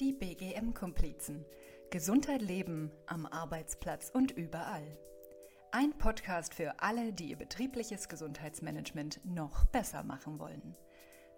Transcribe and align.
Die 0.00 0.12
BGM-Komplizen. 0.12 1.44
Gesundheit 1.90 2.42
leben 2.42 2.90
am 3.06 3.26
Arbeitsplatz 3.26 4.10
und 4.12 4.30
überall. 4.30 4.98
Ein 5.72 5.96
Podcast 5.96 6.54
für 6.54 6.80
alle, 6.80 7.12
die 7.12 7.30
ihr 7.30 7.36
betriebliches 7.36 8.08
Gesundheitsmanagement 8.08 9.20
noch 9.24 9.64
besser 9.66 10.02
machen 10.02 10.38
wollen. 10.38 10.76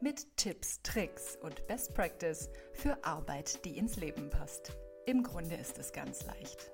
Mit 0.00 0.37
Tipps, 0.37 0.82
Tricks 0.82 1.37
und 1.42 1.66
Best 1.66 1.95
Practice 1.95 2.48
für 2.72 3.04
Arbeit, 3.04 3.64
die 3.64 3.79
ins 3.79 3.96
Leben 3.96 4.30
passt. 4.30 4.73
Im 5.07 5.23
Grunde 5.23 5.57
ist 5.57 5.79
es 5.79 5.93
ganz 5.93 6.25
leicht. 6.27 6.71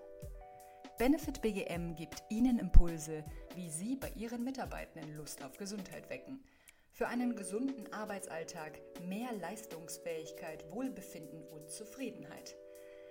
Benefit 0.98 1.42
BGM 1.42 1.96
gibt 1.96 2.22
Ihnen 2.30 2.58
Impulse, 2.58 3.24
wie 3.54 3.68
Sie 3.68 3.96
bei 3.96 4.10
Ihren 4.16 4.44
Mitarbeitenden 4.44 5.16
Lust 5.16 5.44
auf 5.44 5.56
Gesundheit 5.56 6.08
wecken– 6.08 6.42
für 6.94 7.08
einen 7.08 7.34
gesunden 7.34 7.92
Arbeitsalltag, 7.92 8.80
mehr 9.02 9.32
Leistungsfähigkeit, 9.32 10.64
Wohlbefinden 10.70 11.42
und 11.48 11.68
Zufriedenheit. 11.68 12.54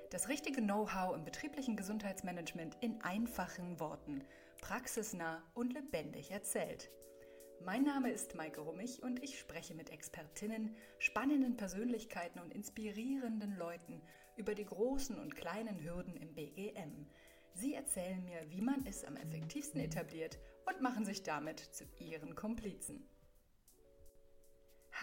Das 0.09 0.30
richtige 0.30 0.62
Know-how 0.62 1.13
im 1.13 1.26
betrieblichen 1.26 1.76
Gesundheitsmanagement 1.76 2.77
in 2.80 3.02
einfachen 3.02 3.81
Worten, 3.81 4.23
praxisnah 4.62 5.43
und 5.54 5.73
lebendig 5.73 6.31
erzählt. 6.31 6.90
Mein 7.66 7.84
Name 7.84 8.09
ist 8.09 8.35
Maike 8.35 8.62
Rummich 8.62 9.04
und 9.04 9.21
ich 9.21 9.38
spreche 9.38 9.76
mit 9.76 9.90
Expertinnen, 9.90 10.77
spannenden 10.98 11.57
Persönlichkeiten 11.57 12.40
und 12.40 12.54
inspirierenden 12.54 13.57
Leuten 13.57 14.02
über 14.38 14.55
die 14.55 14.65
großen 14.65 15.20
und 15.20 15.35
kleinen 15.35 15.84
Hürden 15.84 16.15
im 16.15 16.34
BGM. 16.34 17.09
Sie 17.54 17.73
erzählen 17.73 18.23
mir, 18.23 18.49
wie 18.49 18.62
man 18.62 18.85
es 18.85 19.04
am 19.04 19.18
effektivsten 19.18 19.81
etabliert 19.81 20.40
und 20.68 20.81
machen 20.81 21.04
sich 21.04 21.23
damit 21.23 21.59
zu 21.59 21.84
ihren 21.99 22.34
Komplizen. 22.34 23.09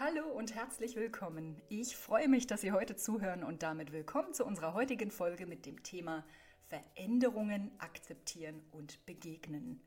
Hallo 0.03 0.25
und 0.31 0.55
herzlich 0.55 0.95
willkommen. 0.95 1.61
Ich 1.69 1.95
freue 1.95 2.27
mich, 2.27 2.47
dass 2.47 2.61
Sie 2.61 2.71
heute 2.71 2.95
zuhören 2.95 3.43
und 3.43 3.61
damit 3.61 3.91
willkommen 3.91 4.33
zu 4.33 4.43
unserer 4.43 4.73
heutigen 4.73 5.11
Folge 5.11 5.45
mit 5.45 5.67
dem 5.67 5.83
Thema 5.83 6.25
Veränderungen 6.69 7.69
akzeptieren 7.77 8.63
und 8.71 9.05
begegnen. 9.05 9.79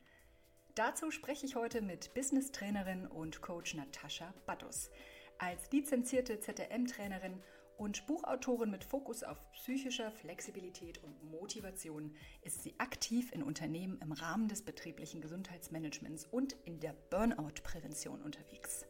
Dazu 0.73 1.11
spreche 1.11 1.45
ich 1.45 1.57
heute 1.57 1.81
mit 1.81 2.13
Business-Trainerin 2.13 3.07
und 3.07 3.41
Coach 3.41 3.73
Natascha 3.73 4.33
Battus. 4.45 4.89
Als 5.37 5.69
lizenzierte 5.73 6.39
ZRM-Trainerin 6.39 7.43
und 7.77 8.07
Buchautorin 8.07 8.71
mit 8.71 8.85
Fokus 8.85 9.21
auf 9.21 9.37
psychischer 9.51 10.11
Flexibilität 10.11 11.03
und 11.03 11.29
Motivation 11.29 12.15
ist 12.41 12.63
sie 12.63 12.73
aktiv 12.77 13.33
in 13.33 13.43
Unternehmen 13.43 13.99
im 14.01 14.13
Rahmen 14.13 14.47
des 14.47 14.61
betrieblichen 14.61 15.19
Gesundheitsmanagements 15.19 16.25
und 16.31 16.53
in 16.63 16.79
der 16.79 16.93
Burnout-Prävention 17.09 18.21
unterwegs. 18.21 18.85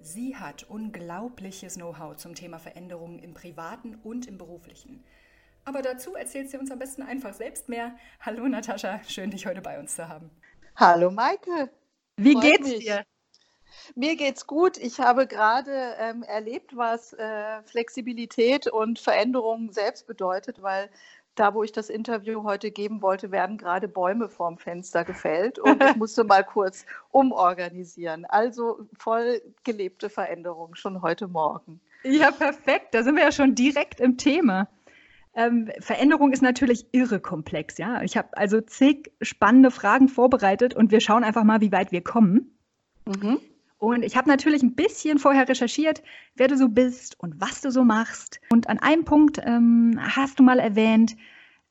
Sie 0.00 0.36
hat 0.36 0.64
unglaubliches 0.64 1.74
Know-how 1.74 2.16
zum 2.16 2.34
Thema 2.34 2.58
Veränderungen 2.58 3.18
im 3.18 3.34
privaten 3.34 3.94
und 4.02 4.26
im 4.26 4.38
beruflichen. 4.38 5.04
Aber 5.64 5.80
dazu 5.80 6.14
erzählt 6.14 6.50
sie 6.50 6.58
uns 6.58 6.70
am 6.70 6.78
besten 6.78 7.02
einfach 7.02 7.32
selbst 7.32 7.68
mehr. 7.68 7.96
Hallo 8.20 8.46
Natascha, 8.46 9.00
schön 9.08 9.30
dich 9.30 9.46
heute 9.46 9.62
bei 9.62 9.78
uns 9.78 9.96
zu 9.96 10.08
haben. 10.08 10.30
Hallo 10.76 11.10
Maike. 11.10 11.70
Wie 12.16 12.34
Freut 12.34 12.42
geht's 12.42 12.68
mich. 12.68 12.78
dir? 12.80 13.04
Mir 13.94 14.16
geht's 14.16 14.46
gut. 14.46 14.76
Ich 14.76 15.00
habe 15.00 15.26
gerade 15.26 15.94
ähm, 15.98 16.22
erlebt, 16.22 16.76
was 16.76 17.12
äh, 17.14 17.62
Flexibilität 17.64 18.66
und 18.66 18.98
Veränderung 18.98 19.72
selbst 19.72 20.06
bedeutet, 20.06 20.62
weil 20.62 20.90
da, 21.34 21.54
wo 21.54 21.62
ich 21.62 21.72
das 21.72 21.90
Interview 21.90 22.44
heute 22.44 22.70
geben 22.70 23.02
wollte, 23.02 23.30
werden 23.30 23.58
gerade 23.58 23.88
Bäume 23.88 24.28
vorm 24.28 24.58
Fenster 24.58 25.04
gefällt 25.04 25.58
und 25.58 25.82
ich 25.82 25.96
musste 25.96 26.24
mal 26.24 26.44
kurz 26.44 26.86
umorganisieren. 27.10 28.24
Also 28.26 28.86
voll 28.98 29.42
gelebte 29.64 30.10
Veränderung 30.10 30.74
schon 30.74 31.02
heute 31.02 31.28
Morgen. 31.28 31.80
Ja, 32.04 32.30
perfekt. 32.30 32.88
Da 32.92 33.02
sind 33.02 33.16
wir 33.16 33.24
ja 33.24 33.32
schon 33.32 33.54
direkt 33.54 34.00
im 34.00 34.16
Thema. 34.18 34.68
Ähm, 35.34 35.70
Veränderung 35.80 36.32
ist 36.32 36.42
natürlich 36.42 36.86
irre 36.92 37.18
komplex, 37.18 37.78
ja. 37.78 38.02
Ich 38.02 38.16
habe 38.16 38.36
also 38.36 38.60
zig 38.60 39.10
spannende 39.20 39.70
Fragen 39.70 40.08
vorbereitet 40.08 40.74
und 40.74 40.92
wir 40.92 41.00
schauen 41.00 41.24
einfach 41.24 41.42
mal, 41.42 41.60
wie 41.60 41.72
weit 41.72 41.90
wir 41.90 42.02
kommen. 42.02 42.56
Mhm. 43.06 43.40
Und 43.78 44.02
ich 44.02 44.16
habe 44.16 44.28
natürlich 44.28 44.62
ein 44.62 44.74
bisschen 44.74 45.18
vorher 45.18 45.48
recherchiert, 45.48 46.02
wer 46.36 46.48
du 46.48 46.56
so 46.56 46.68
bist 46.68 47.18
und 47.20 47.40
was 47.40 47.60
du 47.60 47.70
so 47.70 47.84
machst. 47.84 48.40
Und 48.50 48.68
an 48.68 48.78
einem 48.78 49.04
Punkt 49.04 49.38
ähm, 49.44 49.98
hast 50.00 50.38
du 50.38 50.42
mal 50.42 50.58
erwähnt, 50.58 51.16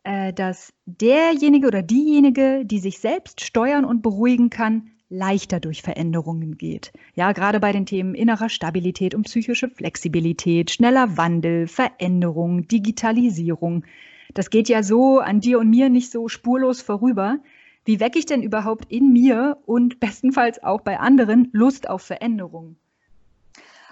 äh, 0.04 0.34
dass 0.34 0.74
derjenige 0.86 1.68
oder 1.68 1.82
diejenige, 1.82 2.66
die 2.66 2.80
sich 2.80 3.00
selbst 3.00 3.42
steuern 3.42 3.86
und 3.86 4.02
beruhigen 4.02 4.50
kann, 4.50 4.92
leichter 5.10 5.60
durch 5.60 5.82
Veränderungen 5.82 6.58
geht. 6.58 6.92
Ja, 7.14 7.32
gerade 7.34 7.60
bei 7.60 7.72
den 7.72 7.86
Themen 7.86 8.16
innerer 8.16 8.50
Stabilität 8.50 9.14
und 9.14 9.24
psychische 9.24 9.70
Flexibilität, 9.70 10.72
schneller 10.72 11.18
Wandel, 11.18 11.68
Veränderung, 11.68 12.68
Digitalisierung. 12.68 13.86
Das 14.34 14.50
geht 14.50 14.70
ja 14.70 14.82
so 14.82 15.20
an 15.20 15.40
dir 15.40 15.60
und 15.60 15.70
mir 15.70 15.90
nicht 15.90 16.12
so 16.12 16.28
spurlos 16.28 16.82
vorüber. 16.82 17.38
Wie 17.86 18.00
wecke 18.00 18.18
ich 18.18 18.26
denn 18.26 18.42
überhaupt 18.42 18.92
in 18.92 19.14
mir 19.14 19.58
und 19.66 20.00
bestenfalls 20.00 20.64
auch 20.64 20.82
bei 20.82 21.00
anderen 21.00 21.50
Lust 21.52 21.88
auf 21.90 22.02
Veränderung? 22.02 22.78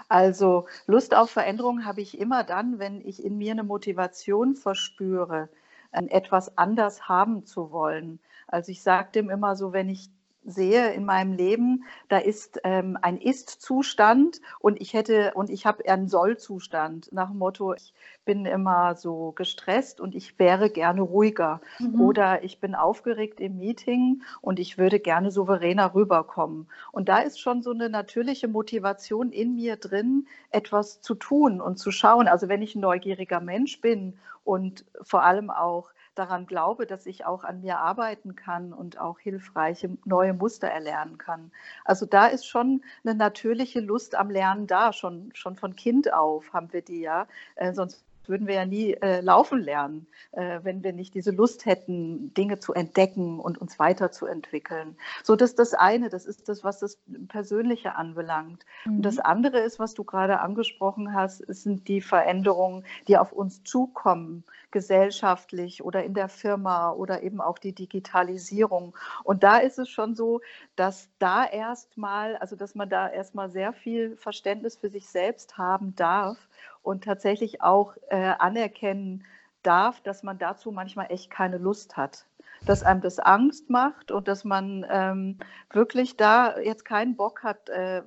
Also 0.08 0.66
Lust 0.86 1.14
auf 1.14 1.30
Veränderung 1.30 1.84
habe 1.84 2.00
ich 2.00 2.18
immer 2.18 2.42
dann, 2.42 2.78
wenn 2.78 3.00
ich 3.00 3.24
in 3.24 3.38
mir 3.38 3.52
eine 3.52 3.64
Motivation 3.64 4.56
verspüre, 4.56 5.48
etwas 5.92 6.56
anders 6.58 7.08
haben 7.08 7.44
zu 7.46 7.70
wollen. 7.72 8.20
Also 8.46 8.72
ich 8.72 8.82
sage 8.82 9.12
dem 9.12 9.30
immer 9.30 9.56
so, 9.56 9.72
wenn 9.72 9.88
ich 9.88 10.10
sehe 10.44 10.92
in 10.92 11.04
meinem 11.04 11.32
Leben, 11.32 11.84
da 12.08 12.18
ist 12.18 12.60
ähm, 12.64 12.98
ein 13.00 13.18
Ist-Zustand 13.18 14.40
und 14.58 14.80
ich 14.80 14.94
hätte 14.94 15.32
und 15.34 15.50
ich 15.50 15.66
habe 15.66 15.88
einen 15.88 16.08
Soll-Zustand 16.08 17.12
nach 17.12 17.30
dem 17.30 17.38
Motto, 17.38 17.74
ich 17.74 17.94
bin 18.24 18.44
immer 18.46 18.94
so 18.94 19.32
gestresst 19.32 20.00
und 20.00 20.14
ich 20.14 20.38
wäre 20.38 20.70
gerne 20.70 21.00
ruhiger 21.00 21.60
mhm. 21.78 22.00
oder 22.00 22.44
ich 22.44 22.60
bin 22.60 22.74
aufgeregt 22.74 23.40
im 23.40 23.58
Meeting 23.58 24.22
und 24.40 24.58
ich 24.58 24.78
würde 24.78 25.00
gerne 25.00 25.30
souveräner 25.30 25.94
rüberkommen. 25.94 26.68
Und 26.92 27.08
da 27.08 27.18
ist 27.18 27.40
schon 27.40 27.62
so 27.62 27.70
eine 27.70 27.88
natürliche 27.88 28.48
Motivation 28.48 29.30
in 29.30 29.54
mir 29.54 29.76
drin, 29.76 30.26
etwas 30.50 31.00
zu 31.00 31.14
tun 31.14 31.60
und 31.60 31.78
zu 31.78 31.90
schauen. 31.90 32.28
Also 32.28 32.48
wenn 32.48 32.62
ich 32.62 32.74
ein 32.74 32.80
neugieriger 32.80 33.40
Mensch 33.40 33.80
bin 33.80 34.18
und 34.44 34.84
vor 35.02 35.22
allem 35.22 35.50
auch 35.50 35.90
daran 36.14 36.46
glaube, 36.46 36.86
dass 36.86 37.06
ich 37.06 37.24
auch 37.24 37.44
an 37.44 37.60
mir 37.60 37.78
arbeiten 37.78 38.36
kann 38.36 38.72
und 38.72 38.98
auch 38.98 39.18
hilfreiche 39.18 39.96
neue 40.04 40.34
Muster 40.34 40.68
erlernen 40.68 41.18
kann. 41.18 41.50
Also 41.84 42.06
da 42.06 42.26
ist 42.26 42.46
schon 42.46 42.82
eine 43.04 43.14
natürliche 43.14 43.80
Lust 43.80 44.14
am 44.14 44.30
Lernen 44.30 44.66
da, 44.66 44.92
schon, 44.92 45.30
schon 45.34 45.56
von 45.56 45.76
Kind 45.76 46.12
auf 46.12 46.52
haben 46.52 46.72
wir 46.72 46.82
die 46.82 47.00
ja. 47.00 47.26
Äh, 47.56 47.72
sonst 47.72 48.04
würden 48.28 48.46
wir 48.46 48.54
ja 48.54 48.66
nie 48.66 48.94
äh, 48.94 49.20
laufen 49.20 49.60
lernen, 49.60 50.06
äh, 50.32 50.60
wenn 50.62 50.82
wir 50.82 50.92
nicht 50.92 51.14
diese 51.14 51.30
Lust 51.30 51.66
hätten, 51.66 52.32
Dinge 52.34 52.58
zu 52.58 52.74
entdecken 52.74 53.40
und 53.40 53.58
uns 53.58 53.78
weiterzuentwickeln. 53.78 54.96
So, 55.22 55.36
das 55.36 55.50
ist 55.50 55.58
das 55.58 55.74
eine, 55.74 56.08
das 56.08 56.26
ist 56.26 56.48
das, 56.48 56.64
was 56.64 56.80
das 56.80 56.98
Persönliche 57.28 57.94
anbelangt. 57.96 58.64
Mhm. 58.84 58.96
Und 58.96 59.02
das 59.02 59.16
mhm. 59.16 59.22
andere 59.24 59.58
ist, 59.60 59.78
was 59.78 59.94
du 59.94 60.04
gerade 60.04 60.40
angesprochen 60.40 61.14
hast, 61.14 61.38
sind 61.48 61.88
die 61.88 62.00
Veränderungen, 62.00 62.84
die 63.08 63.18
auf 63.18 63.32
uns 63.32 63.62
zukommen, 63.64 64.44
gesellschaftlich 64.70 65.84
oder 65.84 66.02
in 66.02 66.14
der 66.14 66.28
Firma 66.28 66.92
oder 66.92 67.22
eben 67.22 67.40
auch 67.40 67.58
die 67.58 67.74
Digitalisierung. 67.74 68.96
Und 69.22 69.42
da 69.42 69.58
ist 69.58 69.78
es 69.78 69.88
schon 69.88 70.14
so, 70.14 70.40
dass 70.76 71.10
da 71.18 71.44
erstmal, 71.44 72.36
also 72.36 72.56
dass 72.56 72.74
man 72.74 72.88
da 72.88 73.08
erstmal 73.08 73.50
sehr 73.50 73.72
viel 73.72 74.16
Verständnis 74.16 74.76
für 74.76 74.88
sich 74.88 75.08
selbst 75.08 75.58
haben 75.58 75.94
darf 75.94 76.38
und 76.82 77.04
tatsächlich 77.04 77.62
auch 77.62 77.94
äh, 78.08 78.34
anerkennen 78.38 79.24
darf, 79.62 80.00
dass 80.00 80.22
man 80.22 80.38
dazu 80.38 80.72
manchmal 80.72 81.06
echt 81.10 81.30
keine 81.30 81.58
Lust 81.58 81.96
hat. 81.96 82.26
Dass 82.66 82.82
einem 82.82 83.00
das 83.00 83.18
Angst 83.18 83.70
macht 83.70 84.10
und 84.10 84.28
dass 84.28 84.44
man 84.44 84.86
ähm, 84.88 85.38
wirklich 85.72 86.16
da 86.16 86.58
jetzt 86.58 86.84
keinen 86.84 87.16
Bock 87.16 87.42
hat, 87.42 87.68
äh, 87.68 88.02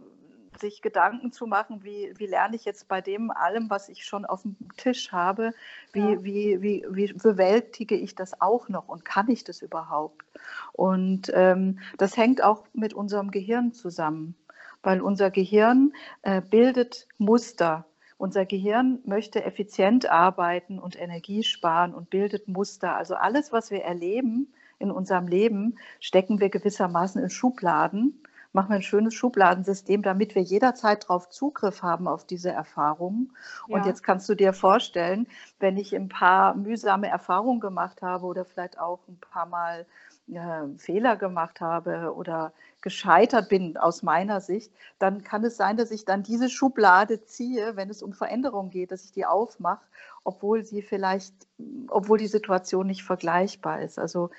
sich 0.59 0.81
Gedanken 0.81 1.31
zu 1.31 1.47
machen, 1.47 1.83
wie, 1.83 2.13
wie 2.17 2.27
lerne 2.27 2.55
ich 2.55 2.65
jetzt 2.65 2.87
bei 2.87 3.01
dem 3.01 3.31
allem, 3.31 3.69
was 3.69 3.89
ich 3.89 4.05
schon 4.05 4.25
auf 4.25 4.43
dem 4.43 4.55
Tisch 4.77 5.11
habe, 5.11 5.53
wie, 5.91 5.99
ja. 5.99 6.23
wie, 6.23 6.61
wie, 6.61 6.85
wie 6.89 7.13
bewältige 7.13 7.95
ich 7.95 8.15
das 8.15 8.39
auch 8.41 8.69
noch 8.69 8.87
und 8.87 9.03
kann 9.05 9.29
ich 9.29 9.43
das 9.43 9.61
überhaupt? 9.61 10.25
Und 10.71 11.31
ähm, 11.33 11.79
das 11.97 12.17
hängt 12.17 12.43
auch 12.43 12.63
mit 12.73 12.93
unserem 12.93 13.31
Gehirn 13.31 13.73
zusammen, 13.73 14.35
weil 14.83 15.01
unser 15.01 15.31
Gehirn 15.31 15.93
äh, 16.21 16.41
bildet 16.41 17.07
Muster 17.17 17.85
unser 18.17 18.45
Gehirn 18.45 18.99
möchte 19.05 19.43
effizient 19.43 20.09
arbeiten 20.09 20.79
und 20.79 20.99
Energie 20.99 21.43
sparen 21.43 21.93
und 21.93 22.09
bildet 22.09 22.47
Muster. 22.47 22.95
Also 22.95 23.15
alles, 23.15 23.51
was 23.51 23.71
wir 23.71 23.83
erleben 23.83 24.53
in 24.79 24.91
unserem 24.91 25.27
Leben, 25.27 25.77
stecken 25.99 26.39
wir 26.39 26.49
gewissermaßen 26.49 27.21
in 27.21 27.29
Schubladen, 27.29 28.21
machen 28.55 28.69
wir 28.69 28.77
ein 28.77 28.81
schönes 28.81 29.13
Schubladensystem, 29.13 30.01
damit 30.01 30.33
wir 30.33 30.41
jederzeit 30.41 31.03
darauf 31.03 31.29
Zugriff 31.29 31.83
haben 31.83 32.07
auf 32.07 32.25
diese 32.25 32.51
Erfahrungen. 32.51 33.33
Ja. 33.67 33.75
Und 33.75 33.85
jetzt 33.85 34.01
kannst 34.01 34.27
du 34.29 34.33
dir 34.33 34.53
vorstellen, 34.53 35.27
wenn 35.59 35.77
ich 35.77 35.93
ein 35.93 36.07
paar 36.07 36.55
mühsame 36.55 37.09
Erfahrungen 37.09 37.59
gemacht 37.59 38.01
habe 38.01 38.25
oder 38.25 38.45
vielleicht 38.45 38.79
auch 38.79 39.01
ein 39.09 39.19
paar 39.19 39.45
Mal 39.45 39.85
äh, 40.31 40.77
Fehler 40.77 41.15
gemacht 41.17 41.61
habe 41.61 42.13
oder 42.15 42.53
gescheitert 42.81 43.49
bin 43.49 43.77
aus 43.77 44.03
meiner 44.03 44.41
Sicht, 44.41 44.71
dann 44.99 45.23
kann 45.23 45.43
es 45.43 45.57
sein, 45.57 45.75
dass 45.75 45.91
ich 45.91 46.05
dann 46.05 46.23
diese 46.23 46.49
Schublade 46.49 47.25
ziehe, 47.25 47.75
wenn 47.75 47.89
es 47.89 48.03
um 48.03 48.13
Veränderung 48.13 48.69
geht, 48.69 48.91
dass 48.91 49.05
ich 49.05 49.11
die 49.11 49.25
aufmache, 49.25 49.83
obwohl 50.23 50.63
sie 50.63 50.81
vielleicht, 50.81 51.33
obwohl 51.89 52.19
die 52.19 52.27
Situation 52.27 52.87
nicht 52.87 53.03
vergleichbar 53.03 53.81
ist. 53.81 53.97
Also 53.97 54.29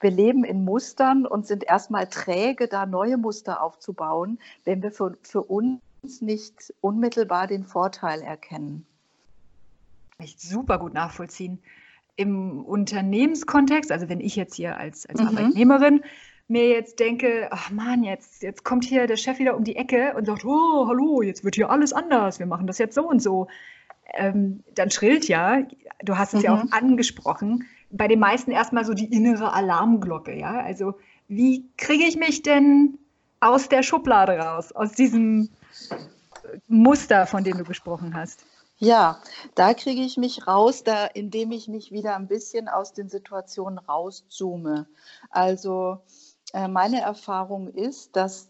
wir 0.00 0.10
leben 0.10 0.44
in 0.44 0.64
Mustern 0.64 1.26
und 1.26 1.46
sind 1.46 1.64
erstmal 1.64 2.06
träge, 2.06 2.68
da 2.68 2.86
neue 2.86 3.18
Muster 3.18 3.62
aufzubauen, 3.62 4.38
wenn 4.64 4.82
wir 4.82 4.92
für, 4.92 5.16
für 5.22 5.42
uns 5.42 5.80
nicht 6.20 6.72
unmittelbar 6.80 7.46
den 7.46 7.64
Vorteil 7.64 8.22
erkennen. 8.22 8.86
Ich 10.18 10.38
super 10.38 10.78
gut 10.78 10.94
nachvollziehen. 10.94 11.62
Im 12.20 12.62
Unternehmenskontext, 12.64 13.90
also 13.90 14.10
wenn 14.10 14.20
ich 14.20 14.36
jetzt 14.36 14.54
hier 14.54 14.76
als, 14.76 15.06
als 15.06 15.20
mhm. 15.20 15.28
Arbeitnehmerin 15.28 16.02
mir 16.48 16.68
jetzt 16.68 16.98
denke, 16.98 17.48
ach 17.50 17.70
Mann, 17.70 18.02
jetzt, 18.02 18.42
jetzt 18.42 18.64
kommt 18.64 18.84
hier 18.84 19.06
der 19.06 19.16
Chef 19.16 19.38
wieder 19.38 19.56
um 19.56 19.64
die 19.64 19.76
Ecke 19.76 20.14
und 20.16 20.26
sagt, 20.26 20.44
oh, 20.44 20.86
hallo, 20.86 21.22
jetzt 21.22 21.44
wird 21.44 21.54
hier 21.54 21.70
alles 21.70 21.92
anders, 21.92 22.38
wir 22.38 22.46
machen 22.46 22.66
das 22.66 22.78
jetzt 22.78 22.94
so 22.94 23.08
und 23.08 23.22
so. 23.22 23.46
Ähm, 24.12 24.62
dann 24.74 24.90
schrillt 24.90 25.28
ja, 25.28 25.62
du 26.02 26.18
hast 26.18 26.34
es 26.34 26.40
mhm. 26.40 26.44
ja 26.44 26.54
auch 26.54 26.64
mhm. 26.64 26.72
angesprochen, 26.72 27.64
bei 27.90 28.08
den 28.08 28.18
meisten 28.18 28.50
erstmal 28.50 28.84
so 28.84 28.94
die 28.94 29.12
innere 29.12 29.52
Alarmglocke, 29.52 30.36
ja. 30.36 30.60
Also 30.60 30.94
wie 31.28 31.64
kriege 31.76 32.04
ich 32.04 32.16
mich 32.16 32.42
denn 32.42 32.98
aus 33.40 33.68
der 33.68 33.82
Schublade 33.82 34.36
raus, 34.36 34.72
aus 34.72 34.92
diesem 34.92 35.48
Muster, 36.68 37.26
von 37.26 37.44
dem 37.44 37.58
du 37.58 37.64
gesprochen 37.64 38.14
hast? 38.14 38.44
Ja, 38.82 39.20
da 39.54 39.74
kriege 39.74 40.00
ich 40.00 40.16
mich 40.16 40.46
raus, 40.46 40.84
da, 40.84 41.04
indem 41.04 41.52
ich 41.52 41.68
mich 41.68 41.92
wieder 41.92 42.16
ein 42.16 42.28
bisschen 42.28 42.66
aus 42.66 42.94
den 42.94 43.10
Situationen 43.10 43.78
rauszoome. 43.78 44.86
Also 45.28 45.98
äh, 46.54 46.66
meine 46.66 47.02
Erfahrung 47.02 47.68
ist, 47.68 48.16
dass 48.16 48.48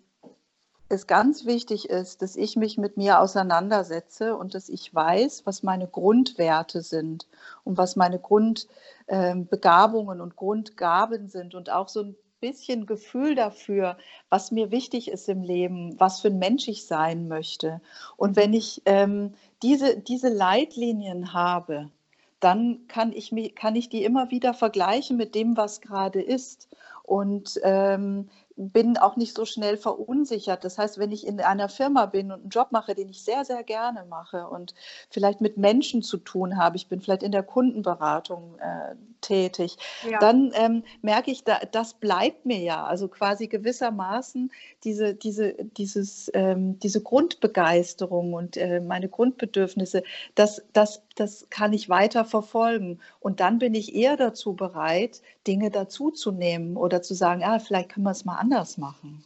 es 0.88 1.09
ganz 1.09 1.47
wichtig 1.47 1.91
ist, 1.91 2.23
dass 2.23 2.37
ich 2.37 2.55
mich 2.55 2.79
mit 2.79 2.97
mir 2.97 3.19
auseinandersetze 3.19 4.37
und 4.37 4.55
dass 4.55 4.69
ich 4.69 4.94
weiß, 4.94 5.47
was 5.47 5.65
meine 5.65 5.88
Grundwerte 5.88 6.83
sind 6.83 7.26
und 7.65 7.76
was 7.76 7.97
meine 7.97 8.21
Grundbegabungen 8.21 10.19
ähm, 10.19 10.23
und 10.23 10.37
Grundgaben 10.37 11.26
sind 11.26 11.56
und 11.56 11.71
auch 11.71 11.88
so 11.88 12.03
ein 12.03 12.17
bisschen 12.41 12.87
Gefühl 12.87 13.35
dafür, 13.35 13.97
was 14.29 14.51
mir 14.51 14.71
wichtig 14.71 15.11
ist 15.11 15.29
im 15.29 15.43
Leben, 15.43 15.99
was 15.99 16.21
für 16.21 16.29
ein 16.29 16.39
Mensch 16.39 16.69
ich 16.69 16.87
sein 16.87 17.29
möchte. 17.29 17.81
Und 18.17 18.37
wenn 18.37 18.53
ich 18.55 18.83
ähm, 18.87 19.35
diese, 19.63 19.99
diese 19.99 20.29
Leitlinien 20.29 21.33
habe, 21.33 21.91
dann 22.41 22.87
kann 22.89 23.13
ich, 23.13 23.33
kann 23.55 23.77
ich 23.77 23.89
die 23.91 24.03
immer 24.03 24.31
wieder 24.31 24.55
vergleichen 24.55 25.17
mit 25.17 25.35
dem, 25.35 25.57
was 25.57 25.81
gerade 25.81 26.23
ist. 26.23 26.69
Und 27.03 27.61
ähm, 27.63 28.31
bin 28.69 28.99
auch 28.99 29.17
nicht 29.17 29.35
so 29.35 29.45
schnell 29.45 29.77
verunsichert. 29.77 30.65
Das 30.65 30.77
heißt, 30.77 30.99
wenn 30.99 31.12
ich 31.12 31.27
in 31.27 31.41
einer 31.41 31.69
Firma 31.69 32.07
bin 32.07 32.31
und 32.31 32.41
einen 32.43 32.51
Job 32.51 32.69
mache, 32.73 32.95
den 32.95 33.09
ich 33.09 33.23
sehr, 33.23 33.45
sehr 33.45 33.62
gerne 33.62 34.05
mache 34.09 34.47
und 34.49 34.75
vielleicht 35.09 35.41
mit 35.41 35.57
Menschen 35.57 36.03
zu 36.03 36.19
tun 36.19 36.59
habe, 36.59 36.77
ich 36.77 36.89
bin 36.89 37.01
vielleicht 37.01 37.23
in 37.23 37.33
der 37.33 37.43
Kundenberatung 37.43 38.59
äh, 38.59 38.95
tätig, 39.21 39.77
ja. 40.09 40.19
dann 40.19 40.53
ähm, 40.55 40.83
merke 41.03 41.31
ich, 41.31 41.45
da, 41.45 41.59
das 41.73 41.95
bleibt 41.95 42.47
mir 42.47 42.59
ja. 42.59 42.85
Also 42.85 43.09
quasi 43.09 43.47
gewissermaßen 43.47 44.51
diese, 44.85 45.15
diese, 45.15 45.55
dieses, 45.77 46.31
ähm, 46.35 46.79
diese 46.79 47.03
Grundbegeisterung 47.03 48.35
und 48.35 48.57
äh, 48.57 48.81
meine 48.81 49.09
Grundbedürfnisse, 49.09 50.03
das, 50.35 50.62
das, 50.73 51.03
das 51.17 51.47
kann 51.51 51.73
ich 51.73 51.89
weiter 51.89 52.25
verfolgen. 52.25 52.99
Und 53.21 53.41
dann 53.41 53.59
bin 53.59 53.75
ich 53.75 53.95
eher 53.95 54.17
dazu 54.17 54.55
bereit, 54.55 55.23
Dinge 55.47 55.71
dazuzunehmen 55.71 56.77
oder 56.77 57.03
zu 57.03 57.15
sagen, 57.15 57.43
ah, 57.45 57.59
vielleicht 57.59 57.91
können 57.91 58.05
wir 58.05 58.11
es 58.11 58.25
mal 58.25 58.37
anders 58.50 58.79
machen. 58.79 59.25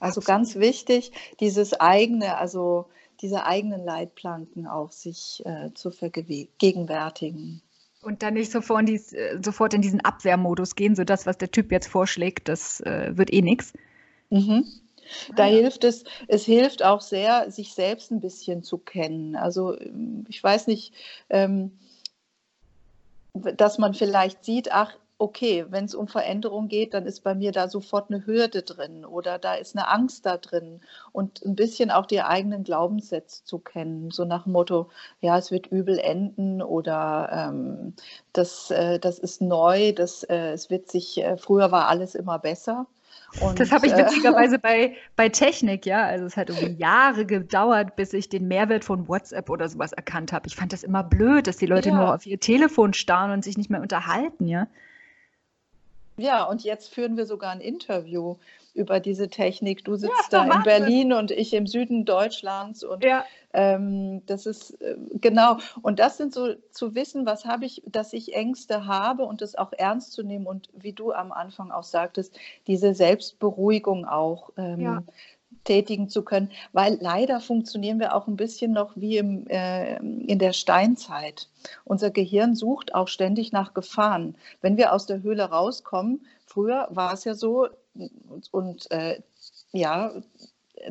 Also 0.00 0.20
Absolut. 0.20 0.26
ganz 0.26 0.54
wichtig, 0.56 1.12
dieses 1.38 1.78
eigene, 1.78 2.36
also 2.38 2.86
diese 3.20 3.46
eigenen 3.46 3.84
Leitplanken 3.84 4.66
auch 4.66 4.90
sich 4.90 5.42
äh, 5.44 5.72
zu 5.74 5.90
vergegenwärtigen. 5.90 7.62
Und 8.02 8.24
dann 8.24 8.34
nicht 8.34 8.50
sofort 8.50 8.80
in, 8.80 8.86
dies, 8.86 9.12
äh, 9.12 9.38
sofort 9.44 9.74
in 9.74 9.82
diesen 9.82 10.00
Abwehrmodus 10.00 10.74
gehen, 10.74 10.96
so 10.96 11.04
das, 11.04 11.24
was 11.24 11.38
der 11.38 11.52
Typ 11.52 11.70
jetzt 11.70 11.86
vorschlägt, 11.86 12.48
das 12.48 12.80
äh, 12.80 13.16
wird 13.16 13.32
eh 13.32 13.42
nichts. 13.42 13.74
Mhm. 14.30 14.64
Da 15.36 15.44
ah, 15.44 15.46
ja. 15.46 15.58
hilft 15.58 15.84
es, 15.84 16.04
es 16.26 16.44
hilft 16.44 16.82
auch 16.82 17.00
sehr, 17.00 17.50
sich 17.50 17.74
selbst 17.74 18.10
ein 18.10 18.20
bisschen 18.20 18.64
zu 18.64 18.78
kennen. 18.78 19.36
Also 19.36 19.76
ich 20.28 20.42
weiß 20.42 20.66
nicht, 20.68 20.94
ähm, 21.28 21.78
dass 23.34 23.78
man 23.78 23.94
vielleicht 23.94 24.44
sieht, 24.44 24.72
ach, 24.72 24.96
okay, 25.22 25.66
wenn 25.70 25.84
es 25.84 25.94
um 25.94 26.08
Veränderung 26.08 26.66
geht, 26.66 26.94
dann 26.94 27.06
ist 27.06 27.20
bei 27.20 27.36
mir 27.36 27.52
da 27.52 27.68
sofort 27.68 28.10
eine 28.10 28.26
Hürde 28.26 28.62
drin 28.62 29.04
oder 29.04 29.38
da 29.38 29.54
ist 29.54 29.76
eine 29.76 29.86
Angst 29.86 30.26
da 30.26 30.36
drin 30.36 30.80
und 31.12 31.44
ein 31.44 31.54
bisschen 31.54 31.92
auch 31.92 32.06
die 32.06 32.22
eigenen 32.22 32.64
Glaubenssätze 32.64 33.44
zu 33.44 33.60
kennen, 33.60 34.10
so 34.10 34.24
nach 34.24 34.42
dem 34.44 34.52
Motto, 34.52 34.90
ja, 35.20 35.38
es 35.38 35.52
wird 35.52 35.68
übel 35.68 36.00
enden 36.00 36.60
oder 36.60 37.30
ähm, 37.32 37.94
das, 38.32 38.72
äh, 38.72 38.98
das 38.98 39.20
ist 39.20 39.40
neu, 39.40 39.92
das, 39.92 40.24
äh, 40.24 40.50
es 40.54 40.70
wird 40.70 40.90
sich, 40.90 41.18
äh, 41.22 41.36
früher 41.36 41.70
war 41.70 41.86
alles 41.86 42.16
immer 42.16 42.40
besser. 42.40 42.88
Und, 43.40 43.60
das 43.60 43.70
habe 43.70 43.86
ich 43.86 43.92
äh, 43.92 43.98
witzigerweise 43.98 44.58
bei, 44.58 44.96
bei 45.14 45.28
Technik, 45.28 45.86
ja. 45.86 46.04
Also 46.04 46.24
es 46.24 46.36
hat 46.36 46.50
irgendwie 46.50 46.80
Jahre 46.80 47.26
gedauert, 47.26 47.94
bis 47.94 48.12
ich 48.12 48.28
den 48.28 48.48
Mehrwert 48.48 48.84
von 48.84 49.06
WhatsApp 49.06 49.48
oder 49.50 49.68
sowas 49.68 49.92
erkannt 49.92 50.32
habe. 50.32 50.48
Ich 50.48 50.56
fand 50.56 50.72
das 50.72 50.82
immer 50.82 51.04
blöd, 51.04 51.46
dass 51.46 51.58
die 51.58 51.66
Leute 51.66 51.90
ja. 51.90 51.94
nur 51.94 52.12
auf 52.12 52.26
ihr 52.26 52.40
Telefon 52.40 52.92
starren 52.92 53.30
und 53.30 53.44
sich 53.44 53.56
nicht 53.56 53.70
mehr 53.70 53.80
unterhalten, 53.80 54.48
ja. 54.48 54.66
Ja, 56.16 56.44
und 56.44 56.62
jetzt 56.62 56.92
führen 56.92 57.16
wir 57.16 57.26
sogar 57.26 57.50
ein 57.50 57.60
Interview 57.60 58.36
über 58.74 59.00
diese 59.00 59.28
Technik. 59.28 59.84
Du 59.84 59.96
sitzt 59.96 60.32
ja, 60.32 60.44
da 60.46 60.56
in 60.56 60.62
Berlin 60.62 61.12
und 61.12 61.30
ich 61.30 61.52
im 61.52 61.66
Süden 61.66 62.04
Deutschlands 62.04 62.84
und 62.84 63.04
ja. 63.04 63.24
ähm, 63.52 64.22
das 64.26 64.46
ist 64.46 64.80
äh, 64.80 64.96
genau. 65.20 65.58
Und 65.82 65.98
das 65.98 66.16
sind 66.16 66.32
so 66.32 66.54
zu 66.70 66.94
wissen, 66.94 67.26
was 67.26 67.44
habe 67.44 67.64
ich, 67.64 67.82
dass 67.86 68.12
ich 68.12 68.34
Ängste 68.34 68.86
habe 68.86 69.24
und 69.24 69.42
das 69.42 69.54
auch 69.54 69.72
ernst 69.72 70.12
zu 70.12 70.22
nehmen 70.22 70.46
und 70.46 70.68
wie 70.74 70.92
du 70.92 71.12
am 71.12 71.32
Anfang 71.32 71.70
auch 71.70 71.84
sagtest, 71.84 72.38
diese 72.66 72.94
Selbstberuhigung 72.94 74.06
auch. 74.06 74.50
Ähm, 74.56 74.80
ja 74.80 75.02
tätigen 75.64 76.08
zu 76.08 76.22
können, 76.22 76.50
weil 76.72 76.98
leider 77.00 77.40
funktionieren 77.40 78.00
wir 78.00 78.14
auch 78.14 78.26
ein 78.26 78.36
bisschen 78.36 78.72
noch 78.72 78.92
wie 78.96 79.18
im, 79.18 79.46
äh, 79.48 79.96
in 79.96 80.38
der 80.38 80.52
Steinzeit. 80.52 81.48
Unser 81.84 82.10
Gehirn 82.10 82.54
sucht 82.54 82.94
auch 82.94 83.08
ständig 83.08 83.52
nach 83.52 83.74
Gefahren. 83.74 84.34
Wenn 84.60 84.76
wir 84.76 84.92
aus 84.92 85.06
der 85.06 85.22
Höhle 85.22 85.44
rauskommen, 85.44 86.26
früher 86.46 86.88
war 86.90 87.12
es 87.12 87.24
ja 87.24 87.34
so, 87.34 87.68
und 88.50 88.90
äh, 88.90 89.20
ja, 89.72 90.12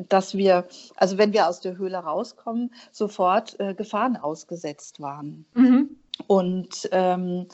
dass 0.08 0.34
wir, 0.34 0.66
also 0.96 1.18
wenn 1.18 1.32
wir 1.32 1.48
aus 1.48 1.60
der 1.60 1.76
Höhle 1.76 1.98
rauskommen, 1.98 2.72
sofort 2.90 3.58
äh, 3.60 3.74
Gefahren 3.74 4.16
ausgesetzt 4.16 5.00
waren. 5.00 5.44
Mhm. 5.54 5.96
Und 6.26 6.88
ähm, 6.92 7.46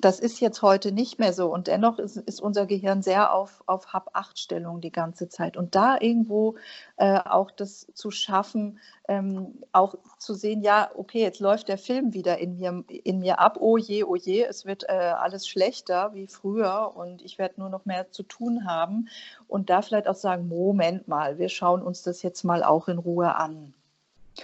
das 0.00 0.20
ist 0.20 0.40
jetzt 0.40 0.62
heute 0.62 0.92
nicht 0.92 1.18
mehr 1.18 1.32
so. 1.32 1.52
Und 1.52 1.66
dennoch 1.66 1.98
ist, 1.98 2.16
ist 2.16 2.40
unser 2.40 2.66
Gehirn 2.66 3.02
sehr 3.02 3.32
auf, 3.32 3.62
auf 3.66 3.92
Hab-Acht-Stellung 3.92 4.80
die 4.80 4.92
ganze 4.92 5.28
Zeit. 5.28 5.56
Und 5.56 5.74
da 5.74 5.98
irgendwo 6.00 6.56
äh, 6.96 7.18
auch 7.18 7.50
das 7.50 7.86
zu 7.94 8.10
schaffen, 8.10 8.78
ähm, 9.08 9.62
auch 9.72 9.96
zu 10.18 10.34
sehen, 10.34 10.62
ja, 10.62 10.90
okay, 10.94 11.20
jetzt 11.20 11.40
läuft 11.40 11.68
der 11.68 11.78
Film 11.78 12.12
wieder 12.14 12.38
in 12.38 12.56
mir, 12.56 12.84
in 12.88 13.20
mir 13.20 13.40
ab. 13.40 13.58
Oh 13.60 13.76
je, 13.76 14.04
oh 14.04 14.16
je, 14.16 14.44
es 14.44 14.64
wird 14.64 14.88
äh, 14.88 14.92
alles 14.92 15.46
schlechter 15.46 16.14
wie 16.14 16.26
früher 16.26 16.92
und 16.94 17.22
ich 17.22 17.38
werde 17.38 17.60
nur 17.60 17.68
noch 17.68 17.84
mehr 17.84 18.10
zu 18.10 18.22
tun 18.22 18.66
haben. 18.66 19.08
Und 19.48 19.70
da 19.70 19.82
vielleicht 19.82 20.08
auch 20.08 20.14
sagen, 20.14 20.48
Moment 20.48 21.08
mal, 21.08 21.38
wir 21.38 21.48
schauen 21.48 21.82
uns 21.82 22.02
das 22.02 22.22
jetzt 22.22 22.44
mal 22.44 22.62
auch 22.62 22.88
in 22.88 22.98
Ruhe 22.98 23.34
an. 23.34 23.74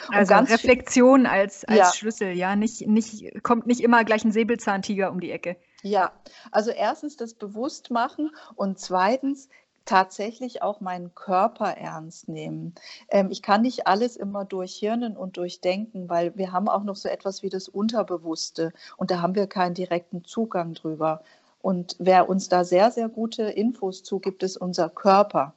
Also 0.08 0.34
Reflexion 0.34 1.26
als, 1.26 1.64
als 1.64 1.78
ja. 1.78 1.92
Schlüssel, 1.92 2.32
ja, 2.32 2.56
nicht, 2.56 2.86
nicht, 2.86 3.42
kommt 3.42 3.66
nicht 3.66 3.80
immer 3.80 4.04
gleich 4.04 4.24
ein 4.24 4.32
Säbelzahntiger 4.32 5.10
um 5.10 5.20
die 5.20 5.30
Ecke. 5.30 5.56
Ja, 5.82 6.12
also 6.50 6.70
erstens 6.70 7.16
das 7.16 7.34
Bewusstmachen 7.34 8.30
und 8.56 8.78
zweitens 8.78 9.48
tatsächlich 9.86 10.62
auch 10.62 10.80
meinen 10.80 11.14
Körper 11.14 11.76
ernst 11.76 12.28
nehmen. 12.28 12.74
Ähm, 13.08 13.28
ich 13.30 13.40
kann 13.40 13.62
nicht 13.62 13.86
alles 13.86 14.16
immer 14.16 14.44
durchhirnen 14.44 15.16
und 15.16 15.36
durchdenken, 15.36 16.08
weil 16.08 16.36
wir 16.36 16.52
haben 16.52 16.68
auch 16.68 16.82
noch 16.82 16.96
so 16.96 17.08
etwas 17.08 17.42
wie 17.42 17.48
das 17.48 17.68
Unterbewusste 17.68 18.72
und 18.96 19.10
da 19.10 19.22
haben 19.22 19.34
wir 19.34 19.46
keinen 19.46 19.74
direkten 19.74 20.24
Zugang 20.24 20.74
drüber. 20.74 21.22
Und 21.62 21.96
wer 21.98 22.28
uns 22.28 22.48
da 22.48 22.64
sehr, 22.64 22.90
sehr 22.90 23.08
gute 23.08 23.44
Infos 23.44 24.02
zugibt, 24.02 24.42
ist 24.42 24.56
unser 24.56 24.88
Körper. 24.88 25.54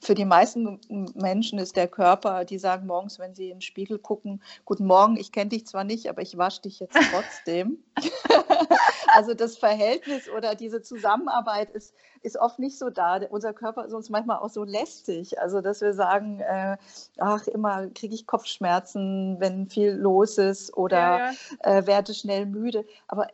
Für 0.00 0.14
die 0.14 0.24
meisten 0.24 0.80
Menschen 1.14 1.58
ist 1.58 1.76
der 1.76 1.88
Körper, 1.88 2.44
die 2.44 2.58
sagen 2.58 2.86
morgens, 2.86 3.18
wenn 3.18 3.34
sie 3.34 3.50
in 3.50 3.56
den 3.56 3.60
Spiegel 3.60 3.98
gucken, 3.98 4.42
guten 4.64 4.86
Morgen, 4.86 5.16
ich 5.16 5.32
kenne 5.32 5.50
dich 5.50 5.66
zwar 5.66 5.84
nicht, 5.84 6.08
aber 6.08 6.22
ich 6.22 6.38
wasche 6.38 6.62
dich 6.62 6.80
jetzt 6.80 6.96
trotzdem. 7.12 7.78
also 9.14 9.34
das 9.34 9.58
Verhältnis 9.58 10.28
oder 10.30 10.54
diese 10.54 10.82
Zusammenarbeit 10.82 11.70
ist, 11.70 11.94
ist 12.22 12.38
oft 12.38 12.58
nicht 12.58 12.78
so 12.78 12.90
da. 12.90 13.20
Unser 13.30 13.52
Körper 13.52 13.84
ist 13.84 13.92
uns 13.92 14.10
manchmal 14.10 14.38
auch 14.38 14.50
so 14.50 14.64
lästig. 14.64 15.40
Also 15.40 15.60
dass 15.60 15.80
wir 15.80 15.92
sagen, 15.92 16.40
äh, 16.40 16.76
ach, 17.18 17.46
immer 17.46 17.88
kriege 17.88 18.14
ich 18.14 18.26
Kopfschmerzen, 18.26 19.36
wenn 19.38 19.68
viel 19.68 19.92
los 19.92 20.38
ist 20.38 20.76
oder 20.76 20.98
ja, 20.98 21.30
ja. 21.64 21.78
Äh, 21.78 21.86
werde 21.86 22.14
schnell 22.14 22.46
müde. 22.46 22.84
Aber 23.06 23.28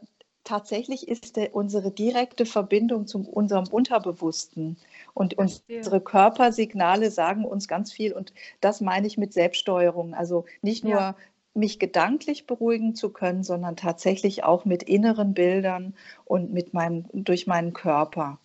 tatsächlich 0.44 1.08
ist 1.08 1.36
der, 1.36 1.54
unsere 1.54 1.90
direkte 1.90 2.46
Verbindung 2.46 3.06
zu 3.06 3.26
unserem 3.28 3.66
Unterbewussten. 3.66 4.76
Und 5.14 5.34
unsere 5.34 6.00
Körpersignale 6.00 7.10
sagen 7.10 7.44
uns 7.44 7.68
ganz 7.68 7.92
viel. 7.92 8.12
Und 8.12 8.34
das 8.60 8.80
meine 8.80 9.06
ich 9.06 9.16
mit 9.16 9.32
Selbststeuerung. 9.32 10.12
Also 10.12 10.44
nicht 10.60 10.82
nur 10.82 10.92
ja. 10.92 11.16
mich 11.54 11.78
gedanklich 11.78 12.46
beruhigen 12.46 12.96
zu 12.96 13.10
können, 13.10 13.44
sondern 13.44 13.76
tatsächlich 13.76 14.42
auch 14.42 14.64
mit 14.64 14.82
inneren 14.82 15.32
Bildern 15.32 15.94
und 16.24 16.52
mit 16.52 16.74
meinem, 16.74 17.06
durch 17.12 17.46
meinen 17.46 17.72
Körper. 17.72 18.38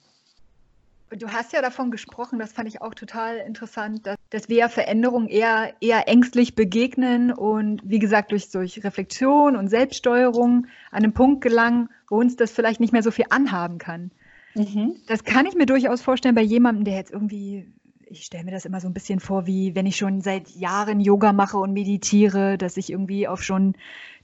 Du 1.18 1.30
hast 1.30 1.54
ja 1.54 1.62
davon 1.64 1.90
gesprochen, 1.90 2.38
das 2.38 2.54
fand 2.54 2.70
ich 2.70 2.84
auch 2.84 2.94
total 2.94 3.38
interessant, 3.38 4.06
dass, 4.06 4.16
dass 4.30 4.48
wir 4.48 4.70
Veränderungen 4.70 5.28
eher, 5.28 5.74
eher 5.82 6.08
ängstlich 6.08 6.54
begegnen 6.54 7.34
und 7.34 7.82
wie 7.84 7.98
gesagt 7.98 8.32
durch, 8.32 8.52
durch 8.52 8.84
Reflexion 8.84 9.56
und 9.56 9.70
Selbststeuerung 9.70 10.68
an 10.92 11.04
einen 11.04 11.14
Punkt 11.14 11.42
gelangen, 11.42 11.90
wo 12.10 12.20
uns 12.20 12.36
das 12.36 12.52
vielleicht 12.52 12.80
nicht 12.80 12.94
mehr 12.94 13.02
so 13.02 13.10
viel 13.10 13.26
anhaben 13.32 13.80
kann. 13.80 14.12
Mhm. 14.56 14.96
Das 15.08 15.24
kann 15.24 15.46
ich 15.46 15.56
mir 15.56 15.66
durchaus 15.66 16.02
vorstellen 16.02 16.36
bei 16.36 16.42
jemandem, 16.42 16.86
der 16.86 16.96
jetzt 16.96 17.12
irgendwie, 17.12 17.72
ich 18.06 18.26
stelle 18.26 18.44
mir 18.44 18.52
das 18.52 18.66
immer 18.66 18.82
so 18.82 18.88
ein 18.88 18.94
bisschen 18.94 19.20
vor, 19.20 19.46
wie 19.46 19.76
wenn 19.76 19.86
ich 19.86 19.98
schon 19.98 20.22
seit 20.22 20.50
Jahren 20.50 21.00
Yoga 21.00 21.34
mache 21.34 21.58
und 21.58 21.74
meditiere, 21.74 22.58
dass 22.58 22.78
ich 22.78 22.90
irgendwie 22.90 23.28
auf 23.28 23.44
schon 23.44 23.76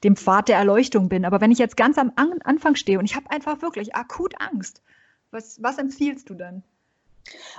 dem 0.03 0.15
Pfad 0.15 0.49
der 0.49 0.57
Erleuchtung 0.57 1.09
bin. 1.09 1.25
Aber 1.25 1.41
wenn 1.41 1.51
ich 1.51 1.59
jetzt 1.59 1.77
ganz 1.77 1.97
am 1.97 2.11
Anfang 2.15 2.75
stehe 2.75 2.99
und 2.99 3.05
ich 3.05 3.15
habe 3.15 3.29
einfach 3.31 3.61
wirklich 3.61 3.95
akut 3.95 4.33
Angst, 4.39 4.81
was, 5.31 5.61
was 5.61 5.77
empfiehlst 5.77 6.29
du 6.29 6.33
dann? 6.33 6.63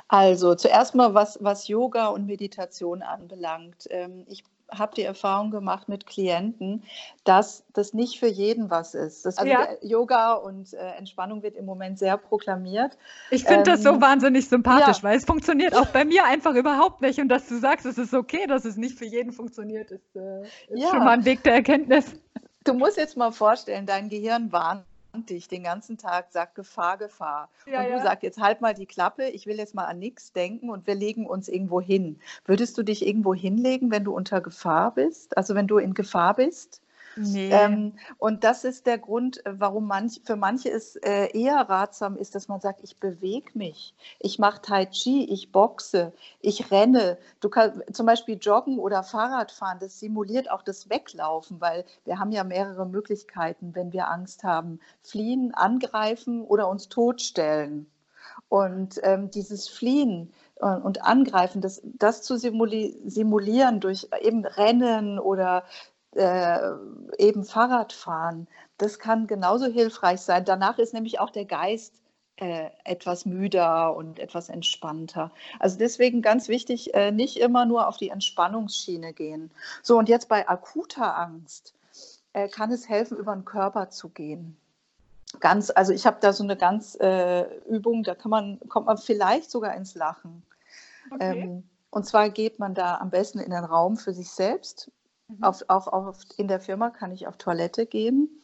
Also 0.09 0.55
zuerst 0.55 0.95
mal, 0.95 1.15
was, 1.15 1.39
was 1.43 1.69
Yoga 1.69 2.09
und 2.09 2.27
Meditation 2.27 3.03
anbelangt. 3.03 3.89
Ähm, 3.91 4.25
ich 4.29 4.45
habe 4.71 4.95
die 4.95 5.03
Erfahrung 5.03 5.51
gemacht 5.51 5.89
mit 5.89 6.07
Klienten, 6.07 6.83
dass 7.25 7.65
das 7.73 7.95
nicht 7.95 8.19
für 8.19 8.27
jeden 8.27 8.71
was 8.71 8.95
ist. 8.95 9.25
Das, 9.25 9.39
also 9.39 9.51
ja. 9.51 9.69
Yoga 9.83 10.35
und 10.35 10.75
äh, 10.75 10.93
Entspannung 10.99 11.43
wird 11.43 11.57
im 11.57 11.65
Moment 11.65 11.99
sehr 11.99 12.17
proklamiert. 12.17 12.99
Ich 13.31 13.45
finde 13.45 13.59
ähm, 13.59 13.65
das 13.65 13.83
so 13.83 13.91
ähm, 13.91 14.01
wahnsinnig 14.01 14.49
sympathisch, 14.49 14.99
ja. 14.99 15.03
weil 15.03 15.17
es 15.17 15.25
funktioniert 15.25 15.75
auch 15.75 15.87
bei 15.87 16.05
mir 16.05 16.25
einfach 16.25 16.55
überhaupt 16.55 17.01
nicht. 17.01 17.21
Und 17.21 17.29
dass 17.29 17.47
du 17.49 17.59
sagst, 17.59 17.87
es 17.87 17.99
ist 17.99 18.15
okay, 18.15 18.47
dass 18.47 18.65
es 18.65 18.77
nicht 18.77 18.99
für 18.99 19.07
jeden 19.07 19.33
funktioniert, 19.33 19.91
ist, 19.91 20.17
äh, 20.17 20.43
ist 20.43 20.83
ja. 20.83 20.89
schon 20.91 20.99
mal 20.99 21.11
ein 21.11 21.25
Weg 21.25 21.43
der 21.45 21.55
Erkenntnis. 21.55 22.07
Du 22.65 22.75
musst 22.75 22.97
jetzt 22.97 23.17
mal 23.17 23.31
vorstellen, 23.31 23.87
dein 23.87 24.09
Gehirn 24.09 24.51
warnt 24.51 24.85
dich 25.25 25.49
den 25.49 25.63
ganzen 25.63 25.97
Tag, 25.97 26.27
sagt 26.31 26.55
Gefahr, 26.55 26.99
Gefahr. 26.99 27.49
Ja, 27.67 27.81
und 27.81 27.87
du 27.87 27.93
ja. 27.93 28.03
sagst 28.03 28.23
jetzt 28.23 28.41
halt 28.41 28.61
mal 28.61 28.75
die 28.75 28.87
Klappe, 28.87 29.29
ich 29.29 29.47
will 29.47 29.57
jetzt 29.57 29.75
mal 29.75 29.87
an 29.87 29.99
nichts 29.99 30.33
denken 30.33 30.69
und 30.69 30.87
wir 30.87 30.95
legen 30.95 31.27
uns 31.27 31.49
irgendwo 31.49 31.81
hin. 31.81 32.19
Würdest 32.45 32.77
du 32.77 32.83
dich 32.83 33.07
irgendwo 33.07 33.35
hinlegen, 33.35 33.91
wenn 33.91 34.05
du 34.05 34.15
unter 34.15 34.41
Gefahr 34.41 34.95
bist? 34.95 35.37
Also 35.37 35.55
wenn 35.55 35.67
du 35.67 35.79
in 35.79 35.95
Gefahr 35.95 36.35
bist? 36.35 36.83
Nee. 37.17 37.51
Ähm, 37.51 37.95
und 38.19 38.45
das 38.45 38.65
ist 38.65 38.87
der 38.87 38.99
Grund, 38.99 39.45
äh, 39.47 39.55
warum 39.59 39.87
manch, 39.87 40.21
für 40.25 40.37
manche 40.37 40.71
es 40.71 40.97
äh, 40.97 41.29
eher 41.33 41.57
ratsam 41.69 42.17
ist, 42.17 42.35
dass 42.35 42.49
man 42.49 42.61
sagt, 42.61 42.81
ich 42.83 42.99
bewege 42.99 43.51
mich, 43.55 43.95
ich 44.19 44.39
mache 44.39 44.61
Tai 44.61 44.87
Chi, 44.87 45.25
ich 45.25 45.51
boxe, 45.51 46.13
ich 46.41 46.71
renne. 46.71 47.19
Du 47.41 47.49
kannst 47.49 47.95
zum 47.95 48.07
Beispiel 48.07 48.39
joggen 48.41 48.79
oder 48.79 49.03
Fahrrad 49.03 49.51
fahren, 49.51 49.79
das 49.81 49.99
simuliert 49.99 50.51
auch 50.51 50.63
das 50.63 50.91
Weglaufen, 50.91 51.61
weil 51.61 51.85
wir 52.05 52.19
haben 52.19 52.33
ja 52.33 52.45
mehrere 52.45 52.87
Möglichkeiten, 52.87 53.75
wenn 53.75 53.93
wir 53.93 54.11
Angst 54.11 54.45
haben. 54.45 54.79
Fliehen, 55.03 55.55
angreifen 55.55 56.43
oder 56.43 56.69
uns 56.69 56.89
totstellen. 56.89 57.87
Und 58.49 59.01
ähm, 59.03 59.31
dieses 59.31 59.69
Fliehen, 59.69 60.33
äh, 60.61 60.67
und 60.67 61.03
angreifen, 61.03 61.61
das, 61.61 61.83
das 61.85 62.23
zu 62.23 62.37
simulieren 62.37 63.81
durch 63.81 64.09
eben 64.21 64.45
Rennen 64.45 65.19
oder 65.19 65.65
äh, 66.17 66.59
eben 67.19 67.45
Fahrradfahren, 67.45 68.49
das 68.79 68.99
kann 68.99 69.27
genauso 69.27 69.67
hilfreich 69.67 70.21
sein. 70.21 70.45
Danach 70.45 70.79
ist 70.79 70.95
nämlich 70.95 71.21
auch 71.21 71.31
der 71.31 71.45
Geist 71.45 71.95
äh, 72.37 72.71
etwas 72.85 73.25
müder 73.25 73.97
und 73.97 74.19
etwas 74.19 74.49
entspannter. 74.49 75.31
Also 75.59 75.79
deswegen 75.79 76.23
ganz 76.23 76.49
wichtig, 76.49 76.95
äh, 76.95 77.11
nicht 77.11 77.39
immer 77.39 77.65
nur 77.65 77.89
auf 77.89 77.97
die 77.97 78.11
Entspannungsschiene 78.11 79.13
gehen. 79.13 79.51
So, 79.83 79.99
und 79.99 80.09
jetzt 80.09 80.29
bei 80.29 80.49
akuter 80.49 81.17
Angst 81.17 81.75
äh, 82.33 82.49
kann 82.49 82.71
es 82.71 82.89
helfen, 82.89 83.17
über 83.17 83.35
den 83.35 83.45
Körper 83.45 83.89
zu 83.89 84.11
gehen. 84.11 84.57
Ganz, 85.41 85.71
also 85.71 85.93
ich 85.93 86.07
habe 86.07 86.19
da 86.21 86.33
so 86.33 86.45
eine 86.45 86.57
ganz 86.57 86.95
äh, 87.01 87.43
Übung, 87.67 88.03
da 88.03 88.15
kann 88.15 88.31
man, 88.31 88.61
kommt 88.69 88.87
man 88.87 88.99
vielleicht 88.99 89.51
sogar 89.51 89.75
ins 89.75 89.95
Lachen. 89.95 90.43
Okay. 91.11 91.41
Ähm, 91.41 91.65
und 91.91 92.05
zwar 92.05 92.29
geht 92.29 92.59
man 92.59 92.75
da 92.75 92.99
am 92.99 93.11
besten 93.11 93.39
in 93.39 93.51
den 93.51 93.65
Raum 93.65 93.97
für 93.97 94.13
sich 94.13 94.31
selbst 94.31 94.91
Mhm. 95.29 95.43
Auf, 95.43 95.65
auch 95.69 95.87
oft 95.89 96.35
in 96.35 96.49
der 96.49 96.61
Firma 96.61 96.91
kann 96.91 97.13
ich 97.13 97.27
auf 97.27 97.37
Toilette 97.37 97.87
gehen 97.87 98.43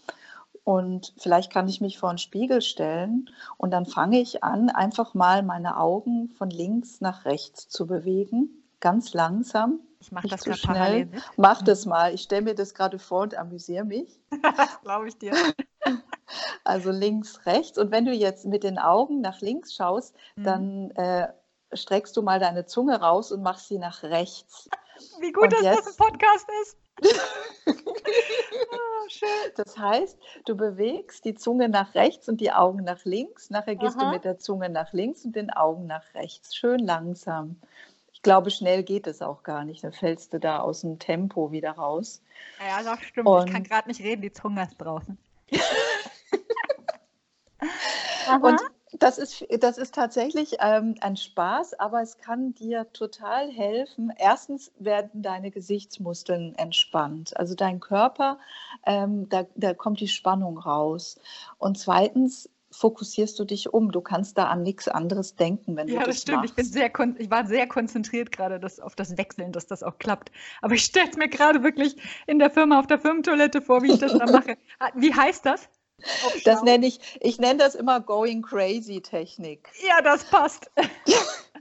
und 0.65 1.13
vielleicht 1.19 1.53
kann 1.53 1.69
ich 1.69 1.81
mich 1.81 1.99
vor 1.99 2.09
einen 2.09 2.19
Spiegel 2.19 2.63
stellen 2.63 3.31
und 3.57 3.73
dann 3.73 3.87
fange 3.87 4.21
ich 4.21 4.45
an, 4.45 4.71
einfach 4.71 5.15
mal 5.15 5.43
meine 5.43 5.79
Augen 5.79 6.29
von 6.31 6.51
links 6.51 7.01
nach 7.01 7.25
rechts 7.25 7.69
zu 7.69 7.87
bewegen, 7.87 8.63
ganz 8.81 9.13
langsam. 9.13 9.81
Ich 10.01 10.13
mache 10.13 10.29
das 10.29 10.41
zu 10.41 10.55
schnell. 10.55 11.07
Mit. 11.07 11.23
Mach 11.37 11.61
mhm. 11.61 11.67
das 11.67 11.87
mal. 11.87 12.13
Ich 12.13 12.23
stelle 12.23 12.43
mir 12.43 12.55
das 12.55 12.75
gerade 12.75 12.99
vor 12.99 13.23
und 13.23 13.37
amüsiere 13.37 13.85
mich. 13.85 14.21
Glaube 14.83 15.09
ich 15.09 15.19
dir. 15.19 15.33
Also 16.65 16.93
links, 16.93 17.45
rechts. 17.45 17.77
Und 17.77 17.91
wenn 17.91 18.07
du 18.07 18.13
jetzt 18.13 18.47
mit 18.47 18.63
den 18.63 18.79
Augen 18.79 19.21
nach 19.21 19.41
links 19.41 19.75
schaust, 19.75 20.15
mhm. 20.37 20.45
dann 20.45 20.91
äh, 20.93 21.29
streckst 21.75 22.17
du 22.17 22.23
mal 22.23 22.39
deine 22.39 22.65
Zunge 22.65 23.01
raus 23.01 23.33
und 23.33 23.43
machst 23.43 23.69
sie 23.69 23.79
nach 23.79 24.03
rechts. 24.03 24.71
Wie 25.21 25.33
gut, 25.33 25.45
und 25.45 25.53
dass 25.53 25.63
jetzt, 25.63 25.87
das 25.87 25.99
ein 25.99 26.07
Podcast 26.07 26.47
ist. 26.63 26.77
oh, 27.67 29.09
das 29.57 29.79
heißt, 29.79 30.19
du 30.45 30.57
bewegst 30.57 31.25
die 31.25 31.35
Zunge 31.35 31.69
nach 31.69 31.95
rechts 31.95 32.29
und 32.29 32.41
die 32.41 32.53
Augen 32.53 32.85
nach 32.85 33.05
links. 33.05 33.51
Nachher 33.51 33.77
gehst 33.77 33.97
Aha. 33.97 34.07
du 34.07 34.13
mit 34.13 34.25
der 34.25 34.39
Zunge 34.39 34.69
nach 34.69 34.93
links 34.93 35.25
und 35.25 35.35
den 35.35 35.51
Augen 35.51 35.87
nach 35.87 36.15
rechts. 36.15 36.55
Schön 36.55 36.81
langsam. 36.81 37.57
Ich 38.13 38.23
glaube, 38.23 38.51
schnell 38.51 38.85
geht 38.85 39.07
es 39.07 39.23
auch 39.23 39.43
gar 39.43 39.65
nicht. 39.65 39.83
Dann 39.83 39.93
fällst 39.93 40.33
du 40.33 40.39
da 40.39 40.61
aus 40.61 40.83
dem 40.83 40.99
Tempo 40.99 41.51
wieder 41.51 41.73
raus. 41.73 42.23
Ja, 42.61 42.83
das 42.83 43.03
stimmt. 43.03 43.29
Und 43.29 43.47
ich 43.47 43.53
kann 43.53 43.65
gerade 43.65 43.89
nicht 43.89 44.01
reden, 44.01 44.23
die 44.23 44.33
Zunge 44.33 44.63
ist 44.63 44.77
draußen. 44.77 45.19
und 48.43 48.61
das 48.99 49.19
ist, 49.19 49.47
das 49.61 49.79
ist 49.79 49.95
tatsächlich 49.95 50.57
ähm, 50.61 50.95
ein 51.01 51.17
Spaß, 51.17 51.75
aber 51.81 52.03
es 52.03 52.19
kann 52.19 52.55
dir 52.55 52.87
total 52.93 53.51
helfen. 53.51 54.13
Erstens 54.19 54.73
werden 54.79 55.23
deine 55.23 55.51
Gesichtsmuskeln 55.51 56.55
entspannt. 56.57 57.37
Also 57.37 57.55
dein 57.55 57.81
Körper, 57.81 58.39
ähm, 58.87 59.29
da, 59.29 59.47
da 59.55 59.75
kommt 59.75 60.01
die 60.01 60.09
Spannung 60.09 60.59
raus. 60.59 61.19
Und 61.59 61.79
zweitens 61.79 62.49
fokussierst 62.73 63.39
du 63.39 63.45
dich 63.45 63.73
um. 63.73 63.93
Du 63.93 64.01
kannst 64.01 64.39
da 64.39 64.47
an 64.47 64.63
nichts 64.63 64.89
anderes 64.89 65.37
denken, 65.37 65.77
wenn 65.77 65.89
ja, 65.89 66.01
du 66.01 66.07
das, 66.07 66.17
das 66.17 66.23
stimmt. 66.23 66.39
Machst. 66.39 66.51
Ich, 66.51 66.57
bin 66.57 66.65
sehr 66.65 66.91
ich 67.19 67.31
war 67.31 67.47
sehr 67.47 67.67
konzentriert 67.67 68.33
gerade 68.33 68.59
das, 68.59 68.81
auf 68.81 68.97
das 68.97 69.17
Wechseln, 69.17 69.53
dass 69.53 69.67
das 69.67 69.83
auch 69.83 69.99
klappt. 69.99 70.33
Aber 70.63 70.75
ich 70.75 70.85
stelle 70.85 71.09
es 71.11 71.17
mir 71.17 71.29
gerade 71.29 71.63
wirklich 71.63 71.97
in 72.27 72.39
der 72.39 72.51
Firma 72.51 72.79
auf 72.79 72.87
der 72.87 72.99
Firmentoilette 72.99 73.63
vor, 73.63 73.83
wie 73.83 73.93
ich 73.93 74.01
das 74.01 74.17
da 74.17 74.27
mache. 74.27 74.57
Ah, 74.79 74.91
wie 74.95 75.15
heißt 75.15 75.47
das? 75.47 75.69
Das 76.45 76.63
nenne 76.63 76.87
ich, 76.87 77.01
ich 77.21 77.39
nenne 77.39 77.59
das 77.59 77.75
immer 77.75 78.01
Going 78.01 78.43
Crazy 78.43 79.01
Technik. 79.01 79.69
Ja, 79.87 80.01
das 80.03 80.25
passt. 80.25 80.71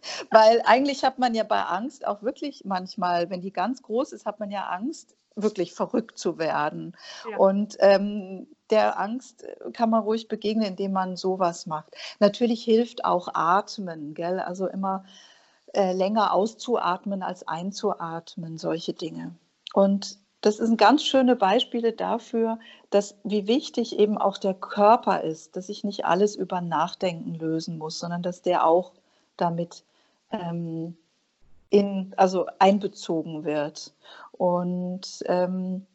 Weil 0.32 0.62
eigentlich 0.66 1.04
hat 1.04 1.20
man 1.20 1.34
ja 1.34 1.44
bei 1.44 1.62
Angst 1.62 2.06
auch 2.06 2.24
wirklich 2.24 2.64
manchmal, 2.66 3.30
wenn 3.30 3.42
die 3.42 3.54
ganz 3.54 3.82
groß 3.82 4.14
ist, 4.14 4.26
hat 4.26 4.40
man 4.40 4.52
ja 4.52 4.68
Angst, 4.68 5.16
wirklich 5.36 5.74
verrückt 5.74 6.18
zu 6.18 6.38
werden. 6.38 6.96
Ja. 7.30 7.38
Und 7.38 7.78
ähm, 7.80 8.48
der 8.70 9.00
Angst 9.00 9.46
kann 9.74 9.90
man 9.90 10.04
ruhig 10.04 10.28
begegnen, 10.28 10.66
indem 10.66 10.92
man 10.92 11.16
sowas 11.16 11.66
macht. 11.66 11.96
Natürlich 12.20 12.64
hilft 12.64 13.06
auch 13.06 13.30
Atmen, 13.34 14.14
gell? 14.14 14.40
Also 14.40 14.68
immer 14.68 15.06
äh, 15.74 15.94
länger 15.94 16.34
auszuatmen 16.34 17.24
als 17.24 17.48
einzuatmen, 17.48 18.58
solche 18.58 18.94
Dinge. 18.94 19.36
Und 19.74 20.20
das 20.42 20.58
sind 20.58 20.78
ganz 20.78 21.04
schöne 21.04 21.36
Beispiele 21.36 21.94
dafür, 21.94 22.60
dass 22.90 23.16
wie 23.24 23.48
wichtig 23.48 23.98
eben 23.98 24.18
auch 24.18 24.38
der 24.38 24.56
Körper 24.56 25.22
ist, 25.22 25.56
dass 25.56 25.70
ich 25.70 25.84
nicht 25.84 26.06
alles 26.06 26.36
über 26.36 26.62
Nachdenken 26.62 27.36
lösen 27.36 27.78
muss, 27.78 28.00
sondern 28.00 28.24
dass 28.24 28.42
der 28.42 28.66
auch 28.66 28.92
damit 29.38 29.84
ähm, 30.32 30.98
in, 31.70 32.14
also 32.18 32.48
einbezogen 32.60 33.44
wird. 33.44 33.94
Und 34.32 35.24
ähm, 35.28 35.86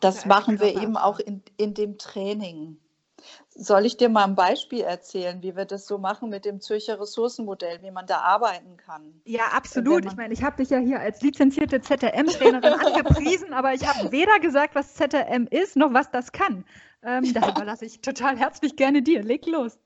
das 0.00 0.24
machen 0.24 0.58
wir 0.58 0.74
eben 0.80 0.96
auch 0.96 1.18
in, 1.18 1.42
in 1.56 1.74
dem 1.74 1.98
Training. 1.98 2.78
Soll 3.58 3.86
ich 3.86 3.96
dir 3.96 4.10
mal 4.10 4.24
ein 4.24 4.34
Beispiel 4.34 4.82
erzählen, 4.82 5.42
wie 5.42 5.56
wir 5.56 5.64
das 5.64 5.86
so 5.86 5.96
machen 5.96 6.28
mit 6.28 6.44
dem 6.44 6.60
Zürcher 6.60 7.00
Ressourcenmodell, 7.00 7.82
wie 7.82 7.90
man 7.90 8.06
da 8.06 8.18
arbeiten 8.18 8.76
kann? 8.76 9.20
Ja, 9.24 9.44
absolut. 9.54 10.04
Ich 10.04 10.14
meine, 10.14 10.34
ich 10.34 10.42
habe 10.42 10.56
dich 10.58 10.68
ja 10.68 10.78
hier 10.78 11.00
als 11.00 11.22
lizenzierte 11.22 11.80
ZRM-Trainerin 11.80 12.72
angepriesen, 12.80 13.54
aber 13.54 13.72
ich 13.72 13.86
habe 13.86 14.12
weder 14.12 14.38
gesagt, 14.40 14.74
was 14.74 14.94
ZRM 14.94 15.46
ist, 15.50 15.76
noch 15.76 15.94
was 15.94 16.10
das 16.10 16.32
kann. 16.32 16.64
Ähm, 17.02 17.32
da 17.32 17.48
überlasse 17.56 17.86
ich 17.86 18.02
total 18.02 18.36
herzlich 18.36 18.76
gerne 18.76 19.00
dir. 19.00 19.22
Leg 19.22 19.46
los. 19.46 19.78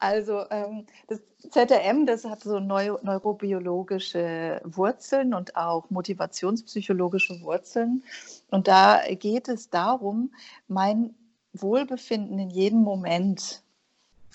Also 0.00 0.44
ähm, 0.50 0.86
das 1.08 1.20
ZRM, 1.50 2.06
das 2.06 2.24
hat 2.24 2.42
so 2.42 2.58
neu, 2.58 2.96
neurobiologische 3.02 4.60
Wurzeln 4.64 5.34
und 5.34 5.56
auch 5.56 5.90
motivationspsychologische 5.90 7.42
Wurzeln. 7.42 8.02
Und 8.50 8.66
da 8.66 9.02
geht 9.10 9.48
es 9.48 9.70
darum, 9.70 10.32
mein 10.68 11.14
Wohlbefinden 11.52 12.38
in 12.38 12.50
jedem 12.50 12.80
Moment 12.80 13.62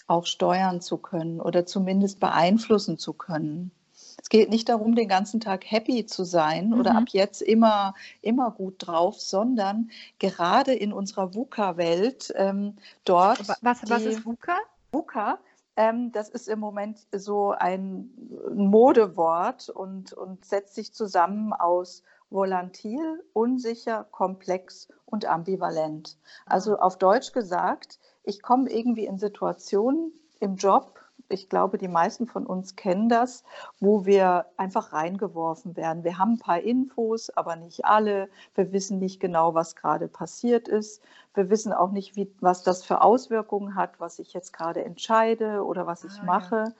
auch 0.07 0.25
steuern 0.25 0.81
zu 0.81 0.97
können 0.97 1.41
oder 1.41 1.65
zumindest 1.65 2.19
beeinflussen 2.19 2.97
zu 2.97 3.13
können. 3.13 3.71
Es 4.19 4.29
geht 4.29 4.49
nicht 4.49 4.69
darum, 4.69 4.95
den 4.95 5.07
ganzen 5.07 5.39
Tag 5.39 5.69
happy 5.69 6.05
zu 6.05 6.23
sein 6.23 6.69
mhm. 6.69 6.79
oder 6.79 6.95
ab 6.95 7.05
jetzt 7.09 7.41
immer, 7.41 7.93
immer 8.21 8.51
gut 8.51 8.75
drauf, 8.79 9.19
sondern 9.19 9.91
gerade 10.19 10.73
in 10.73 10.91
unserer 10.91 11.33
VUCA-Welt 11.33 12.33
ähm, 12.35 12.75
dort. 13.05 13.47
Was, 13.61 13.89
was 13.89 14.03
ist 14.03 14.25
VUCA? 14.25 14.57
VUCA, 14.91 15.39
ähm, 15.75 16.11
das 16.11 16.29
ist 16.29 16.47
im 16.47 16.59
Moment 16.59 16.99
so 17.11 17.51
ein 17.51 18.09
Modewort 18.53 19.69
und, 19.69 20.13
und 20.13 20.43
setzt 20.43 20.75
sich 20.75 20.93
zusammen 20.93 21.53
aus 21.53 22.03
volatil, 22.29 23.23
unsicher, 23.33 24.05
komplex 24.11 24.89
und 25.05 25.25
ambivalent. 25.25 26.17
Also 26.45 26.77
auf 26.77 26.97
Deutsch 26.97 27.31
gesagt, 27.31 27.99
ich 28.23 28.41
komme 28.41 28.69
irgendwie 28.69 29.05
in 29.05 29.17
Situationen 29.17 30.11
im 30.39 30.55
Job, 30.55 30.97
ich 31.29 31.49
glaube, 31.49 31.77
die 31.77 31.87
meisten 31.87 32.27
von 32.27 32.45
uns 32.45 32.75
kennen 32.75 33.09
das, 33.09 33.43
wo 33.79 34.05
wir 34.05 34.45
einfach 34.55 34.93
reingeworfen 34.93 35.75
werden. 35.75 36.03
Wir 36.03 36.17
haben 36.17 36.33
ein 36.33 36.39
paar 36.39 36.61
Infos, 36.61 37.29
aber 37.31 37.55
nicht 37.55 37.85
alle. 37.85 38.29
Wir 38.55 38.71
wissen 38.71 38.99
nicht 38.99 39.19
genau, 39.19 39.53
was 39.53 39.75
gerade 39.75 40.07
passiert 40.07 40.67
ist. 40.67 41.01
Wir 41.33 41.49
wissen 41.49 41.73
auch 41.73 41.91
nicht, 41.91 42.15
wie, 42.15 42.31
was 42.39 42.63
das 42.63 42.83
für 42.83 43.01
Auswirkungen 43.01 43.75
hat, 43.75 43.99
was 43.99 44.19
ich 44.19 44.33
jetzt 44.33 44.53
gerade 44.53 44.83
entscheide 44.85 45.63
oder 45.63 45.85
was 45.85 46.03
ich 46.03 46.19
ah, 46.21 46.25
mache. 46.25 46.55
Ja. 46.55 46.73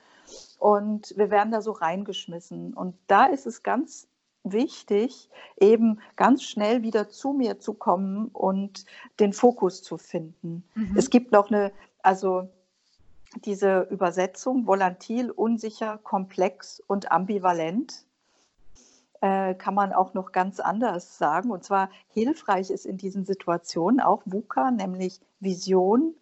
Und 0.58 1.14
wir 1.16 1.30
werden 1.30 1.52
da 1.52 1.60
so 1.60 1.72
reingeschmissen. 1.72 2.74
Und 2.74 2.96
da 3.06 3.26
ist 3.26 3.46
es 3.46 3.62
ganz 3.62 4.08
wichtig, 4.52 5.28
eben 5.58 6.00
ganz 6.16 6.42
schnell 6.42 6.82
wieder 6.82 7.08
zu 7.08 7.32
mir 7.32 7.58
zu 7.58 7.74
kommen 7.74 8.26
und 8.28 8.84
den 9.20 9.32
Fokus 9.32 9.82
zu 9.82 9.98
finden. 9.98 10.64
Mhm. 10.74 10.94
Es 10.96 11.10
gibt 11.10 11.32
noch 11.32 11.50
eine, 11.50 11.72
also 12.02 12.48
diese 13.44 13.86
Übersetzung 13.90 14.66
volatil, 14.66 15.30
unsicher, 15.30 15.98
komplex 15.98 16.80
und 16.86 17.12
ambivalent 17.12 18.04
äh, 19.20 19.54
kann 19.54 19.74
man 19.74 19.92
auch 19.92 20.14
noch 20.14 20.32
ganz 20.32 20.60
anders 20.60 21.18
sagen. 21.18 21.50
Und 21.50 21.64
zwar 21.64 21.90
hilfreich 22.08 22.70
ist 22.70 22.86
in 22.86 22.96
diesen 22.96 23.24
Situationen 23.24 24.00
auch 24.00 24.22
VUCA, 24.24 24.70
nämlich 24.70 25.20
Vision, 25.40 26.14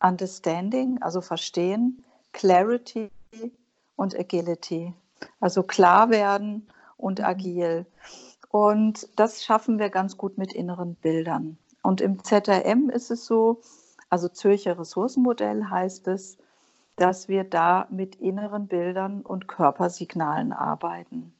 Understanding, 0.00 1.00
also 1.02 1.20
Verstehen, 1.20 2.04
Clarity 2.32 3.10
und 3.96 4.18
Agility. 4.18 4.92
Also 5.40 5.62
klar 5.62 6.10
werden 6.10 6.66
und 6.96 7.18
mhm. 7.18 7.24
agil. 7.24 7.86
Und 8.50 9.08
das 9.16 9.44
schaffen 9.44 9.78
wir 9.78 9.90
ganz 9.90 10.16
gut 10.16 10.38
mit 10.38 10.52
inneren 10.52 10.94
Bildern. 10.94 11.58
Und 11.82 12.00
im 12.00 12.22
ZRM 12.22 12.88
ist 12.88 13.10
es 13.10 13.26
so, 13.26 13.60
also 14.08 14.28
Zürcher 14.28 14.78
Ressourcenmodell 14.78 15.64
heißt 15.68 16.08
es, 16.08 16.38
dass 16.96 17.28
wir 17.28 17.44
da 17.44 17.86
mit 17.90 18.16
inneren 18.16 18.68
Bildern 18.68 19.22
und 19.22 19.48
Körpersignalen 19.48 20.52
arbeiten. 20.52 21.34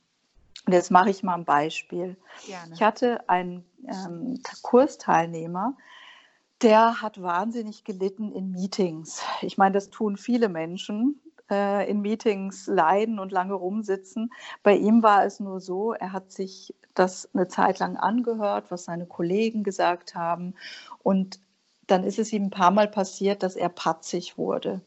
Und 0.67 0.73
jetzt 0.73 0.91
mache 0.91 1.11
ich 1.11 1.23
mal 1.23 1.35
ein 1.35 1.45
Beispiel. 1.45 2.17
Gerne. 2.47 2.75
Ich 2.75 2.83
hatte 2.83 3.29
einen 3.29 3.65
ähm, 3.87 4.41
Kursteilnehmer, 4.63 5.77
der 6.63 7.03
hat 7.03 7.21
wahnsinnig 7.21 7.85
gelitten 7.85 8.33
in 8.33 8.51
Meetings. 8.51 9.23
Ich 9.43 9.59
meine, 9.59 9.75
das 9.75 9.91
tun 9.91 10.17
viele 10.17 10.49
Menschen 10.49 11.21
äh, 11.51 11.89
in 11.89 12.01
Meetings 12.01 12.67
leiden 12.67 13.19
und 13.19 13.33
lange 13.33 13.55
rumsitzen. 13.55 14.33
Bei 14.63 14.75
ihm 14.75 15.03
war 15.03 15.25
es 15.25 15.41
nur 15.41 15.61
so, 15.61 15.93
er 15.93 16.13
hat 16.13 16.33
sich 16.33 16.75
das 16.95 17.29
eine 17.35 17.49
Zeit 17.49 17.79
lang 17.79 17.97
angehört, 17.97 18.67
was 18.71 18.85
seine 18.85 19.07
Kollegen 19.07 19.65
gesagt 19.65 20.15
haben. 20.15 20.55
Und 21.03 21.41
dann 21.87 22.05
ist 22.05 22.19
es 22.19 22.33
ihm 22.33 22.45
ein 22.45 22.51
paar 22.51 22.71
Mal 22.71 22.89
passiert, 22.89 23.43
dass 23.43 23.57
er 23.57 23.69
patzig 23.69 24.39
wurde 24.39 24.81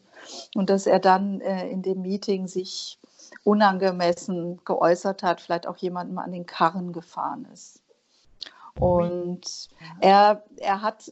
und 0.56 0.70
dass 0.70 0.88
er 0.88 1.00
dann 1.00 1.42
äh, 1.42 1.70
in 1.70 1.82
dem 1.82 2.02
Meeting 2.02 2.48
sich 2.48 3.00
unangemessen 3.44 4.60
geäußert 4.66 5.24
hat, 5.24 5.42
vielleicht 5.42 5.68
auch 5.68 5.78
jemandem 5.78 6.18
an 6.18 6.32
den 6.32 6.46
Karren 6.46 6.94
gefahren 6.94 7.48
ist. 7.54 7.82
Und 8.80 9.70
er, 10.02 10.44
er 10.58 10.82
hat 10.82 11.12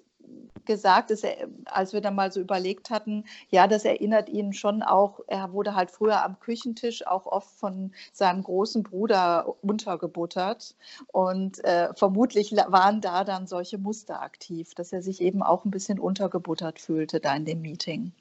gesagt, 0.65 1.11
dass 1.11 1.23
er, 1.23 1.47
als 1.65 1.93
wir 1.93 2.01
dann 2.01 2.15
mal 2.15 2.31
so 2.31 2.39
überlegt 2.39 2.89
hatten, 2.89 3.25
ja, 3.49 3.67
das 3.67 3.85
erinnert 3.85 4.29
ihn 4.29 4.53
schon 4.53 4.81
auch, 4.83 5.19
er 5.27 5.53
wurde 5.53 5.75
halt 5.75 5.91
früher 5.91 6.23
am 6.23 6.39
Küchentisch 6.39 7.05
auch 7.05 7.25
oft 7.25 7.49
von 7.49 7.91
seinem 8.13 8.43
großen 8.43 8.83
Bruder 8.83 9.55
untergebuttert 9.61 10.75
und 11.11 11.63
äh, 11.63 11.93
vermutlich 11.93 12.51
waren 12.51 13.01
da 13.01 13.23
dann 13.23 13.47
solche 13.47 13.77
Muster 13.77 14.21
aktiv, 14.21 14.73
dass 14.75 14.91
er 14.91 15.01
sich 15.01 15.21
eben 15.21 15.43
auch 15.43 15.65
ein 15.65 15.71
bisschen 15.71 15.99
untergebuttert 15.99 16.79
fühlte 16.79 17.19
da 17.19 17.35
in 17.35 17.45
dem 17.45 17.61
Meeting. 17.61 18.11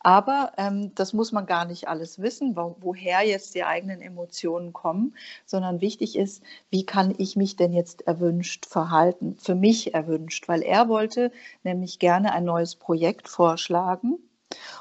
Aber 0.00 0.52
ähm, 0.56 0.94
das 0.94 1.12
muss 1.12 1.32
man 1.32 1.46
gar 1.46 1.64
nicht 1.64 1.88
alles 1.88 2.20
wissen, 2.20 2.56
wo, 2.56 2.76
woher 2.80 3.26
jetzt 3.26 3.54
die 3.54 3.64
eigenen 3.64 4.00
Emotionen 4.00 4.72
kommen, 4.72 5.14
sondern 5.46 5.80
wichtig 5.80 6.16
ist, 6.16 6.42
wie 6.70 6.84
kann 6.84 7.14
ich 7.18 7.36
mich 7.36 7.56
denn 7.56 7.72
jetzt 7.72 8.06
erwünscht 8.06 8.66
verhalten, 8.66 9.36
für 9.36 9.54
mich 9.54 9.94
erwünscht, 9.94 10.48
weil 10.48 10.62
er 10.62 10.88
wollte 10.88 11.32
nämlich 11.62 11.98
gerne 11.98 12.32
ein 12.32 12.44
neues 12.44 12.76
Projekt 12.76 13.28
vorschlagen. 13.28 14.18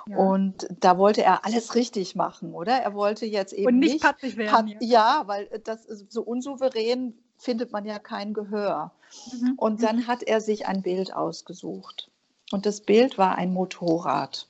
Ja. 0.08 0.18
Und 0.18 0.68
da 0.80 0.98
wollte 0.98 1.24
er 1.24 1.46
alles 1.46 1.76
richtig 1.76 2.16
machen, 2.16 2.54
oder? 2.54 2.74
Er 2.74 2.94
wollte 2.96 3.26
jetzt 3.26 3.54
eben 3.54 3.68
Und 3.68 3.80
nicht, 3.80 3.94
nicht 3.94 4.04
patzig 4.04 4.36
werden. 4.36 4.74
Pat 4.74 4.82
ja, 4.82 5.24
weil 5.28 5.48
das 5.64 5.86
ist 5.86 6.12
so 6.12 6.24
unsouverän 6.24 7.14
findet 7.38 7.72
man 7.72 7.86
ja 7.86 8.00
kein 8.00 8.34
Gehör. 8.34 8.92
Mhm. 9.32 9.54
Und 9.58 9.84
dann 9.84 9.98
mhm. 9.98 10.08
hat 10.08 10.24
er 10.24 10.42
sich 10.42 10.68
ein 10.68 10.82
Bild 10.82 11.14
ausgesucht. 11.14 12.10
Und 12.52 12.66
das 12.66 12.82
Bild 12.82 13.18
war 13.18 13.36
ein 13.36 13.54
Motorrad. 13.54 14.48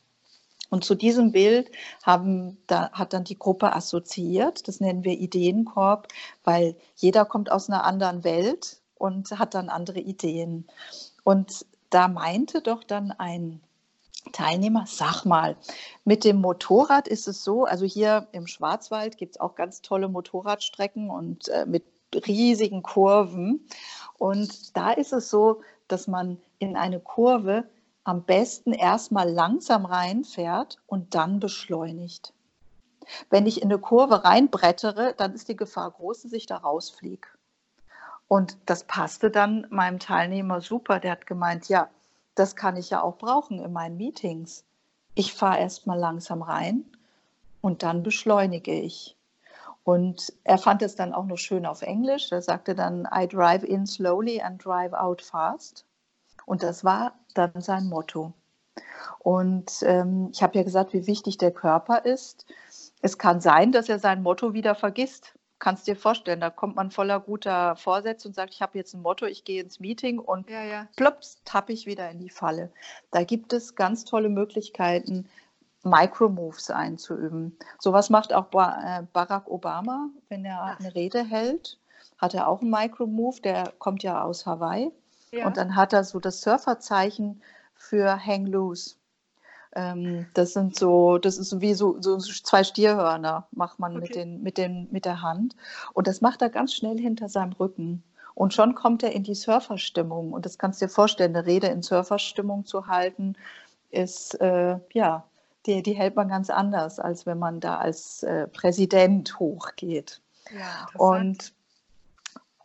Und 0.70 0.84
zu 0.84 0.96
diesem 0.96 1.32
Bild 1.32 1.72
haben, 2.04 2.58
da 2.68 2.92
hat 2.92 3.14
dann 3.14 3.24
die 3.24 3.40
Gruppe 3.40 3.74
assoziiert. 3.74 4.68
Das 4.68 4.80
nennen 4.80 5.04
wir 5.04 5.14
Ideenkorb, 5.14 6.08
weil 6.44 6.76
jeder 6.96 7.26
kommt 7.26 7.52
aus 7.52 7.70
einer 7.70 7.84
anderen 7.84 8.24
Welt 8.24 8.78
und 8.96 9.32
hat 9.32 9.56
dann 9.56 9.70
andere 9.70 10.00
Ideen. 10.00 10.68
Und 11.24 11.66
da 11.90 12.08
meinte 12.08 12.62
doch 12.62 12.84
dann 12.84 13.12
ein 13.12 13.62
Teilnehmer, 14.32 14.86
sag 14.86 15.26
mal, 15.26 15.58
mit 16.04 16.24
dem 16.24 16.42
Motorrad 16.42 17.08
ist 17.08 17.28
es 17.28 17.44
so, 17.44 17.66
also 17.66 17.86
hier 17.86 18.28
im 18.32 18.48
Schwarzwald 18.48 19.18
gibt 19.18 19.36
es 19.36 19.42
auch 19.42 19.56
ganz 19.56 19.82
tolle 19.82 20.08
Motorradstrecken 20.08 21.10
und 21.10 21.48
äh, 21.48 21.66
mit 21.66 21.84
riesigen 22.28 22.84
Kurven. 22.84 23.68
Und 24.18 24.76
da 24.76 24.92
ist 24.92 25.14
es 25.14 25.30
so, 25.30 25.62
dass 25.88 26.08
man 26.08 26.38
in 26.60 26.76
eine 26.76 27.00
Kurve 27.00 27.64
am 28.10 28.24
besten 28.24 28.74
erstmal 28.74 29.30
langsam 29.30 29.86
reinfährt 29.86 30.80
und 30.88 31.14
dann 31.14 31.40
beschleunigt. 31.40 32.34
Wenn 33.30 33.46
ich 33.46 33.62
in 33.62 33.70
eine 33.70 33.78
Kurve 33.78 34.24
reinbrettere, 34.24 35.14
dann 35.16 35.36
ist 35.36 35.48
die 35.48 35.56
Gefahr 35.56 35.92
groß, 35.92 36.24
dass 36.24 36.34
ich 36.34 36.48
da 36.48 36.58
rausfliege. 36.58 37.28
Und 38.28 38.58
das 38.66 38.84
passte 38.84 39.30
dann 39.30 39.68
meinem 39.70 40.00
Teilnehmer 40.00 40.60
super. 40.62 41.00
Der 41.00 41.12
hat 41.12 41.28
gemeint, 41.28 41.70
ja, 41.70 41.88
das 42.34 42.56
kann 42.56 42.78
ich 42.78 42.90
ja 42.90 43.04
auch 43.04 43.18
brauchen 43.18 43.60
in 43.60 43.74
meinen 43.74 43.98
Meetings. 43.98 44.64
Ich 45.14 45.36
fahre 45.36 45.60
erstmal 45.60 46.00
langsam 46.00 46.42
rein 46.42 46.86
und 47.62 47.84
dann 47.84 48.02
beschleunige 48.02 48.74
ich. 48.74 49.16
Und 49.84 50.34
er 50.44 50.58
fand 50.58 50.82
es 50.82 50.96
dann 50.96 51.14
auch 51.14 51.26
noch 51.26 51.38
schön 51.38 51.68
auf 51.68 51.84
Englisch. 51.84 52.32
Er 52.32 52.42
sagte 52.42 52.74
dann, 52.74 53.08
I 53.14 53.28
drive 53.28 53.64
in 53.64 53.86
slowly 53.86 54.42
and 54.42 54.64
drive 54.64 54.94
out 54.94 55.22
fast. 55.22 55.86
Und 56.50 56.64
das 56.64 56.84
war 56.84 57.14
dann 57.36 57.62
sein 57.62 57.86
Motto. 57.86 58.34
Und 59.20 59.84
ähm, 59.84 60.30
ich 60.34 60.42
habe 60.42 60.58
ja 60.58 60.64
gesagt, 60.64 60.94
wie 60.94 61.06
wichtig 61.06 61.38
der 61.38 61.52
Körper 61.52 62.06
ist. 62.06 62.48
Es 63.04 63.20
kann 63.20 63.40
sein, 63.40 63.72
dass 63.72 63.88
er 63.88 64.00
sein 64.00 64.24
Motto 64.24 64.52
wieder 64.52 64.74
vergisst. 64.74 65.36
Kannst 65.60 65.86
dir 65.86 65.96
vorstellen, 65.96 66.42
da 66.42 66.50
kommt 66.50 66.76
man 66.76 66.90
voller 66.90 67.20
guter 67.20 67.76
Vorsätze 67.76 68.28
und 68.28 68.34
sagt, 68.34 68.56
ich 68.56 68.64
habe 68.64 68.80
jetzt 68.80 68.96
ein 68.96 69.04
Motto, 69.04 69.28
ich 69.28 69.44
gehe 69.44 69.62
ins 69.62 69.80
Meeting 69.80 70.18
und 70.18 70.50
ja, 70.50 70.64
ja. 70.64 70.88
plops, 70.96 71.40
tappe 71.46 71.72
ich 71.72 71.86
wieder 71.86 72.10
in 72.10 72.18
die 72.18 72.32
Falle. 72.32 72.72
Da 73.12 73.24
gibt 73.24 73.54
es 73.54 73.76
ganz 73.76 74.04
tolle 74.04 74.30
Möglichkeiten, 74.30 75.30
Micromoves 75.84 76.72
einzuüben. 76.72 77.60
Sowas 77.78 78.10
macht 78.10 78.34
auch 78.34 78.48
äh, 78.54 79.04
Barack 79.14 79.48
Obama, 79.48 80.10
wenn 80.30 80.46
er 80.46 80.80
eine 80.80 80.96
Rede 80.96 81.24
hält, 81.24 81.78
hat 82.18 82.34
er 82.34 82.48
auch 82.48 82.62
einen 82.62 82.72
Micromove, 82.72 83.40
der 83.40 83.72
kommt 83.78 84.02
ja 84.02 84.24
aus 84.24 84.48
Hawaii. 84.48 84.92
Ja. 85.32 85.48
Und 85.48 85.58
dann 85.58 85.76
hat 85.76 85.94
er 85.94 86.04
so 86.04 86.20
das 86.20 86.42
Surferzeichen 86.42 87.42
für 87.76 88.26
Hang 88.26 88.46
Loose. 88.46 88.96
Ähm, 89.76 90.26
das 90.34 90.54
sind 90.54 90.76
so, 90.76 91.18
das 91.18 91.38
ist 91.38 91.62
wie 91.62 91.74
so, 91.74 92.02
so 92.02 92.18
zwei 92.18 92.64
Stierhörner, 92.64 93.48
macht 93.52 93.80
man 93.80 93.94
okay. 93.94 94.02
mit, 94.02 94.16
den, 94.16 94.44
mit, 94.44 94.58
den, 94.58 94.88
mit 94.92 95.06
der 95.06 95.22
Hand. 95.22 95.56
Und 95.94 96.08
das 96.08 96.22
macht 96.22 96.42
er 96.42 96.50
ganz 96.50 96.74
schnell 96.74 96.98
hinter 96.98 97.30
seinem 97.30 97.54
Rücken. 97.54 98.04
Und 98.34 98.54
schon 98.54 98.74
kommt 98.74 99.04
er 99.04 99.12
in 99.12 99.24
die 99.24 99.36
Surferstimmung. 99.36 100.34
Und 100.34 100.46
das 100.46 100.58
kannst 100.58 100.82
du 100.82 100.86
dir 100.86 100.90
vorstellen, 100.92 101.36
eine 101.36 101.46
Rede 101.46 101.68
in 101.68 101.84
Surferstimmung 101.84 102.66
zu 102.66 102.88
halten, 102.88 103.36
ist, 103.92 104.40
äh, 104.40 104.80
ja, 104.94 105.26
die, 105.66 105.84
die 105.84 105.94
hält 105.94 106.16
man 106.16 106.30
ganz 106.30 106.50
anders, 106.50 107.00
als 107.00 107.26
wenn 107.26 107.38
man 107.38 107.60
da 107.60 107.78
als 107.78 108.24
äh, 108.24 108.48
Präsident 108.48 109.40
hochgeht. 109.40 110.22
Ja, 110.52 110.88
und 110.98 111.54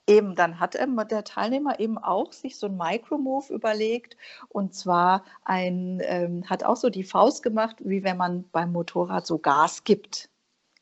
Eben, 0.07 0.35
dann 0.35 0.61
hat 0.61 0.75
der 0.75 1.25
Teilnehmer 1.25 1.81
eben 1.81 1.97
auch 1.97 2.33
sich 2.33 2.59
so 2.59 2.67
ein 2.67 2.77
Micromove 2.77 3.51
überlegt 3.51 4.19
und 4.49 4.75
zwar 4.75 5.25
ein, 5.45 6.03
ähm, 6.05 6.45
hat 6.49 6.62
auch 6.62 6.77
so 6.77 6.90
die 6.90 7.05
Faust 7.05 7.43
gemacht, 7.43 7.77
wie 7.81 8.05
wenn 8.05 8.19
man 8.19 8.45
beim 8.51 8.73
Motorrad 8.73 9.27
so 9.27 9.38
Gas 9.38 9.85
gibt. 9.85 10.29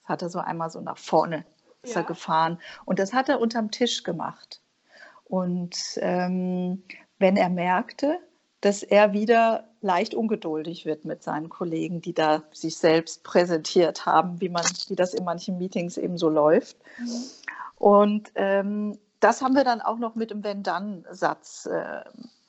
Das 0.03 0.09
hat 0.09 0.23
er 0.23 0.31
so 0.31 0.41
einmal 0.41 0.71
so 0.71 0.81
nach 0.81 0.99
vorne 0.99 1.45
ist 1.83 1.95
ja. 1.95 2.01
er 2.01 2.07
gefahren 2.07 2.59
und 2.85 2.99
das 2.99 3.13
hat 3.13 3.29
er 3.29 3.41
unterm 3.41 3.71
Tisch 3.71 4.03
gemacht. 4.03 4.61
Und 5.25 5.77
ähm, 5.97 6.83
wenn 7.19 7.37
er 7.37 7.49
merkte, 7.49 8.19
dass 8.61 8.83
er 8.83 9.13
wieder 9.13 9.69
leicht 9.81 10.15
ungeduldig 10.15 10.87
wird 10.87 11.05
mit 11.05 11.23
seinen 11.23 11.49
Kollegen, 11.49 12.01
die 12.01 12.15
da 12.15 12.45
sich 12.53 12.77
selbst 12.77 13.25
präsentiert 13.25 14.07
haben, 14.07 14.41
wie 14.41 14.49
man, 14.49 14.65
wie 14.89 14.95
das 14.95 15.15
in 15.15 15.25
manchen 15.25 15.59
Meetings 15.59 15.97
eben 15.97 16.17
so 16.17 16.29
läuft. 16.29 16.77
Mhm. 16.99 17.25
Und 17.77 18.33
ähm, 18.37 18.99
das 19.23 19.41
haben 19.41 19.55
wir 19.55 19.63
dann 19.63 19.81
auch 19.81 19.99
noch 19.99 20.17
mit 20.17 20.33
dem 20.33 20.43
Wenn-Dann-Satz, 20.43 21.67
äh, 21.67 22.01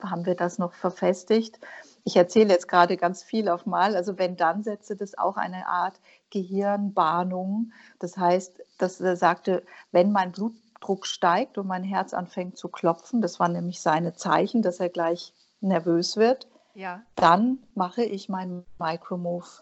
haben 0.02 0.26
wir 0.26 0.36
das 0.36 0.58
noch 0.58 0.74
verfestigt. 0.74 1.60
Ich 2.04 2.16
erzähle 2.16 2.50
jetzt 2.50 2.68
gerade 2.68 2.98
ganz 2.98 3.22
viel 3.22 3.48
auf 3.48 3.68
Mal. 3.68 3.96
Also 3.96 4.18
Wenn-Dann-Sätze, 4.18 4.96
das 4.96 5.12
ist 5.12 5.20
auch 5.20 5.38
eine 5.38 5.68
Art 5.68 6.00
Gehirnbahnung. 6.32 7.72
Das 8.00 8.18
heißt, 8.18 8.64
dass 8.80 9.00
er 9.00 9.16
sagte, 9.16 9.64
wenn 9.92 10.12
mein 10.12 10.32
Blutdruck 10.32 11.06
steigt 11.06 11.60
und 11.60 11.68
mein 11.68 11.84
Herz 11.84 12.12
anfängt 12.14 12.58
zu 12.58 12.70
klopfen, 12.70 13.22
das 13.22 13.40
waren 13.40 13.54
nämlich 13.54 13.80
seine 13.80 14.16
Zeichen, 14.16 14.64
dass 14.64 14.80
er 14.80 14.90
gleich 14.90 15.32
nervös 15.62 16.18
wird, 16.18 16.48
ja. 16.74 17.04
dann 17.16 17.60
mache 17.76 18.04
ich 18.04 18.30
meinen 18.30 18.66
Micromove. 18.80 19.62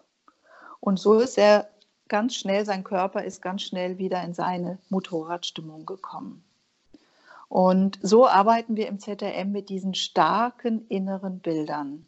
Und 0.80 0.98
so 0.98 1.20
ist 1.20 1.38
er 1.38 1.68
ganz 2.08 2.36
schnell, 2.36 2.66
sein 2.66 2.86
Körper 2.86 3.24
ist 3.26 3.42
ganz 3.42 3.64
schnell 3.64 3.98
wieder 3.98 4.24
in 4.24 4.34
seine 4.34 4.80
Motorradstimmung 4.90 5.86
gekommen. 5.86 6.44
Und 7.52 8.00
so 8.02 8.30
arbeiten 8.30 8.78
wir 8.78 8.88
im 8.88 8.98
ZRM 8.98 9.52
mit 9.52 9.68
diesen 9.68 9.94
starken 9.94 10.88
inneren 10.88 11.40
Bildern. 11.40 12.06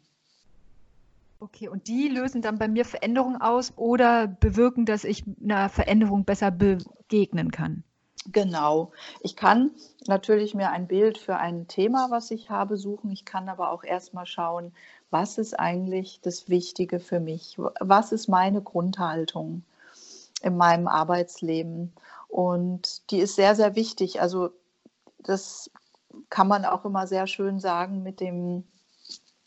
Okay, 1.38 1.68
und 1.68 1.86
die 1.86 2.08
lösen 2.08 2.40
dann 2.40 2.56
bei 2.56 2.66
mir 2.66 2.86
Veränderungen 2.86 3.38
aus 3.42 3.74
oder 3.76 4.26
bewirken, 4.26 4.86
dass 4.86 5.04
ich 5.04 5.22
einer 5.42 5.68
Veränderung 5.68 6.24
besser 6.24 6.50
begegnen 6.50 7.50
kann? 7.50 7.84
Genau. 8.32 8.92
Ich 9.20 9.36
kann 9.36 9.72
natürlich 10.06 10.54
mir 10.54 10.70
ein 10.70 10.86
Bild 10.86 11.18
für 11.18 11.36
ein 11.36 11.68
Thema, 11.68 12.06
was 12.08 12.30
ich 12.30 12.48
habe, 12.48 12.78
suchen. 12.78 13.10
Ich 13.10 13.26
kann 13.26 13.50
aber 13.50 13.70
auch 13.70 13.84
erstmal 13.84 14.24
schauen, 14.24 14.72
was 15.10 15.36
ist 15.36 15.60
eigentlich 15.60 16.20
das 16.22 16.48
Wichtige 16.48 17.00
für 17.00 17.20
mich? 17.20 17.58
Was 17.80 18.12
ist 18.12 18.28
meine 18.28 18.62
Grundhaltung 18.62 19.62
in 20.40 20.56
meinem 20.56 20.88
Arbeitsleben? 20.88 21.92
Und 22.28 23.10
die 23.10 23.18
ist 23.18 23.36
sehr, 23.36 23.54
sehr 23.54 23.76
wichtig. 23.76 24.22
Also 24.22 24.50
das 25.24 25.70
kann 26.30 26.48
man 26.48 26.64
auch 26.64 26.84
immer 26.84 27.06
sehr 27.06 27.26
schön 27.26 27.58
sagen 27.60 28.02
mit 28.02 28.20
dem 28.20 28.64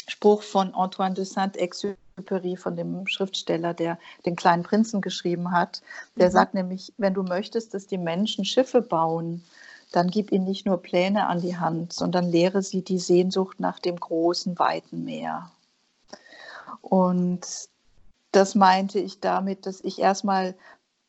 Spruch 0.07 0.41
von 0.41 0.73
Antoine 0.73 1.15
de 1.15 1.25
Saint-Exupéry, 1.25 2.57
von 2.57 2.75
dem 2.75 3.07
Schriftsteller, 3.07 3.73
der 3.73 3.99
den 4.25 4.35
kleinen 4.35 4.63
Prinzen 4.63 5.01
geschrieben 5.01 5.51
hat. 5.51 5.81
Der 6.15 6.27
mhm. 6.27 6.31
sagt 6.31 6.53
nämlich, 6.53 6.93
wenn 6.97 7.13
du 7.13 7.23
möchtest, 7.23 7.73
dass 7.73 7.87
die 7.87 7.97
Menschen 7.97 8.45
Schiffe 8.45 8.81
bauen, 8.81 9.43
dann 9.91 10.09
gib 10.09 10.31
ihnen 10.31 10.45
nicht 10.45 10.65
nur 10.65 10.81
Pläne 10.81 11.27
an 11.27 11.41
die 11.41 11.57
Hand, 11.57 11.93
sondern 11.93 12.29
lehre 12.29 12.61
sie 12.61 12.81
die 12.81 12.99
Sehnsucht 12.99 13.59
nach 13.59 13.79
dem 13.79 13.97
großen, 13.97 14.59
weiten 14.59 15.05
Meer. 15.05 15.51
Und 16.81 17.69
das 18.31 18.55
meinte 18.55 18.99
ich 18.99 19.19
damit, 19.19 19.65
dass 19.65 19.81
ich 19.81 19.99
erstmal 19.99 20.55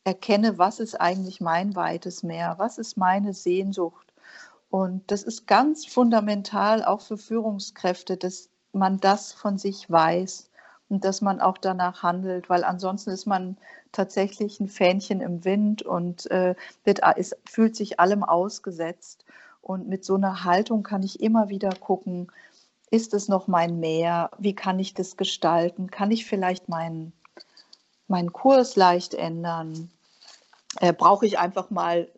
erkenne, 0.04 0.58
was 0.58 0.80
ist 0.80 1.00
eigentlich 1.00 1.40
mein 1.40 1.74
weites 1.76 2.22
Meer, 2.22 2.54
was 2.58 2.78
ist 2.78 2.96
meine 2.96 3.34
Sehnsucht 3.34 4.07
und 4.70 5.10
das 5.10 5.22
ist 5.22 5.46
ganz 5.46 5.86
fundamental 5.86 6.84
auch 6.84 7.00
für 7.00 7.16
Führungskräfte, 7.16 8.16
dass 8.16 8.50
man 8.72 9.00
das 9.00 9.32
von 9.32 9.56
sich 9.58 9.90
weiß 9.90 10.50
und 10.88 11.04
dass 11.04 11.20
man 11.20 11.40
auch 11.40 11.58
danach 11.58 12.02
handelt, 12.02 12.50
weil 12.50 12.64
ansonsten 12.64 13.10
ist 13.10 13.26
man 13.26 13.56
tatsächlich 13.92 14.60
ein 14.60 14.68
Fähnchen 14.68 15.20
im 15.20 15.44
Wind 15.44 15.82
und 15.82 16.30
äh, 16.30 16.54
wird, 16.84 17.00
ist, 17.16 17.36
fühlt 17.44 17.76
sich 17.76 18.00
allem 18.00 18.22
ausgesetzt. 18.22 19.24
Und 19.60 19.88
mit 19.88 20.04
so 20.04 20.14
einer 20.14 20.44
Haltung 20.44 20.82
kann 20.82 21.02
ich 21.02 21.20
immer 21.20 21.48
wieder 21.48 21.70
gucken, 21.70 22.30
ist 22.90 23.12
es 23.12 23.28
noch 23.28 23.48
mein 23.48 23.80
Meer? 23.80 24.30
Wie 24.38 24.54
kann 24.54 24.78
ich 24.78 24.94
das 24.94 25.16
gestalten? 25.16 25.90
Kann 25.90 26.10
ich 26.10 26.26
vielleicht 26.26 26.68
meinen, 26.68 27.12
meinen 28.06 28.32
Kurs 28.32 28.76
leicht 28.76 29.14
ändern? 29.14 29.90
Äh, 30.80 30.92
Brauche 30.92 31.26
ich 31.26 31.38
einfach 31.38 31.70
mal 31.70 32.08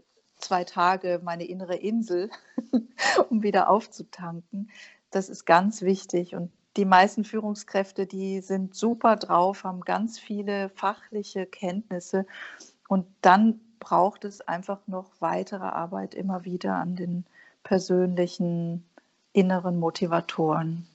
zwei 0.40 0.64
Tage 0.64 1.20
meine 1.22 1.44
innere 1.44 1.76
Insel, 1.76 2.30
um 3.30 3.42
wieder 3.42 3.70
aufzutanken. 3.70 4.70
Das 5.10 5.28
ist 5.28 5.44
ganz 5.44 5.82
wichtig. 5.82 6.34
Und 6.34 6.50
die 6.76 6.84
meisten 6.84 7.24
Führungskräfte, 7.24 8.06
die 8.06 8.40
sind 8.40 8.74
super 8.74 9.16
drauf, 9.16 9.64
haben 9.64 9.80
ganz 9.80 10.18
viele 10.18 10.68
fachliche 10.70 11.46
Kenntnisse. 11.46 12.26
Und 12.88 13.06
dann 13.20 13.60
braucht 13.80 14.24
es 14.24 14.40
einfach 14.42 14.80
noch 14.86 15.10
weitere 15.20 15.64
Arbeit 15.64 16.14
immer 16.14 16.44
wieder 16.44 16.76
an 16.76 16.96
den 16.96 17.24
persönlichen 17.64 18.84
inneren 19.32 19.78
Motivatoren. 19.78 20.86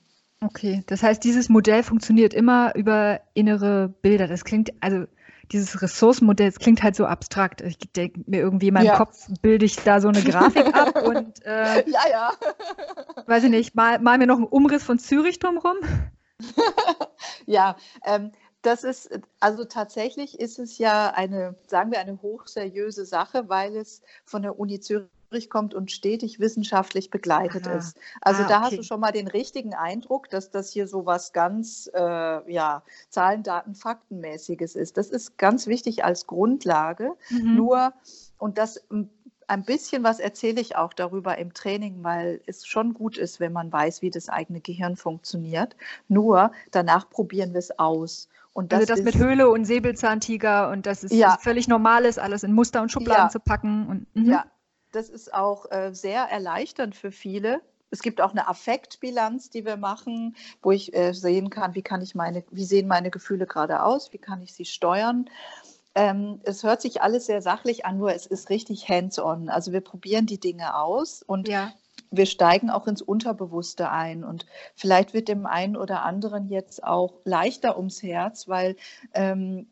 Okay, 0.42 0.82
das 0.86 1.02
heißt, 1.02 1.24
dieses 1.24 1.48
Modell 1.48 1.82
funktioniert 1.82 2.34
immer 2.34 2.74
über 2.74 3.20
innere 3.34 3.88
Bilder. 4.02 4.28
Das 4.28 4.44
klingt, 4.44 4.72
also 4.80 5.06
dieses 5.52 5.82
Ressourcenmodell, 5.82 6.50
das 6.50 6.58
klingt 6.58 6.82
halt 6.82 6.96
so 6.96 7.06
abstrakt. 7.06 7.60
Ich 7.60 7.78
denke 7.78 8.20
mir 8.26 8.40
irgendwie 8.40 8.68
in 8.68 8.74
meinem 8.74 8.86
ja. 8.86 8.96
Kopf 8.96 9.26
bilde 9.42 9.64
ich 9.64 9.76
da 9.76 10.00
so 10.00 10.08
eine 10.08 10.22
Grafik 10.22 10.74
ab 10.74 11.02
und 11.06 11.44
äh, 11.44 11.88
ja, 11.88 12.00
ja. 12.10 12.32
weiß 13.26 13.44
ich 13.44 13.50
nicht, 13.50 13.74
mal, 13.74 13.98
mal 13.98 14.18
mir 14.18 14.26
noch 14.26 14.36
einen 14.36 14.46
Umriss 14.46 14.82
von 14.82 14.98
Zürich 14.98 15.38
drumherum. 15.38 15.76
ja, 17.46 17.76
ähm, 18.04 18.32
das 18.62 18.82
ist, 18.82 19.10
also 19.40 19.64
tatsächlich 19.64 20.40
ist 20.40 20.58
es 20.58 20.78
ja 20.78 21.10
eine, 21.14 21.54
sagen 21.68 21.92
wir, 21.92 22.00
eine 22.00 22.20
hochseriöse 22.20 23.06
Sache, 23.06 23.48
weil 23.48 23.76
es 23.76 24.02
von 24.24 24.42
der 24.42 24.58
Uni 24.58 24.80
Zürich 24.80 25.06
kommt 25.50 25.74
und 25.74 25.90
stetig 25.90 26.40
wissenschaftlich 26.40 27.10
begleitet 27.10 27.66
Aha. 27.66 27.76
ist. 27.76 27.98
Also 28.20 28.42
ah, 28.42 28.46
da 28.48 28.56
okay. 28.56 28.64
hast 28.64 28.78
du 28.78 28.82
schon 28.82 29.00
mal 29.00 29.12
den 29.12 29.28
richtigen 29.28 29.74
Eindruck, 29.74 30.30
dass 30.30 30.50
das 30.50 30.70
hier 30.70 30.86
so 30.86 31.06
was 31.06 31.32
ganz 31.32 31.90
äh, 31.94 32.52
ja, 32.52 32.82
Zahlen, 33.10 33.42
Daten, 33.42 33.74
Faktenmäßiges 33.74 34.76
ist. 34.76 34.96
Das 34.96 35.10
ist 35.10 35.38
ganz 35.38 35.66
wichtig 35.66 36.04
als 36.04 36.26
Grundlage. 36.26 37.12
Mhm. 37.30 37.56
Nur, 37.56 37.92
und 38.38 38.58
das 38.58 38.84
ein 39.48 39.62
bisschen 39.62 40.02
was 40.02 40.18
erzähle 40.18 40.60
ich 40.60 40.76
auch 40.76 40.92
darüber 40.92 41.38
im 41.38 41.54
Training, 41.54 42.02
weil 42.02 42.40
es 42.46 42.66
schon 42.66 42.94
gut 42.94 43.16
ist, 43.16 43.40
wenn 43.40 43.52
man 43.52 43.72
weiß, 43.72 44.02
wie 44.02 44.10
das 44.10 44.28
eigene 44.28 44.60
Gehirn 44.60 44.96
funktioniert. 44.96 45.76
Nur 46.08 46.50
danach 46.70 47.08
probieren 47.08 47.52
wir 47.52 47.58
es 47.58 47.78
aus. 47.78 48.28
Und 48.52 48.72
das 48.72 48.80
also 48.80 48.94
das 48.94 49.02
mit 49.02 49.16
Höhle 49.16 49.50
und 49.50 49.66
Säbelzahntiger 49.66 50.70
und 50.70 50.86
das 50.86 51.04
ist 51.04 51.12
ja. 51.12 51.36
völlig 51.40 51.68
normal 51.68 52.06
ist, 52.06 52.18
alles 52.18 52.42
in 52.42 52.52
Muster 52.52 52.80
und 52.80 52.90
Schubladen 52.90 53.24
ja. 53.24 53.28
zu 53.28 53.38
packen. 53.38 53.86
Und, 53.86 54.16
mhm. 54.16 54.30
Ja, 54.30 54.46
das 54.96 55.08
ist 55.08 55.32
auch 55.32 55.70
äh, 55.70 55.92
sehr 55.92 56.22
erleichternd 56.22 56.96
für 56.96 57.12
viele. 57.12 57.60
Es 57.90 58.02
gibt 58.02 58.20
auch 58.20 58.32
eine 58.32 58.48
Affektbilanz, 58.48 59.50
die 59.50 59.64
wir 59.64 59.76
machen, 59.76 60.34
wo 60.62 60.72
ich 60.72 60.94
äh, 60.94 61.12
sehen 61.12 61.50
kann, 61.50 61.74
wie 61.74 61.82
kann 61.82 62.02
ich 62.02 62.14
meine, 62.14 62.44
wie 62.50 62.64
sehen 62.64 62.88
meine 62.88 63.10
Gefühle 63.10 63.46
gerade 63.46 63.82
aus, 63.82 64.12
wie 64.12 64.18
kann 64.18 64.42
ich 64.42 64.54
sie 64.54 64.64
steuern. 64.64 65.30
Ähm, 65.94 66.40
es 66.42 66.62
hört 66.62 66.82
sich 66.82 67.00
alles 67.00 67.26
sehr 67.26 67.40
sachlich 67.40 67.86
an, 67.86 67.98
nur 67.98 68.12
es 68.12 68.26
ist 68.26 68.50
richtig 68.50 68.88
hands-on. 68.88 69.48
Also 69.48 69.72
wir 69.72 69.80
probieren 69.80 70.26
die 70.26 70.40
Dinge 70.40 70.76
aus 70.76 71.22
und 71.22 71.48
ja. 71.48 71.72
wir 72.10 72.26
steigen 72.26 72.70
auch 72.70 72.86
ins 72.86 73.02
Unterbewusste 73.02 73.90
ein. 73.90 74.24
Und 74.24 74.46
vielleicht 74.74 75.14
wird 75.14 75.28
dem 75.28 75.46
einen 75.46 75.76
oder 75.76 76.02
anderen 76.02 76.48
jetzt 76.48 76.82
auch 76.82 77.14
leichter 77.24 77.76
ums 77.76 78.02
Herz, 78.02 78.48
weil 78.48 78.76
ähm, 79.14 79.68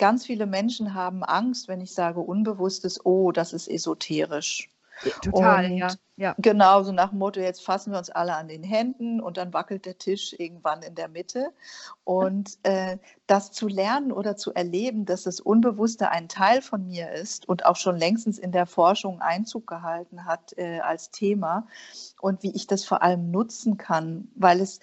ganz 0.00 0.26
viele 0.26 0.46
Menschen 0.46 0.94
haben 0.94 1.22
Angst, 1.22 1.68
wenn 1.68 1.80
ich 1.80 1.94
sage 1.94 2.20
Unbewusstes, 2.20 3.04
oh, 3.04 3.30
das 3.30 3.52
ist 3.52 3.68
esoterisch. 3.68 4.68
Total, 5.22 5.66
und 5.66 5.76
ja. 5.78 5.88
ja. 6.16 6.34
Genau, 6.38 6.82
so 6.82 6.92
nach 6.92 7.10
dem 7.10 7.18
Motto, 7.18 7.40
jetzt 7.40 7.64
fassen 7.64 7.92
wir 7.92 7.98
uns 7.98 8.10
alle 8.10 8.34
an 8.34 8.48
den 8.48 8.62
Händen 8.62 9.20
und 9.20 9.36
dann 9.36 9.52
wackelt 9.52 9.86
der 9.86 9.96
Tisch 9.98 10.34
irgendwann 10.38 10.82
in 10.82 10.94
der 10.94 11.08
Mitte. 11.08 11.52
Und 12.04 12.58
äh, 12.64 12.98
das 13.26 13.52
zu 13.52 13.68
lernen 13.68 14.12
oder 14.12 14.36
zu 14.36 14.52
erleben, 14.52 15.06
dass 15.06 15.22
das 15.22 15.40
Unbewusste 15.40 16.10
ein 16.10 16.28
Teil 16.28 16.60
von 16.60 16.86
mir 16.86 17.12
ist 17.12 17.48
und 17.48 17.64
auch 17.64 17.76
schon 17.76 17.96
längstens 17.96 18.38
in 18.38 18.52
der 18.52 18.66
Forschung 18.66 19.20
Einzug 19.20 19.66
gehalten 19.66 20.24
hat 20.24 20.52
äh, 20.56 20.80
als 20.80 21.10
Thema 21.10 21.66
und 22.20 22.42
wie 22.42 22.54
ich 22.54 22.66
das 22.66 22.84
vor 22.84 23.02
allem 23.02 23.30
nutzen 23.30 23.76
kann, 23.76 24.28
weil 24.34 24.60
es 24.60 24.80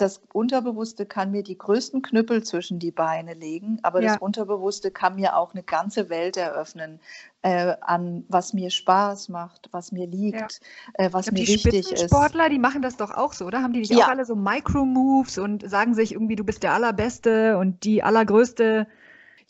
das 0.00 0.22
Unterbewusste 0.32 1.06
kann 1.06 1.30
mir 1.30 1.42
die 1.42 1.58
größten 1.58 2.02
Knüppel 2.02 2.42
zwischen 2.42 2.78
die 2.78 2.90
Beine 2.90 3.34
legen, 3.34 3.78
aber 3.82 4.00
ja. 4.00 4.12
das 4.12 4.18
Unterbewusste 4.20 4.90
kann 4.90 5.16
mir 5.16 5.36
auch 5.36 5.52
eine 5.52 5.62
ganze 5.62 6.08
Welt 6.08 6.36
eröffnen 6.36 7.00
äh, 7.42 7.74
an, 7.80 8.24
was 8.28 8.52
mir 8.52 8.70
Spaß 8.70 9.28
macht, 9.28 9.68
was 9.72 9.92
mir 9.92 10.06
liegt, 10.06 10.60
ja. 10.98 11.06
äh, 11.06 11.12
was 11.12 11.26
glaub, 11.26 11.38
mir 11.38 11.44
die 11.44 11.52
wichtig 11.52 11.92
ist. 11.92 12.04
Sportler, 12.04 12.48
die 12.48 12.58
machen 12.58 12.82
das 12.82 12.96
doch 12.96 13.10
auch 13.10 13.32
so, 13.32 13.46
oder? 13.46 13.62
Haben 13.62 13.72
die 13.72 13.80
nicht 13.80 13.92
ja. 13.92 14.04
auch 14.04 14.08
alle 14.08 14.24
so 14.24 14.36
Micro-Moves 14.36 15.38
und 15.38 15.68
sagen 15.68 15.94
sich 15.94 16.12
irgendwie, 16.12 16.36
du 16.36 16.44
bist 16.44 16.62
der 16.62 16.72
Allerbeste 16.72 17.58
und 17.58 17.84
die 17.84 18.02
Allergrößte? 18.02 18.86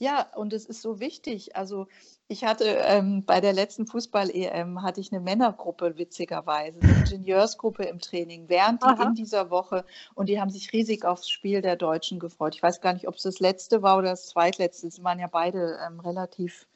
Ja, 0.03 0.27
und 0.35 0.55
es 0.55 0.65
ist 0.65 0.81
so 0.81 0.99
wichtig. 0.99 1.57
Also 1.57 1.87
ich 2.27 2.45
hatte 2.45 2.65
ähm, 2.65 3.27
bei 3.27 3.43
der 3.43 3.53
letzten 3.53 3.87
Fußball-EM 3.87 4.83
hatte 4.83 4.99
ich 4.99 5.13
eine 5.13 5.21
Männergruppe, 5.21 5.99
witzigerweise, 5.99 6.81
eine 6.81 6.93
Ingenieursgruppe 7.01 7.85
im 7.85 7.99
Training, 7.99 8.49
während 8.49 8.83
die 8.83 8.87
Aha. 8.87 9.09
in 9.09 9.15
dieser 9.15 9.51
Woche 9.51 9.85
und 10.15 10.31
die 10.31 10.41
haben 10.41 10.49
sich 10.49 10.73
riesig 10.73 11.05
aufs 11.05 11.29
Spiel 11.29 11.61
der 11.61 11.77
Deutschen 11.77 12.19
gefreut. 12.19 12.55
Ich 12.55 12.63
weiß 12.63 12.81
gar 12.81 12.95
nicht, 12.95 13.09
ob 13.09 13.17
es 13.17 13.25
das 13.25 13.41
letzte 13.41 13.83
war 13.83 13.99
oder 13.99 14.09
das 14.09 14.29
zweitletzte. 14.29 14.87
Es 14.87 15.05
waren 15.05 15.19
ja 15.19 15.29
beide 15.31 15.79
ähm, 15.87 16.01
relativ 16.01 16.67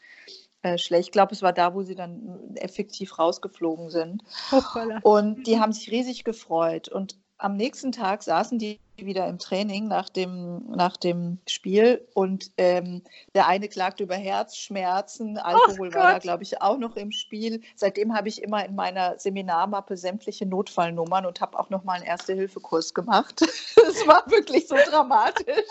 äh, 0.61 0.77
schlecht. 0.77 1.09
Ich 1.09 1.13
glaube, 1.13 1.33
es 1.33 1.41
war 1.41 1.55
da, 1.55 1.75
wo 1.75 1.83
sie 1.83 1.95
dann 1.95 2.55
effektiv 2.57 3.19
rausgeflogen 3.19 3.89
sind. 3.89 4.23
Hoppala. 4.53 4.99
Und 5.03 5.47
die 5.47 5.61
haben 5.61 5.73
sich 5.73 5.91
riesig 5.91 6.25
gefreut. 6.25 6.89
Und 6.89 7.17
am 7.45 7.57
nächsten 7.57 7.93
Tag 7.93 8.23
saßen 8.23 8.59
die 8.59 8.81
wieder 8.97 9.29
im 9.29 9.39
Training 9.39 9.87
nach 9.87 10.09
dem, 10.09 10.65
nach 10.71 10.97
dem 10.97 11.39
Spiel 11.47 12.07
und 12.15 12.53
ähm, 12.57 13.03
der 13.35 13.49
eine 13.49 13.69
klagte 13.69 14.05
über 14.05 14.15
Herzschmerzen, 14.15 15.37
Alkohol 15.37 15.93
war 15.93 16.13
da, 16.13 16.19
glaube 16.21 16.43
ich, 16.43 16.63
auch 16.63 16.79
noch 16.79 16.97
im 16.97 17.13
Spiel. 17.13 17.61
Seitdem 17.75 18.15
habe 18.15 18.29
ich 18.29 18.43
immer 18.43 18.65
in 18.65 18.75
meiner 18.75 19.19
Seminarmappe 19.19 19.99
sämtliche 19.99 20.47
Notfallnummern 20.47 21.27
und 21.27 21.43
habe 21.43 21.59
auch 21.59 21.69
noch 21.69 21.85
mal 21.85 21.95
einen 21.95 22.05
Erste-Hilfe-Kurs 22.05 22.95
gemacht. 22.95 23.43
Es 23.87 24.07
war 24.07 24.25
wirklich 24.29 24.67
so 24.67 24.77
dramatisch. 24.77 25.67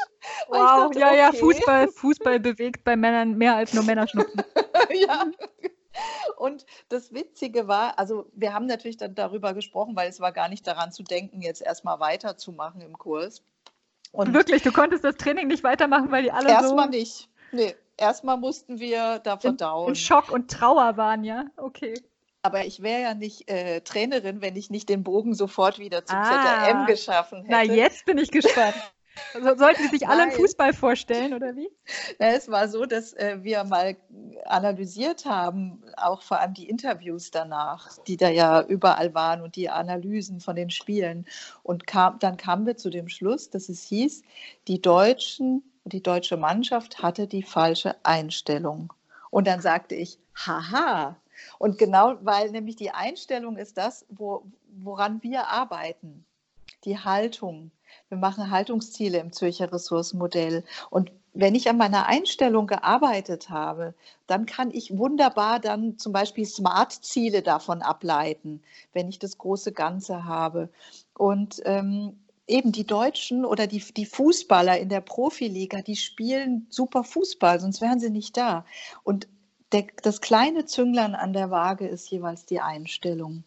Wow, 0.48 0.92
dachte, 0.92 1.00
ja, 1.00 1.08
okay. 1.08 1.18
ja, 1.18 1.32
Fußball, 1.32 1.88
Fußball 1.90 2.40
bewegt 2.40 2.84
bei 2.84 2.96
Männern 2.96 3.38
mehr 3.38 3.56
als 3.56 3.74
nur 3.74 3.84
Männerschnuppen. 3.84 4.44
ja, 5.08 5.26
und 6.38 6.66
das 6.90 7.14
Witzige 7.14 7.68
war, 7.68 7.98
also 8.00 8.26
wir 8.34 8.54
haben 8.54 8.66
natürlich 8.66 8.98
dann 8.98 9.16
darüber 9.16 9.54
gesprochen, 9.54 9.96
weil 9.96 10.10
es 10.10 10.20
war 10.20 10.32
gar 10.32 10.50
nicht 10.50 10.66
daran 10.68 10.92
zu 10.92 11.04
denken, 11.04 11.42
jetzt 11.42 11.62
erstmal 11.62 12.00
weiterzumachen 12.00 12.82
im 12.82 12.98
Kurs. 12.98 13.42
Und 14.12 14.34
Wirklich, 14.34 14.62
du 14.62 14.72
konntest 14.72 15.04
das 15.04 15.16
Training 15.16 15.48
nicht 15.48 15.64
weitermachen, 15.64 16.12
weil 16.12 16.24
die 16.24 16.32
alle 16.32 16.50
erstmal 16.50 16.86
so... 16.86 16.92
Nicht. 16.92 17.30
Nee, 17.52 17.76
erstmal 17.98 18.38
mussten 18.38 18.80
wir 18.80 19.20
da 19.20 19.38
verdauen. 19.38 19.90
In 19.90 19.96
Schock 19.96 20.32
und 20.32 20.52
Trauer 20.52 20.98
waren, 20.98 21.24
ja? 21.24 21.46
Okay. 21.58 21.96
Aber 22.44 22.66
ich 22.66 22.84
wäre 22.84 23.02
ja 23.02 23.14
nicht 23.14 23.50
äh, 23.50 23.82
Trainerin, 23.82 24.42
wenn 24.42 24.56
ich 24.56 24.70
nicht 24.70 24.90
den 24.90 25.04
Bogen 25.04 25.34
sofort 25.34 25.80
wieder 25.80 26.06
zum 26.06 26.18
ah, 26.18 26.66
ZRM 26.66 26.86
geschaffen 26.88 27.44
hätte. 27.44 27.52
Na, 27.52 27.64
jetzt 27.64 28.06
bin 28.06 28.18
ich 28.18 28.32
gespannt. 28.32 28.76
Also 29.34 29.56
sollten 29.58 29.84
Sie 29.84 29.90
sich 29.90 30.08
alle 30.08 30.24
einen 30.24 30.32
Fußball 30.32 30.74
vorstellen, 30.74 31.34
oder 31.34 31.56
wie? 31.56 31.70
Ja, 32.20 32.28
es 32.30 32.50
war 32.50 32.68
so, 32.68 32.86
dass 32.86 33.14
äh, 33.14 33.38
wir 33.42 33.64
mal 33.64 33.96
analysiert 34.46 35.26
haben, 35.26 35.84
auch 35.98 36.22
vor 36.22 36.40
allem 36.40 36.54
die 36.54 36.70
Interviews 36.70 37.32
danach, 37.32 37.90
die 38.08 38.18
da 38.18 38.30
ja 38.30 38.62
überall 38.64 39.14
waren 39.14 39.42
und 39.42 39.56
die 39.56 39.70
Analysen 39.70 40.40
von 40.40 40.56
den 40.56 40.70
Spielen. 40.70 41.26
Und 41.62 41.86
kam, 41.88 42.20
dann 42.20 42.38
kamen 42.38 42.66
wir 42.66 42.78
zu 42.78 42.90
dem 42.90 43.08
Schluss, 43.08 43.50
dass 43.50 43.70
es 43.70 43.84
hieß, 43.84 44.24
die 44.68 44.82
Deutschen, 44.82 45.64
die 45.86 46.02
deutsche 46.02 46.38
Mannschaft 46.38 47.02
hatte 47.02 47.28
die 47.28 47.44
falsche 47.44 47.96
Einstellung. 48.04 48.94
Und 49.30 49.48
dann 49.48 49.62
sagte 49.62 49.96
ich, 49.96 50.20
haha. 50.36 51.18
Und 51.58 51.78
genau, 51.78 52.16
weil 52.22 52.52
nämlich 52.52 52.76
die 52.76 52.92
Einstellung 52.92 53.58
ist 53.58 53.78
das, 53.78 54.06
wo, 54.10 54.44
woran 54.68 55.22
wir 55.24 55.48
arbeiten. 55.48 56.26
Die 56.86 57.00
Haltung 57.00 57.72
wir 58.10 58.18
machen 58.18 58.52
Haltungsziele 58.52 59.20
im 59.20 59.32
Zürcher 59.32 59.72
Ressourcenmodell. 59.72 60.64
Und 60.90 61.12
wenn 61.34 61.56
ich 61.56 61.70
an 61.70 61.78
meiner 61.78 62.06
Einstellung 62.06 62.68
gearbeitet 62.68 63.50
habe, 63.50 63.94
dann 64.28 64.46
kann 64.46 64.72
ich 64.72 64.98
wunderbar 64.98 65.60
dann 65.60 65.98
zum 65.98 66.14
Beispiel 66.14 66.46
Smart-Ziele 66.46 67.42
davon 67.42 67.82
ableiten, 67.82 68.62
wenn 68.94 69.10
ich 69.10 69.20
das 69.20 69.38
große 69.38 69.72
Ganze 69.72 70.26
habe. 70.26 70.70
Und 71.16 71.62
ähm, 71.66 72.20
eben 72.48 72.72
die 72.72 72.86
Deutschen 72.86 73.46
oder 73.46 73.68
die, 73.68 73.80
die 73.80 74.06
Fußballer 74.06 74.78
in 74.78 74.90
der 74.90 75.02
Profiliga, 75.02 75.82
die 75.82 75.96
spielen 75.96 76.68
super 76.70 77.04
Fußball, 77.04 77.60
sonst 77.60 77.82
wären 77.82 78.00
sie 78.00 78.10
nicht 78.12 78.38
da. 78.38 78.66
Und 79.04 79.28
der, 79.72 79.88
das 80.04 80.22
kleine 80.22 80.66
Zünglein 80.66 81.16
an 81.16 81.34
der 81.34 81.50
Waage 81.50 81.88
ist 81.88 82.12
jeweils 82.12 82.46
die 82.46 82.62
Einstellung 82.62 83.44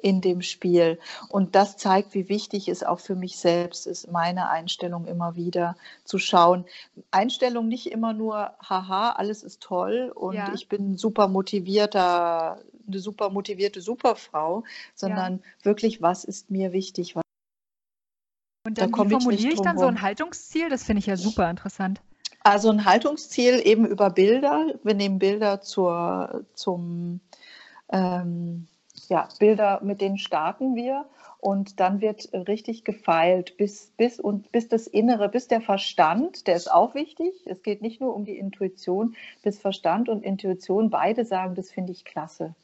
in 0.00 0.20
dem 0.20 0.42
Spiel. 0.42 0.98
Und 1.28 1.54
das 1.54 1.76
zeigt, 1.76 2.14
wie 2.14 2.28
wichtig 2.28 2.68
es 2.68 2.82
auch 2.82 3.00
für 3.00 3.14
mich 3.14 3.36
selbst 3.36 3.86
ist, 3.86 4.10
meine 4.10 4.48
Einstellung 4.48 5.06
immer 5.06 5.36
wieder 5.36 5.76
zu 6.04 6.18
schauen. 6.18 6.64
Einstellung 7.10 7.68
nicht 7.68 7.90
immer 7.90 8.12
nur, 8.12 8.52
haha, 8.62 9.12
alles 9.12 9.42
ist 9.42 9.62
toll 9.62 10.12
und 10.14 10.34
ja. 10.34 10.52
ich 10.54 10.68
bin 10.68 10.96
super 10.96 11.28
motivierter, 11.28 12.60
eine 12.86 12.98
super 12.98 13.30
motivierte 13.30 13.80
Superfrau, 13.80 14.64
sondern 14.94 15.34
ja. 15.34 15.64
wirklich, 15.64 16.00
was 16.00 16.24
ist 16.24 16.50
mir 16.50 16.72
wichtig? 16.72 17.14
und 18.68 18.78
dann 18.78 18.92
da 18.92 19.04
wie 19.04 19.10
formuliere 19.10 19.48
ich, 19.48 19.54
ich 19.54 19.60
dann 19.60 19.78
so 19.78 19.86
ein 19.86 20.02
Haltungsziel? 20.02 20.68
Das 20.68 20.84
finde 20.84 21.00
ich 21.00 21.06
ja 21.06 21.16
super 21.16 21.50
interessant. 21.50 22.00
Also 22.44 22.70
ein 22.70 22.84
Haltungsziel 22.84 23.60
eben 23.64 23.86
über 23.86 24.10
Bilder. 24.10 24.74
Wir 24.84 24.94
nehmen 24.94 25.18
Bilder 25.18 25.60
zur, 25.60 26.44
zum 26.54 27.20
ähm, 27.90 28.68
ja, 29.08 29.28
Bilder, 29.38 29.80
mit 29.82 30.00
denen 30.00 30.18
starten 30.18 30.74
wir 30.74 31.06
und 31.40 31.78
dann 31.78 32.00
wird 32.00 32.30
richtig 32.32 32.84
gefeilt, 32.84 33.56
bis, 33.56 33.92
bis, 33.96 34.18
und, 34.18 34.50
bis 34.50 34.68
das 34.68 34.86
Innere, 34.86 35.28
bis 35.28 35.46
der 35.46 35.60
Verstand, 35.60 36.46
der 36.46 36.56
ist 36.56 36.70
auch 36.70 36.94
wichtig. 36.94 37.32
Es 37.46 37.62
geht 37.62 37.80
nicht 37.80 38.00
nur 38.00 38.14
um 38.14 38.24
die 38.24 38.36
Intuition, 38.36 39.14
bis 39.42 39.58
Verstand 39.58 40.08
und 40.08 40.24
Intuition 40.24 40.90
beide 40.90 41.24
sagen, 41.24 41.54
das 41.54 41.70
finde 41.70 41.92
ich 41.92 42.04
klasse. 42.04 42.54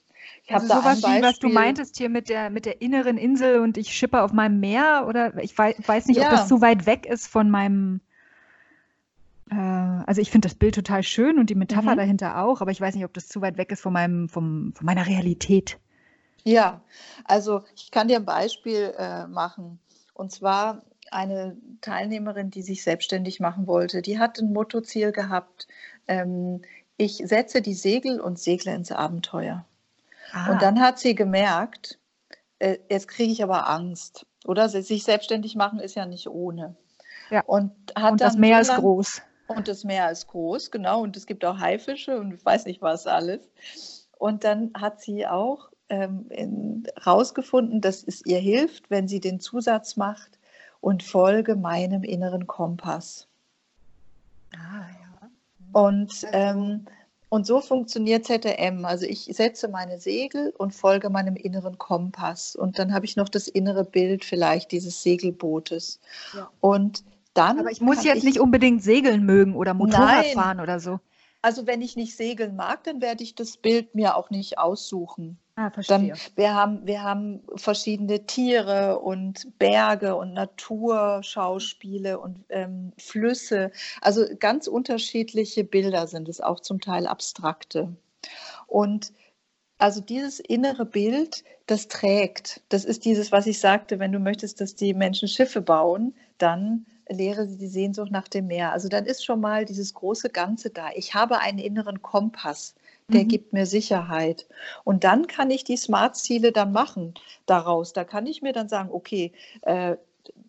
Ich 0.45 0.55
also 0.55 0.67
sowas 0.67 1.03
wie, 1.03 1.23
was 1.23 1.39
du 1.39 1.49
meintest 1.49 1.99
hier 1.99 2.09
mit 2.09 2.29
der, 2.29 2.51
mit 2.51 2.67
der 2.67 2.81
inneren 2.83 3.17
Insel 3.17 3.61
und 3.61 3.77
ich 3.77 3.95
schippe 3.95 4.23
auf 4.23 4.33
meinem 4.33 4.59
Meer 4.59 5.05
oder 5.07 5.37
ich 5.43 5.57
weiß, 5.57 5.77
weiß 5.87 6.07
nicht, 6.07 6.19
ja. 6.19 6.25
ob 6.25 6.31
das 6.31 6.49
zu 6.49 6.61
weit 6.61 6.87
weg 6.87 7.07
ist 7.07 7.27
von 7.27 7.51
meinem. 7.51 8.01
Äh, 9.51 9.55
also 9.55 10.21
ich 10.21 10.31
finde 10.31 10.49
das 10.49 10.55
Bild 10.55 10.75
total 10.75 11.03
schön 11.03 11.39
und 11.39 11.51
die 11.51 11.55
Metapher 11.55 11.93
mhm. 11.93 11.99
dahinter 11.99 12.43
auch, 12.43 12.61
aber 12.61 12.71
ich 12.71 12.81
weiß 12.81 12.95
nicht, 12.95 13.05
ob 13.05 13.13
das 13.13 13.29
zu 13.29 13.41
weit 13.43 13.59
weg 13.59 13.71
ist 13.71 13.83
von, 13.83 13.93
meinem, 13.93 14.29
vom, 14.29 14.73
von 14.75 14.87
meiner 14.87 15.07
Realität. 15.07 15.79
Ja, 16.45 16.83
also 17.25 17.63
ich 17.75 17.91
kann 17.91 18.09
dir 18.09 18.17
ein 18.17 18.25
Beispiel 18.25 18.95
äh, 18.99 19.27
machen. 19.27 19.81
Und 20.13 20.31
zwar 20.31 20.83
eine 21.11 21.57
Teilnehmerin, 21.81 22.51
die 22.51 22.63
sich 22.63 22.83
selbstständig 22.83 23.41
machen 23.41 23.67
wollte, 23.67 24.03
die 24.03 24.19
hat 24.19 24.39
ein 24.39 24.53
Mottoziel 24.53 25.13
gehabt, 25.13 25.67
ähm, 26.07 26.63
ich 26.97 27.17
setze 27.17 27.61
die 27.61 27.75
Segel 27.75 28.21
und 28.21 28.39
segle 28.39 28.75
ins 28.75 28.93
Abenteuer. 28.93 29.65
Ah. 30.33 30.53
Und 30.53 30.63
dann 30.63 30.81
hat 30.81 30.99
sie 30.99 31.15
gemerkt, 31.15 31.99
äh, 32.59 32.79
jetzt 32.89 33.09
kriege 33.09 33.33
ich 33.33 33.43
aber 33.43 33.69
Angst. 33.69 34.27
Oder 34.45 34.69
sich 34.69 35.05
selbstständig 35.05 35.57
machen 35.57 35.81
ist 35.81 35.95
ja 35.95 36.07
nicht 36.07 36.29
ohne. 36.29 36.77
Ja. 37.31 37.43
Und, 37.45 37.73
hat 37.97 38.13
und 38.13 38.21
das 38.21 38.37
Meer 38.37 38.61
ist 38.61 38.75
groß. 38.75 39.23
Und 39.47 39.69
das 39.69 39.85
Meer 39.85 40.11
ist 40.11 40.27
groß, 40.29 40.71
genau. 40.71 41.03
Und 41.03 41.17
es 41.17 41.27
gibt 41.27 41.45
auch 41.45 41.59
Haifische 41.59 42.19
und 42.19 42.35
ich 42.35 42.45
weiß 42.45 42.67
nicht 42.67 42.83
was 42.83 43.07
alles. 43.07 43.41
Und 44.19 44.45
dann 44.45 44.73
hat 44.75 45.01
sie 45.01 45.27
auch 45.27 45.71
ähm, 45.89 46.85
rausgefunden, 47.05 47.81
dass 47.81 48.03
es 48.05 48.25
ihr 48.25 48.39
hilft, 48.39 48.91
wenn 48.91 49.09
sie 49.09 49.21
den 49.21 49.41
Zusatz 49.41 49.97
macht 49.97 50.39
und 50.81 51.03
folge 51.03 51.57
meinem 51.57 52.03
inneren 52.03 52.47
Kompass. 52.47 53.27
Ah, 54.55 54.87
ja. 54.89 55.31
Und, 55.73 56.27
ähm, 56.33 56.87
und 57.29 57.47
so 57.47 57.61
funktioniert 57.61 58.27
ZM. 58.27 58.85
Also 58.85 59.07
ich 59.07 59.25
setze 59.25 59.69
meine 59.69 59.99
Segel 59.99 60.55
und 60.57 60.73
folge 60.73 61.11
meinem 61.11 61.37
inneren 61.37 61.79
Kompass. 61.79 62.55
Und 62.55 62.79
dann 62.79 62.95
habe 62.95 63.07
ich 63.07 63.17
noch 63.17 63.29
das 63.29 63.49
innere 63.49 63.85
Bild 63.85 64.25
vielleicht 64.25 64.71
dieses 64.73 65.03
Segelbootes. 65.03 66.01
Ja. 66.35 66.51
Und 66.61 67.03
dann. 67.35 67.59
Aber 67.59 67.71
ich 67.71 67.81
muss 67.81 68.05
jetzt 68.05 68.19
ich, 68.19 68.25
nicht 68.25 68.41
unbedingt 68.41 68.83
segeln 68.83 69.25
mögen 69.25 69.57
oder 69.57 69.75
Motorrad 69.75 70.25
nein, 70.25 70.35
fahren 70.35 70.61
oder 70.61 70.79
so. 70.79 71.01
Also 71.43 71.67
wenn 71.67 71.83
ich 71.83 71.97
nicht 71.97 72.17
segeln 72.17 72.57
mag, 72.57 72.85
dann 72.85 73.03
werde 73.03 73.25
ich 73.25 73.35
das 73.35 73.57
Bild 73.57 73.95
mir 73.95 74.17
auch 74.17 74.31
nicht 74.31 74.59
aussuchen. 74.59 75.39
Ah, 75.57 75.71
verstehe. 75.71 76.09
Dann, 76.09 76.19
wir, 76.35 76.55
haben, 76.55 76.87
wir 76.87 77.03
haben 77.03 77.43
verschiedene 77.55 78.27
Tiere 78.27 78.99
und 78.99 79.57
Berge 79.59 80.17
und 80.17 80.33
Naturschauspiele 80.33 82.19
und 82.19 82.45
ähm, 82.49 82.93
Flüsse. 82.99 83.71
Also 84.01 84.27
ganz 84.41 84.67
unterschiedliche 84.67 85.63
Bilder 85.63 86.09
sind 86.09 86.29
es, 86.29 86.41
auch 86.41 86.59
zum 86.59 86.81
Teil 86.81 87.07
abstrakte. 87.07 87.95
Und 88.67 89.13
also 89.79 90.01
dieses 90.01 90.41
innere 90.41 90.87
Bild, 90.87 91.45
das 91.67 91.87
trägt. 91.89 92.63
Das 92.69 92.85
ist 92.85 93.05
dieses, 93.05 93.31
was 93.31 93.47
ich 93.47 93.61
sagte, 93.61 93.99
wenn 93.99 94.13
du 94.13 94.19
möchtest, 94.19 94.61
dass 94.61 94.75
die 94.75 94.95
Menschen 94.95 95.29
Schiffe 95.29 95.61
bauen, 95.61 96.15
dann 96.39 96.87
lehre 97.09 97.47
sie 97.47 97.59
die 97.59 97.69
Sehnsucht 97.69 98.11
nach 98.11 98.29
dem 98.29 98.47
Meer. 98.47 98.73
Also 98.73 98.89
dann 98.89 99.07
ist 99.07 99.25
schon 99.25 99.41
mal 99.41 99.65
dieses 99.65 99.95
große 99.95 100.31
Ganze 100.31 100.71
da. 100.71 100.91
Ich 100.95 101.15
habe 101.15 101.39
einen 101.39 101.59
inneren 101.59 102.03
Kompass, 102.03 102.75
der 103.09 103.25
mhm. 103.25 103.29
gibt 103.29 103.53
mir 103.53 103.67
Sicherheit. 103.67 104.47
Und 104.85 105.05
dann 105.05 105.27
kann 105.27 105.51
ich 105.51 105.65
die 105.65 105.77
Smart-Ziele 105.77 106.53
dann 106.53 106.73
machen 106.73 107.15
daraus. 107.47 107.93
Da 107.93 108.05
kann 108.05 108.27
ich 108.27 108.43
mir 108.43 108.53
dann 108.53 108.69
sagen, 108.69 108.91
okay, 108.93 109.33
äh, 109.63 109.97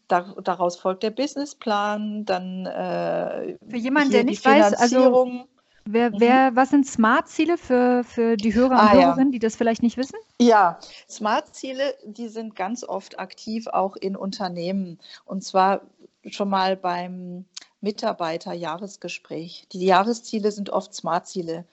da, 0.07 0.33
daraus 0.43 0.77
folgt 0.77 1.03
der 1.03 1.09
Businessplan, 1.09 2.25
dann 2.25 2.65
äh, 2.65 3.57
für 3.67 3.77
jemanden, 3.77 4.11
der 4.11 4.23
nicht 4.23 4.45
weiß, 4.45 4.73
also 4.73 5.43
wer, 5.85 6.11
mhm. 6.11 6.19
wer, 6.19 6.55
was 6.55 6.69
sind 6.69 6.85
Smart-Ziele 6.85 7.57
für, 7.57 8.03
für 8.03 8.37
die 8.37 8.53
Hörer 8.53 8.71
und 8.71 8.77
ah, 8.77 8.93
Hörerinnen, 8.93 9.29
ja. 9.29 9.33
die 9.33 9.39
das 9.39 9.55
vielleicht 9.55 9.83
nicht 9.83 9.97
wissen? 9.97 10.15
Ja, 10.39 10.79
Smart-Ziele, 11.09 11.95
die 12.05 12.27
sind 12.27 12.55
ganz 12.55 12.83
oft 12.83 13.19
aktiv 13.19 13.67
auch 13.67 13.95
in 13.95 14.15
Unternehmen. 14.15 14.99
Und 15.25 15.43
zwar 15.43 15.81
schon 16.29 16.49
mal 16.49 16.77
beim 16.77 17.45
Mitarbeiter-Jahresgespräch. 17.81 19.67
Die 19.71 19.85
Jahresziele 19.85 20.51
sind 20.51 20.69
oft 20.69 20.93
Smart-Ziele. 20.93 21.65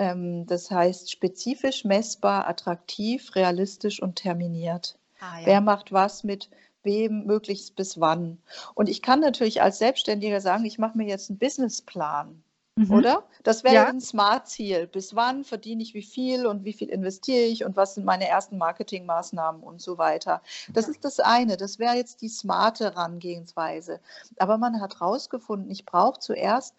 Ähm, 0.00 0.46
das 0.46 0.70
heißt 0.70 1.10
spezifisch, 1.10 1.84
messbar, 1.84 2.48
attraktiv, 2.48 3.36
realistisch 3.36 4.02
und 4.02 4.16
terminiert. 4.16 4.98
Ah, 5.20 5.40
ja. 5.40 5.46
Wer 5.46 5.60
macht 5.60 5.92
was 5.92 6.24
mit 6.24 6.48
wem, 6.82 7.26
möglichst 7.26 7.76
bis 7.76 8.00
wann? 8.00 8.38
Und 8.74 8.88
ich 8.88 9.02
kann 9.02 9.20
natürlich 9.20 9.60
als 9.60 9.78
Selbstständiger 9.78 10.40
sagen, 10.40 10.64
ich 10.64 10.78
mache 10.78 10.96
mir 10.96 11.06
jetzt 11.06 11.28
einen 11.28 11.38
Businessplan. 11.38 12.42
Mhm. 12.76 12.90
Oder? 12.90 13.24
Das 13.42 13.62
wäre 13.62 13.74
ja. 13.74 13.88
ein 13.88 14.00
Smart-Ziel. 14.00 14.86
Bis 14.86 15.14
wann 15.14 15.44
verdiene 15.44 15.82
ich 15.82 15.92
wie 15.92 16.02
viel 16.02 16.46
und 16.46 16.64
wie 16.64 16.72
viel 16.72 16.88
investiere 16.88 17.44
ich 17.44 17.66
und 17.66 17.76
was 17.76 17.94
sind 17.94 18.06
meine 18.06 18.26
ersten 18.26 18.56
Marketingmaßnahmen 18.56 19.62
und 19.62 19.82
so 19.82 19.98
weiter. 19.98 20.40
Das 20.72 20.88
ist 20.88 21.04
das 21.04 21.20
eine. 21.20 21.58
Das 21.58 21.78
wäre 21.78 21.96
jetzt 21.96 22.22
die 22.22 22.30
smarte 22.30 22.84
Herangehensweise. 22.84 24.00
Aber 24.38 24.56
man 24.56 24.80
hat 24.80 24.94
herausgefunden, 24.94 25.70
ich 25.70 25.84
brauche 25.84 26.20
zuerst 26.20 26.74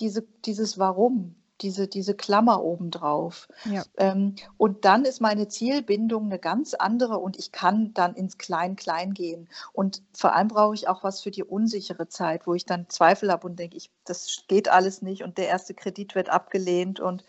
diese, 0.00 0.22
dieses 0.44 0.76
Warum 0.76 1.36
diese, 1.60 1.88
diese 1.88 2.14
Klammer 2.14 2.62
obendrauf. 2.62 3.48
Ja. 3.64 3.84
Ähm, 3.96 4.34
und 4.56 4.84
dann 4.84 5.04
ist 5.04 5.20
meine 5.20 5.48
Zielbindung 5.48 6.26
eine 6.26 6.38
ganz 6.38 6.74
andere 6.74 7.18
und 7.18 7.38
ich 7.38 7.52
kann 7.52 7.94
dann 7.94 8.14
ins 8.14 8.38
Klein-Klein 8.38 9.14
gehen. 9.14 9.48
Und 9.72 10.02
vor 10.12 10.34
allem 10.34 10.48
brauche 10.48 10.74
ich 10.74 10.88
auch 10.88 11.04
was 11.04 11.22
für 11.22 11.30
die 11.30 11.44
unsichere 11.44 12.08
Zeit, 12.08 12.46
wo 12.46 12.54
ich 12.54 12.66
dann 12.66 12.88
Zweifel 12.88 13.30
habe 13.30 13.46
und 13.46 13.58
denke, 13.58 13.76
ich, 13.76 13.90
das 14.04 14.44
geht 14.48 14.68
alles 14.68 15.02
nicht 15.02 15.22
und 15.22 15.38
der 15.38 15.48
erste 15.48 15.74
Kredit 15.74 16.14
wird 16.14 16.28
abgelehnt 16.28 17.00
und 17.00 17.24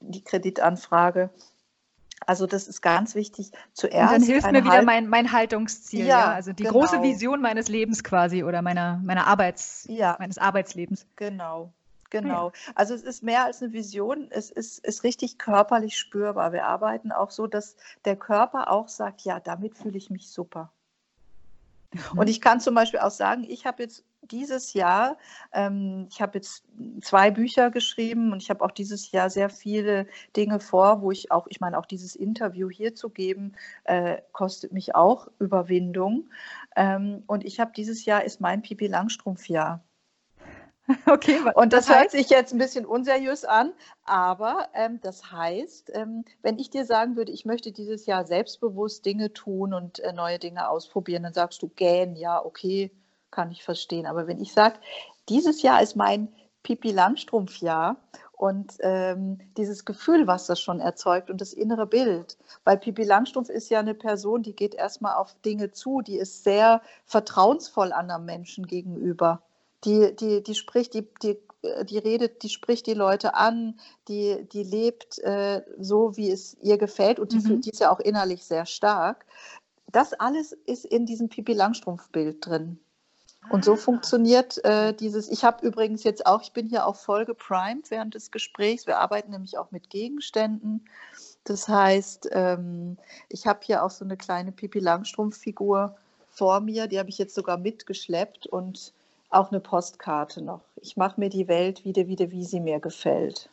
die 0.00 0.22
Kreditanfrage. 0.22 1.30
Also 2.26 2.46
das 2.46 2.68
ist 2.68 2.82
ganz 2.82 3.14
wichtig. 3.14 3.50
Zuerst. 3.72 4.12
Und 4.12 4.20
dann 4.20 4.22
hilft 4.22 4.52
mir 4.52 4.64
wieder 4.64 4.82
mein, 4.82 5.08
mein 5.08 5.32
Haltungsziel, 5.32 6.06
ja, 6.06 6.18
ja? 6.20 6.32
Also 6.32 6.52
die 6.52 6.62
genau. 6.64 6.78
große 6.78 7.02
Vision 7.02 7.40
meines 7.40 7.68
Lebens 7.68 8.04
quasi 8.04 8.44
oder 8.44 8.62
meiner, 8.62 9.00
meiner 9.04 9.26
Arbeits, 9.26 9.86
ja. 9.88 10.16
meines 10.18 10.38
Arbeitslebens. 10.38 11.06
Genau. 11.16 11.72
Genau. 12.12 12.52
Also 12.74 12.92
es 12.92 13.02
ist 13.02 13.22
mehr 13.22 13.44
als 13.44 13.62
eine 13.62 13.72
Vision, 13.72 14.26
es 14.30 14.50
ist, 14.50 14.84
ist 14.84 15.02
richtig 15.02 15.38
körperlich 15.38 15.98
spürbar. 15.98 16.52
Wir 16.52 16.66
arbeiten 16.66 17.10
auch 17.10 17.30
so, 17.30 17.46
dass 17.46 17.74
der 18.04 18.16
Körper 18.16 18.70
auch 18.70 18.88
sagt, 18.88 19.22
ja, 19.22 19.40
damit 19.40 19.78
fühle 19.78 19.96
ich 19.96 20.10
mich 20.10 20.28
super. 20.28 20.70
Mhm. 21.92 22.18
Und 22.18 22.28
ich 22.28 22.42
kann 22.42 22.60
zum 22.60 22.74
Beispiel 22.74 23.00
auch 23.00 23.10
sagen, 23.10 23.46
ich 23.48 23.64
habe 23.64 23.82
jetzt 23.82 24.04
dieses 24.20 24.74
Jahr, 24.74 25.16
ähm, 25.52 26.06
ich 26.10 26.20
habe 26.20 26.36
jetzt 26.36 26.64
zwei 27.00 27.30
Bücher 27.30 27.70
geschrieben 27.70 28.32
und 28.32 28.42
ich 28.42 28.50
habe 28.50 28.62
auch 28.62 28.72
dieses 28.72 29.10
Jahr 29.10 29.30
sehr 29.30 29.48
viele 29.48 30.06
Dinge 30.36 30.60
vor, 30.60 31.00
wo 31.00 31.10
ich 31.10 31.32
auch, 31.32 31.46
ich 31.48 31.60
meine, 31.60 31.78
auch 31.78 31.86
dieses 31.86 32.14
Interview 32.14 32.68
hier 32.68 32.94
zu 32.94 33.08
geben, 33.08 33.54
äh, 33.84 34.18
kostet 34.32 34.74
mich 34.74 34.94
auch 34.94 35.28
Überwindung. 35.38 36.28
Ähm, 36.76 37.24
und 37.26 37.42
ich 37.42 37.58
habe 37.58 37.72
dieses 37.74 38.04
Jahr 38.04 38.22
ist 38.22 38.42
mein 38.42 38.60
Pipi 38.60 38.86
Langstrumpf-Jahr. 38.86 39.82
Okay, 41.06 41.38
und 41.54 41.72
das, 41.72 41.86
das 41.86 41.94
heißt? 41.94 42.00
hört 42.00 42.10
sich 42.10 42.30
jetzt 42.30 42.52
ein 42.52 42.58
bisschen 42.58 42.84
unseriös 42.84 43.44
an, 43.44 43.72
aber 44.04 44.68
ähm, 44.74 45.00
das 45.00 45.30
heißt, 45.30 45.92
ähm, 45.94 46.24
wenn 46.42 46.58
ich 46.58 46.70
dir 46.70 46.84
sagen 46.84 47.16
würde, 47.16 47.32
ich 47.32 47.44
möchte 47.44 47.72
dieses 47.72 48.06
Jahr 48.06 48.24
selbstbewusst 48.24 49.04
Dinge 49.06 49.32
tun 49.32 49.74
und 49.74 50.00
äh, 50.00 50.12
neue 50.12 50.38
Dinge 50.38 50.68
ausprobieren, 50.68 51.22
dann 51.22 51.32
sagst 51.32 51.62
du 51.62 51.68
gähn, 51.68 52.16
ja, 52.16 52.44
okay, 52.44 52.90
kann 53.30 53.50
ich 53.50 53.62
verstehen. 53.62 54.06
Aber 54.06 54.26
wenn 54.26 54.40
ich 54.40 54.52
sage, 54.52 54.76
dieses 55.28 55.62
Jahr 55.62 55.82
ist 55.82 55.96
mein 55.96 56.28
Pipi 56.62 56.90
Langstrumpf-Jahr 56.90 57.96
und 58.32 58.74
ähm, 58.80 59.38
dieses 59.56 59.84
Gefühl, 59.84 60.26
was 60.26 60.46
das 60.46 60.60
schon 60.60 60.80
erzeugt 60.80 61.30
und 61.30 61.40
das 61.40 61.52
innere 61.52 61.86
Bild. 61.86 62.36
Weil 62.64 62.78
Pipi 62.78 63.04
Langstrumpf 63.04 63.48
ist 63.48 63.68
ja 63.70 63.80
eine 63.80 63.94
Person, 63.94 64.42
die 64.42 64.54
geht 64.54 64.74
erstmal 64.74 65.14
auf 65.14 65.34
Dinge 65.44 65.70
zu, 65.70 66.02
die 66.02 66.16
ist 66.16 66.44
sehr 66.44 66.82
vertrauensvoll 67.06 67.92
anderen 67.92 68.24
Menschen 68.24 68.66
gegenüber 68.66 69.42
die, 69.84 70.14
die, 70.14 70.42
die 70.42 70.54
spricht, 70.54 70.94
die, 70.94 71.06
die, 71.22 71.38
die 71.84 71.98
redet, 71.98 72.42
die 72.42 72.48
spricht 72.48 72.86
die 72.86 72.94
Leute 72.94 73.34
an, 73.34 73.78
die, 74.08 74.46
die 74.52 74.64
lebt 74.64 75.18
äh, 75.20 75.62
so, 75.78 76.16
wie 76.16 76.30
es 76.30 76.56
ihr 76.60 76.78
gefällt 76.78 77.18
und 77.18 77.32
die, 77.32 77.38
mhm. 77.38 77.60
die 77.60 77.70
ist 77.70 77.80
ja 77.80 77.90
auch 77.90 78.00
innerlich 78.00 78.44
sehr 78.44 78.66
stark. 78.66 79.26
Das 79.90 80.12
alles 80.14 80.52
ist 80.52 80.84
in 80.84 81.06
diesem 81.06 81.28
Pipi 81.28 81.52
Langstrumpf-Bild 81.52 82.46
drin. 82.46 82.78
Und 83.50 83.64
so 83.64 83.72
ah. 83.72 83.76
funktioniert 83.76 84.64
äh, 84.64 84.94
dieses. 84.94 85.28
Ich 85.28 85.44
habe 85.44 85.66
übrigens 85.66 86.04
jetzt 86.04 86.26
auch, 86.26 86.42
ich 86.42 86.52
bin 86.52 86.68
hier 86.68 86.86
auch 86.86 86.96
voll 86.96 87.24
geprimed 87.24 87.90
während 87.90 88.14
des 88.14 88.30
Gesprächs. 88.30 88.86
Wir 88.86 88.98
arbeiten 88.98 89.32
nämlich 89.32 89.58
auch 89.58 89.72
mit 89.72 89.90
Gegenständen. 89.90 90.88
Das 91.44 91.68
heißt, 91.68 92.28
ähm, 92.32 92.98
ich 93.28 93.46
habe 93.46 93.60
hier 93.62 93.82
auch 93.82 93.90
so 93.90 94.04
eine 94.04 94.16
kleine 94.16 94.52
Pipi 94.52 94.78
Langstrumpf-Figur 94.78 95.96
vor 96.30 96.60
mir, 96.60 96.86
die 96.86 96.98
habe 96.98 97.10
ich 97.10 97.18
jetzt 97.18 97.34
sogar 97.34 97.58
mitgeschleppt 97.58 98.46
und 98.46 98.94
auch 99.32 99.50
eine 99.50 99.60
Postkarte 99.60 100.42
noch. 100.42 100.62
Ich 100.76 100.96
mache 100.96 101.20
mir 101.20 101.28
die 101.28 101.48
Welt 101.48 101.84
wieder, 101.84 102.06
wieder, 102.06 102.30
wie 102.30 102.44
sie 102.44 102.60
mir 102.60 102.80
gefällt. 102.80 103.50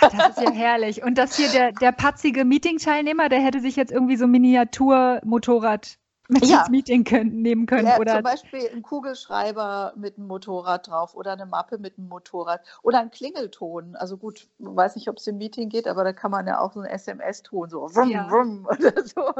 Das 0.00 0.36
ist 0.36 0.40
ja 0.40 0.50
herrlich. 0.50 1.02
Und 1.02 1.16
das 1.16 1.36
hier, 1.36 1.48
der, 1.50 1.72
der 1.72 1.92
patzige 1.92 2.44
Meeting-Teilnehmer, 2.44 3.28
der 3.28 3.40
hätte 3.40 3.60
sich 3.60 3.76
jetzt 3.76 3.92
irgendwie 3.92 4.16
so 4.16 4.26
Miniatur-Motorrad 4.26 5.98
mit 6.28 6.44
ja. 6.44 6.60
ins 6.60 6.70
Meeting 6.70 7.04
können, 7.04 7.42
nehmen 7.42 7.66
können. 7.66 7.86
Ja, 7.86 7.98
oder 7.98 8.14
zum 8.14 8.22
Beispiel 8.22 8.68
ein 8.72 8.82
Kugelschreiber 8.82 9.92
mit 9.96 10.18
einem 10.18 10.26
Motorrad 10.26 10.88
drauf 10.88 11.14
oder 11.14 11.32
eine 11.32 11.46
Mappe 11.46 11.78
mit 11.78 11.98
einem 11.98 12.08
Motorrad 12.08 12.62
oder 12.82 13.00
ein 13.00 13.10
Klingelton. 13.10 13.96
Also 13.96 14.16
gut, 14.16 14.48
weiß 14.58 14.96
nicht, 14.96 15.08
ob 15.08 15.18
es 15.18 15.26
im 15.26 15.38
Meeting 15.38 15.68
geht, 15.68 15.86
aber 15.86 16.04
da 16.04 16.12
kann 16.12 16.30
man 16.30 16.46
ja 16.46 16.58
auch 16.58 16.72
so 16.72 16.80
ein 16.80 16.86
SMS-Ton, 16.86 17.70
so 17.70 17.86
rum, 17.86 18.10
ja. 18.10 18.28
rum 18.28 18.66
oder 18.70 19.04
so. 19.06 19.32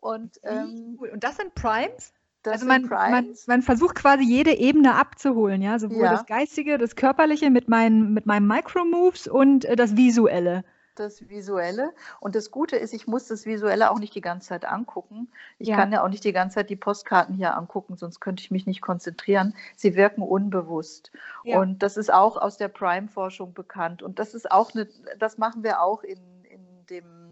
Und, 0.00 0.40
ähm, 0.42 0.98
Und 1.12 1.22
das 1.22 1.36
sind 1.36 1.54
Primes? 1.54 2.12
Das 2.48 2.62
also 2.62 2.66
man, 2.66 2.88
man, 2.88 3.34
man, 3.46 3.62
versucht 3.62 3.96
quasi 3.96 4.24
jede 4.24 4.54
Ebene 4.54 4.94
abzuholen, 4.94 5.60
ja, 5.60 5.78
sowohl 5.78 6.04
ja. 6.04 6.12
das 6.12 6.26
Geistige, 6.26 6.78
das 6.78 6.96
Körperliche 6.96 7.50
mit, 7.50 7.68
meinen, 7.68 8.14
mit 8.14 8.26
meinen 8.26 8.46
Micro-Moves 8.46 9.28
und 9.28 9.64
äh, 9.64 9.76
das 9.76 9.96
Visuelle. 9.96 10.64
Das 10.94 11.28
Visuelle. 11.28 11.92
Und 12.18 12.34
das 12.34 12.50
Gute 12.50 12.76
ist, 12.76 12.92
ich 12.92 13.06
muss 13.06 13.28
das 13.28 13.46
Visuelle 13.46 13.90
auch 13.90 14.00
nicht 14.00 14.14
die 14.14 14.20
ganze 14.20 14.48
Zeit 14.48 14.64
angucken. 14.64 15.28
Ich 15.58 15.68
ja. 15.68 15.76
kann 15.76 15.92
ja 15.92 16.02
auch 16.02 16.08
nicht 16.08 16.24
die 16.24 16.32
ganze 16.32 16.56
Zeit 16.56 16.70
die 16.70 16.76
Postkarten 16.76 17.36
hier 17.36 17.56
angucken, 17.56 17.96
sonst 17.96 18.18
könnte 18.18 18.42
ich 18.42 18.50
mich 18.50 18.66
nicht 18.66 18.80
konzentrieren. 18.80 19.54
Sie 19.76 19.94
wirken 19.94 20.22
unbewusst. 20.22 21.12
Ja. 21.44 21.60
Und 21.60 21.84
das 21.84 21.96
ist 21.96 22.12
auch 22.12 22.36
aus 22.36 22.56
der 22.56 22.68
Prime-Forschung 22.68 23.54
bekannt. 23.54 24.02
Und 24.02 24.18
das 24.18 24.34
ist 24.34 24.50
auch 24.50 24.74
eine, 24.74 24.88
das 25.18 25.38
machen 25.38 25.62
wir 25.62 25.82
auch 25.82 26.02
in, 26.02 26.18
in 26.44 26.86
dem 26.90 27.27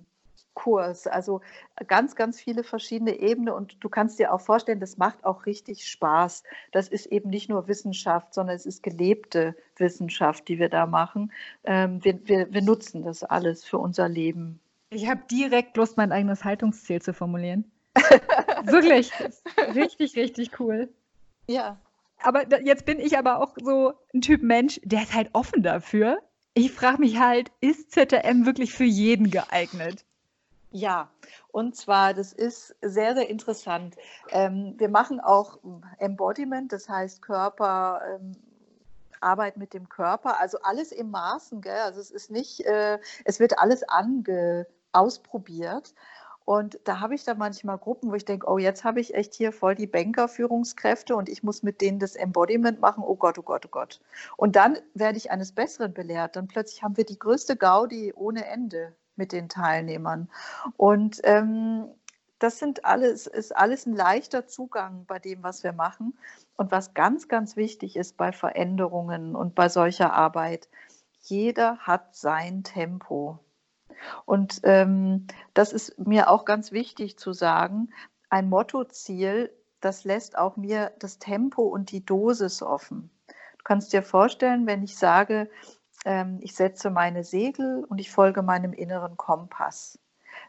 Kurs. 0.57 1.07
Also 1.07 1.43
ganz, 1.87 2.17
ganz 2.17 2.41
viele 2.41 2.65
verschiedene 2.65 3.21
Ebenen 3.21 3.55
und 3.55 3.77
du 3.79 3.89
kannst 3.89 4.19
dir 4.19 4.33
auch 4.33 4.41
vorstellen, 4.41 4.81
das 4.81 4.97
macht 4.97 5.25
auch 5.25 5.47
richtig 5.47 5.87
Spaß. 5.87 6.43
Das 6.73 6.89
ist 6.89 7.07
eben 7.07 7.31
nicht 7.31 7.49
nur 7.49 7.69
Wissenschaft, 7.69 8.35
sondern 8.35 8.57
es 8.57 8.67
ist 8.67 8.83
gelebte 8.83 9.55
Wissenschaft, 9.77 10.49
die 10.49 10.59
wir 10.59 10.69
da 10.69 10.87
machen. 10.87 11.31
Ähm, 11.63 12.03
wir, 12.03 12.19
wir, 12.27 12.53
wir 12.53 12.63
nutzen 12.63 13.05
das 13.05 13.23
alles 13.23 13.65
für 13.65 13.79
unser 13.79 14.09
Leben. 14.09 14.59
Ich 14.91 15.09
habe 15.09 15.21
direkt 15.31 15.77
Lust, 15.77 15.97
mein 15.97 16.11
eigenes 16.11 16.43
Haltungsziel 16.43 17.01
zu 17.01 17.13
formulieren. 17.13 17.71
Wirklich, 18.65 19.13
richtig, 19.75 20.17
richtig 20.17 20.59
cool. 20.59 20.89
Ja. 21.47 21.79
Aber 22.23 22.45
jetzt 22.63 22.87
bin 22.87 22.99
ich 22.99 23.19
aber 23.19 23.41
auch 23.41 23.55
so 23.63 23.93
ein 24.15 24.23
Typ 24.23 24.43
Mensch, 24.43 24.81
der 24.83 25.03
ist 25.03 25.15
halt 25.15 25.29
offen 25.35 25.63
dafür. 25.63 26.19
Ich 26.55 26.73
frage 26.73 27.01
mich 27.01 27.19
halt, 27.19 27.53
ist 27.61 27.93
ZTM 27.93 28.47
wirklich 28.47 28.73
für 28.73 28.85
jeden 28.85 29.31
geeignet? 29.31 30.06
Ja, 30.71 31.11
und 31.53 31.77
zwar, 31.77 32.13
das 32.13 32.33
ist 32.33 32.75
sehr, 32.83 33.15
sehr 33.15 33.29
interessant. 33.31 33.97
Ähm, 34.31 34.75
wir 34.79 34.89
machen 34.89 35.21
auch 35.21 35.59
Embodiment, 35.99 36.73
das 36.73 36.89
heißt 36.89 37.23
Körper, 37.23 38.03
ähm, 38.15 38.33
Arbeit 39.21 39.57
mit 39.57 39.73
dem 39.73 39.89
Körper, 39.89 40.39
also 40.41 40.59
alles 40.63 40.93
im 40.93 41.11
Maßen, 41.11 41.61
gell? 41.61 41.79
also 41.79 42.01
es 42.01 42.11
ist 42.11 42.31
nicht, 42.31 42.61
äh, 42.67 42.99
es 43.25 43.41
wird 43.41 43.59
alles 43.59 43.83
ange, 43.89 44.67
ausprobiert. 44.93 45.95
Und 46.45 46.79
da 46.85 47.01
habe 47.01 47.17
ich 47.17 47.25
dann 47.25 47.39
manchmal 47.39 47.77
Gruppen, 47.77 48.11
wo 48.11 48.15
ich 48.15 48.25
denke, 48.25 48.49
oh, 48.49 48.57
jetzt 48.57 48.85
habe 48.85 49.01
ich 49.01 49.15
echt 49.15 49.35
hier 49.35 49.53
voll 49.53 49.75
die 49.75 49.89
Banker-Führungskräfte 49.89 51.17
und 51.17 51.29
ich 51.29 51.43
muss 51.43 51.65
mit 51.65 51.81
denen 51.81 51.99
das 51.99 52.15
Embodiment 52.15 52.81
machen. 52.81 53.03
Oh 53.05 53.17
Gott, 53.17 53.37
oh 53.39 53.43
Gott, 53.43 53.67
oh 53.67 53.71
Gott. 53.71 54.01
Und 54.37 54.55
dann 54.55 54.79
werde 54.95 55.19
ich 55.19 55.33
eines 55.33 55.53
Besseren 55.53 55.93
belehrt. 55.93 56.37
Dann 56.37 56.47
plötzlich 56.47 56.85
haben 56.85 56.97
wir 56.97 57.05
die 57.05 57.19
größte 57.19 57.57
Gaudi 57.57 58.13
ohne 58.15 58.47
Ende 58.47 58.95
mit 59.17 59.33
den 59.33 59.49
Teilnehmern. 59.49 60.29
Und 60.77 61.21
ähm, 61.25 61.89
das 62.39 62.59
sind 62.59 62.85
alles, 62.85 63.27
ist 63.27 63.57
alles 63.57 63.87
ein 63.87 63.95
leichter 63.95 64.47
Zugang 64.47 65.07
bei 65.07 65.19
dem, 65.19 65.43
was 65.43 65.65
wir 65.65 65.73
machen. 65.73 66.19
Und 66.57 66.71
was 66.71 66.95
ganz, 66.95 67.29
ganz 67.29 67.57
wichtig 67.57 67.97
ist 67.97 68.17
bei 68.17 68.33
Veränderungen 68.33 69.35
und 69.35 69.55
bei 69.55 69.69
solcher 69.69 70.13
Arbeit, 70.13 70.69
jeder 71.23 71.79
hat 71.79 72.15
sein 72.15 72.63
Tempo. 72.63 73.39
Und 74.25 74.61
ähm, 74.65 75.27
das 75.55 75.73
ist 75.73 75.99
mir 75.99 76.31
auch 76.31 76.45
ganz 76.45 76.73
wichtig 76.73 77.19
zu 77.19 77.33
sagen, 77.33 77.89
ein 78.29 78.49
Mottoziel, 78.49 79.51
das 79.81 80.05
lässt 80.05 80.37
auch 80.37 80.57
mir 80.57 80.93
das 80.99 81.19
Tempo 81.19 81.63
und 81.63 81.91
die 81.91 82.05
Dosis 82.05 82.63
offen. 82.63 83.11
Du 83.29 83.65
kannst 83.65 83.93
dir 83.93 84.03
vorstellen, 84.03 84.67
wenn 84.67 84.83
ich 84.83 84.97
sage, 84.97 85.51
ähm, 86.07 86.39
ich 86.41 86.55
setze 86.55 86.89
meine 86.89 87.25
Segel 87.25 87.85
und 87.85 87.99
ich 87.99 88.11
folge 88.11 88.41
meinem 88.41 88.73
inneren 88.73 89.19
Kompass. 89.19 89.99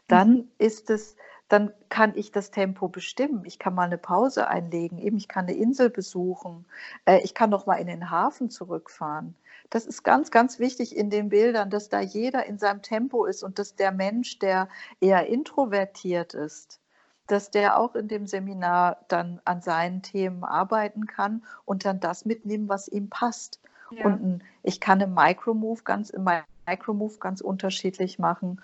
Dann 0.06 0.30
mhm. 0.30 0.50
ist 0.58 0.88
es 0.88 1.16
dann 1.48 1.72
kann 1.88 2.12
ich 2.14 2.30
das 2.30 2.50
Tempo 2.50 2.88
bestimmen. 2.88 3.44
Ich 3.46 3.58
kann 3.58 3.74
mal 3.74 3.84
eine 3.84 3.98
Pause 3.98 4.48
einlegen, 4.48 4.98
eben 4.98 5.16
ich 5.16 5.28
kann 5.28 5.46
eine 5.46 5.56
Insel 5.56 5.88
besuchen, 5.90 6.66
äh, 7.06 7.20
ich 7.22 7.34
kann 7.34 7.50
noch 7.50 7.66
mal 7.66 7.76
in 7.76 7.86
den 7.86 8.10
Hafen 8.10 8.50
zurückfahren. 8.50 9.34
Das 9.70 9.86
ist 9.86 10.02
ganz, 10.02 10.30
ganz 10.30 10.58
wichtig 10.58 10.96
in 10.96 11.10
den 11.10 11.28
Bildern, 11.30 11.70
dass 11.70 11.88
da 11.88 12.00
jeder 12.00 12.46
in 12.46 12.58
seinem 12.58 12.82
Tempo 12.82 13.24
ist 13.24 13.42
und 13.42 13.58
dass 13.58 13.76
der 13.76 13.92
Mensch, 13.92 14.38
der 14.38 14.68
eher 15.00 15.26
introvertiert 15.26 16.34
ist, 16.34 16.80
dass 17.26 17.50
der 17.50 17.78
auch 17.78 17.94
in 17.94 18.08
dem 18.08 18.26
Seminar 18.26 19.04
dann 19.08 19.40
an 19.44 19.60
seinen 19.60 20.02
Themen 20.02 20.44
arbeiten 20.44 21.06
kann 21.06 21.44
und 21.64 21.84
dann 21.84 22.00
das 22.00 22.24
mitnehmen, 22.24 22.68
was 22.68 22.88
ihm 22.88 23.10
passt. 23.10 23.60
Ja. 23.90 24.06
Und 24.06 24.42
ich 24.62 24.80
kann 24.80 25.00
im 25.00 25.14
Micromove 25.14 25.82
ganz, 25.84 26.10
im 26.10 26.26
Micromove 26.66 27.18
ganz 27.18 27.40
unterschiedlich 27.40 28.18
machen. 28.18 28.60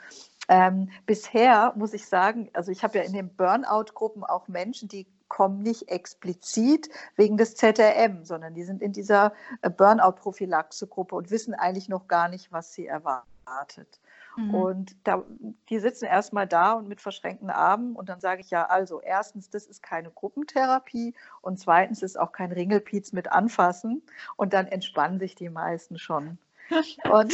Ähm, 0.49 0.91
bisher 1.07 1.73
muss 1.77 1.95
ich 1.95 2.07
sagen, 2.07 2.51
also 2.53 2.71
ich 2.71 2.85
habe 2.85 2.99
ja 2.99 3.05
in 3.05 3.13
den 3.13 3.35
Burnout-Gruppen 3.35 4.25
auch 4.25 4.49
Menschen, 4.49 4.89
die 4.89 5.07
kommen 5.29 5.63
nicht 5.63 5.89
explizit 5.89 6.91
wegen 7.17 7.37
des 7.37 7.57
ZRM, 7.57 8.25
sondern 8.25 8.55
die 8.55 8.63
sind 8.63 8.83
in 8.83 8.93
dieser 8.93 9.33
äh, 9.63 9.71
Burnout-Prophylaxe-Gruppe 9.71 11.17
und 11.17 11.31
wissen 11.31 11.55
eigentlich 11.55 11.89
noch 11.89 12.09
gar 12.09 12.29
nicht, 12.29 12.53
was 12.53 12.73
sie 12.75 12.87
erwartet. 12.87 14.01
Mhm. 14.37 14.55
Und 14.55 14.97
da, 15.05 15.23
die 15.69 15.79
sitzen 15.79 16.07
erstmal 16.07 16.47
da 16.47 16.73
und 16.73 16.89
mit 16.89 17.01
verschränkten 17.01 17.51
Armen 17.51 17.95
und 17.95 18.09
dann 18.09 18.21
sage 18.21 18.41
ich 18.41 18.51
ja, 18.51 18.67
also 18.67 19.01
erstens, 19.01 19.51
das 19.51 19.67
ist 19.67 19.83
keine 19.83 20.11
Gruppentherapie 20.11 21.15
und 21.41 21.59
zweitens 21.59 22.03
ist 22.03 22.19
auch 22.19 22.33
kein 22.33 22.53
Ringelpiez 22.53 23.13
mit 23.13 23.31
anfassen 23.31 24.03
und 24.37 24.53
dann 24.53 24.67
entspannen 24.67 25.19
sich 25.19 25.35
die 25.35 25.51
meisten 25.51 25.99
schon. 25.99 26.39
und, 27.11 27.33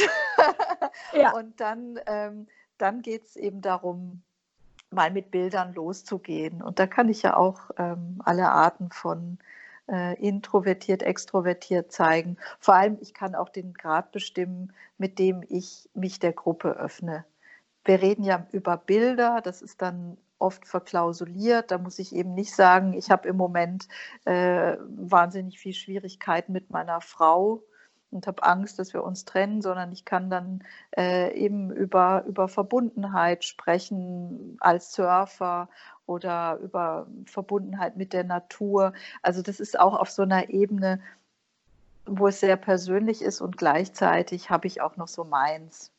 ja. 1.13 1.31
und 1.33 1.59
dann, 1.59 1.99
ähm, 2.05 2.47
dann 2.77 3.01
geht 3.01 3.23
es 3.23 3.35
eben 3.35 3.61
darum, 3.61 4.21
mal 4.91 5.09
mit 5.09 5.31
Bildern 5.31 5.73
loszugehen. 5.73 6.61
Und 6.61 6.79
da 6.79 6.85
kann 6.85 7.09
ich 7.09 7.21
ja 7.21 7.37
auch 7.37 7.71
ähm, 7.77 8.21
alle 8.25 8.49
Arten 8.49 8.91
von 8.91 9.37
äh, 9.87 10.15
introvertiert, 10.19 11.03
extrovertiert 11.03 11.91
zeigen. 11.91 12.37
Vor 12.59 12.75
allem, 12.75 12.97
ich 13.01 13.13
kann 13.13 13.35
auch 13.35 13.49
den 13.49 13.73
Grad 13.73 14.11
bestimmen, 14.11 14.73
mit 14.97 15.19
dem 15.19 15.43
ich 15.47 15.89
mich 15.93 16.19
der 16.19 16.33
Gruppe 16.33 16.71
öffne. 16.77 17.25
Wir 17.83 18.01
reden 18.01 18.23
ja 18.23 18.47
über 18.51 18.77
Bilder, 18.77 19.41
das 19.41 19.61
ist 19.61 19.81
dann 19.81 20.17
oft 20.41 20.67
verklausuliert. 20.67 21.71
Da 21.71 21.77
muss 21.77 21.99
ich 21.99 22.13
eben 22.15 22.33
nicht 22.33 22.53
sagen, 22.53 22.93
ich 22.93 23.11
habe 23.11 23.27
im 23.27 23.37
Moment 23.37 23.87
äh, 24.25 24.77
wahnsinnig 24.89 25.59
viel 25.59 25.73
Schwierigkeiten 25.73 26.51
mit 26.51 26.69
meiner 26.71 27.01
Frau 27.01 27.63
und 28.11 28.27
habe 28.27 28.43
Angst, 28.43 28.77
dass 28.77 28.93
wir 28.93 29.03
uns 29.03 29.25
trennen, 29.25 29.61
sondern 29.61 29.91
ich 29.91 30.03
kann 30.03 30.29
dann 30.29 30.63
äh, 30.97 31.33
eben 31.33 31.71
über, 31.71 32.25
über 32.27 32.47
Verbundenheit 32.47 33.45
sprechen 33.45 34.57
als 34.59 34.93
Surfer 34.93 35.69
oder 36.11 36.59
über 36.61 37.07
Verbundenheit 37.25 37.97
mit 37.97 38.13
der 38.13 38.23
Natur. 38.23 38.93
Also 39.21 39.41
das 39.41 39.59
ist 39.59 39.79
auch 39.79 39.95
auf 39.97 40.09
so 40.09 40.23
einer 40.23 40.49
Ebene, 40.49 40.99
wo 42.05 42.27
es 42.27 42.39
sehr 42.39 42.57
persönlich 42.57 43.21
ist 43.21 43.41
und 43.41 43.57
gleichzeitig 43.57 44.49
habe 44.49 44.67
ich 44.67 44.81
auch 44.81 44.97
noch 44.97 45.07
so 45.07 45.23
meins. 45.23 45.91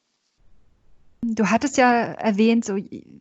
Du 1.24 1.46
hattest 1.46 1.76
ja 1.76 1.92
erwähnt, 1.92 2.64
so, 2.64 2.76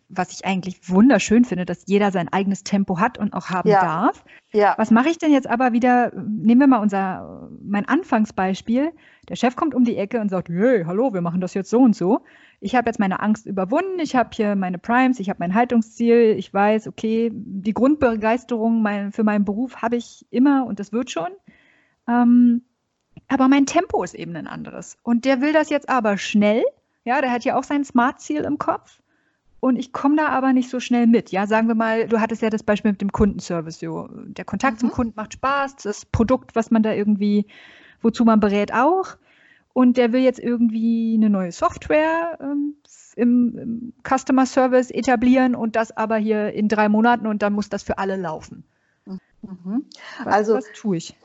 was 0.09 0.31
ich 0.31 0.43
eigentlich 0.43 0.89
wunderschön 0.89 1.45
finde, 1.45 1.65
dass 1.65 1.83
jeder 1.85 2.11
sein 2.11 2.29
eigenes 2.33 2.63
Tempo 2.63 2.99
hat 2.99 3.19
und 3.19 3.33
auch 3.33 3.49
haben 3.49 3.69
ja. 3.69 3.79
darf. 3.79 4.25
Ja. 4.51 4.73
Was 4.77 4.89
mache 4.89 5.09
ich 5.09 5.19
denn 5.19 5.31
jetzt 5.31 5.47
aber 5.47 5.71
wieder? 5.71 6.11
Nehmen 6.15 6.61
wir 6.61 6.67
mal 6.67 6.81
unser, 6.81 7.47
mein 7.61 7.87
Anfangsbeispiel. 7.87 8.91
Der 9.29 9.35
Chef 9.35 9.55
kommt 9.55 9.75
um 9.75 9.83
die 9.83 9.97
Ecke 9.97 10.19
und 10.19 10.29
sagt, 10.29 10.49
hey, 10.49 10.83
hallo, 10.83 11.13
wir 11.13 11.21
machen 11.21 11.41
das 11.41 11.53
jetzt 11.53 11.69
so 11.69 11.79
und 11.79 11.95
so. 11.95 12.21
Ich 12.62 12.76
habe 12.76 12.89
jetzt 12.89 12.99
meine 12.99 13.20
Angst 13.20 13.45
überwunden, 13.45 13.99
ich 13.99 14.16
habe 14.16 14.30
hier 14.34 14.55
meine 14.55 14.78
Primes, 14.78 15.20
ich 15.20 15.30
habe 15.30 15.39
mein 15.39 15.55
Haltungsziel, 15.55 16.36
ich 16.38 16.53
weiß, 16.53 16.88
okay, 16.88 17.32
die 17.34 17.74
Grundbegeisterung 17.74 18.82
mein, 18.82 19.12
für 19.12 19.24
meinen 19.24 19.43
Beruf 19.43 19.82
habe 19.82 19.97
ich 19.97 20.26
immer 20.30 20.66
und 20.66 20.80
das 20.80 20.93
wird 20.93 21.12
schon. 21.12 21.30
Ähm, 22.07 22.62
aber 23.28 23.47
mein 23.47 23.66
Tempo 23.66 24.03
ist 24.03 24.14
eben 24.14 24.36
ein 24.36 24.47
anderes. 24.47 24.97
Und 25.03 25.26
der 25.26 25.41
will 25.41 25.53
das 25.53 25.70
jetzt 25.70 25.89
aber 25.89 26.18
schnell 26.18 26.64
ja, 27.03 27.22
der 27.22 27.32
hat 27.32 27.43
ja 27.45 27.57
auch 27.57 27.64
sein 27.64 27.84
Smart-Ziel 27.84 28.41
im 28.41 28.57
Kopf. 28.57 29.01
Und 29.59 29.76
ich 29.76 29.93
komme 29.93 30.16
da 30.16 30.30
aber 30.30 30.53
nicht 30.53 30.70
so 30.70 30.80
schnell 30.80 31.05
mit. 31.05 31.32
Ja, 31.32 31.45
sagen 31.45 31.68
wir 31.68 31.76
mal, 31.76 32.07
du 32.07 32.20
hattest 32.20 32.41
ja 32.41 32.49
das 32.49 32.64
Beispiel 32.64 32.91
mit 32.91 33.01
dem 33.01 33.12
Kundenservice. 33.12 33.80
So. 33.80 34.09
Der 34.12 34.45
Kontakt 34.45 34.78
mhm. 34.78 34.80
zum 34.80 34.91
Kunden 34.91 35.14
macht 35.16 35.34
Spaß, 35.34 35.76
das 35.78 36.05
Produkt, 36.05 36.55
was 36.55 36.72
man 36.72 36.82
da 36.82 36.93
irgendwie, 36.93 37.45
wozu 38.01 38.26
man 38.26 38.39
berät, 38.39 38.74
auch. 38.74 39.18
Und 39.74 39.97
der 39.97 40.11
will 40.11 40.22
jetzt 40.22 40.39
irgendwie 40.39 41.13
eine 41.15 41.30
neue 41.30 41.51
Software 41.51 42.38
ähm, 42.41 42.76
im, 43.15 43.57
im, 43.57 43.93
Customer 44.07 44.45
Service 44.45 44.91
etablieren 44.91 45.55
und 45.55 45.76
das 45.76 45.95
aber 45.95 46.17
hier 46.17 46.53
in 46.53 46.67
drei 46.67 46.89
Monaten 46.89 47.28
und 47.28 47.41
dann 47.41 47.53
muss 47.53 47.69
das 47.69 47.84
für 47.84 47.97
alle 47.97 48.15
laufen. 48.17 48.63
Mhm. 49.05 49.86
Was, 50.24 50.34
also, 50.34 50.53
was 50.55 50.65
tue 50.74 50.97
ich? 50.97 51.15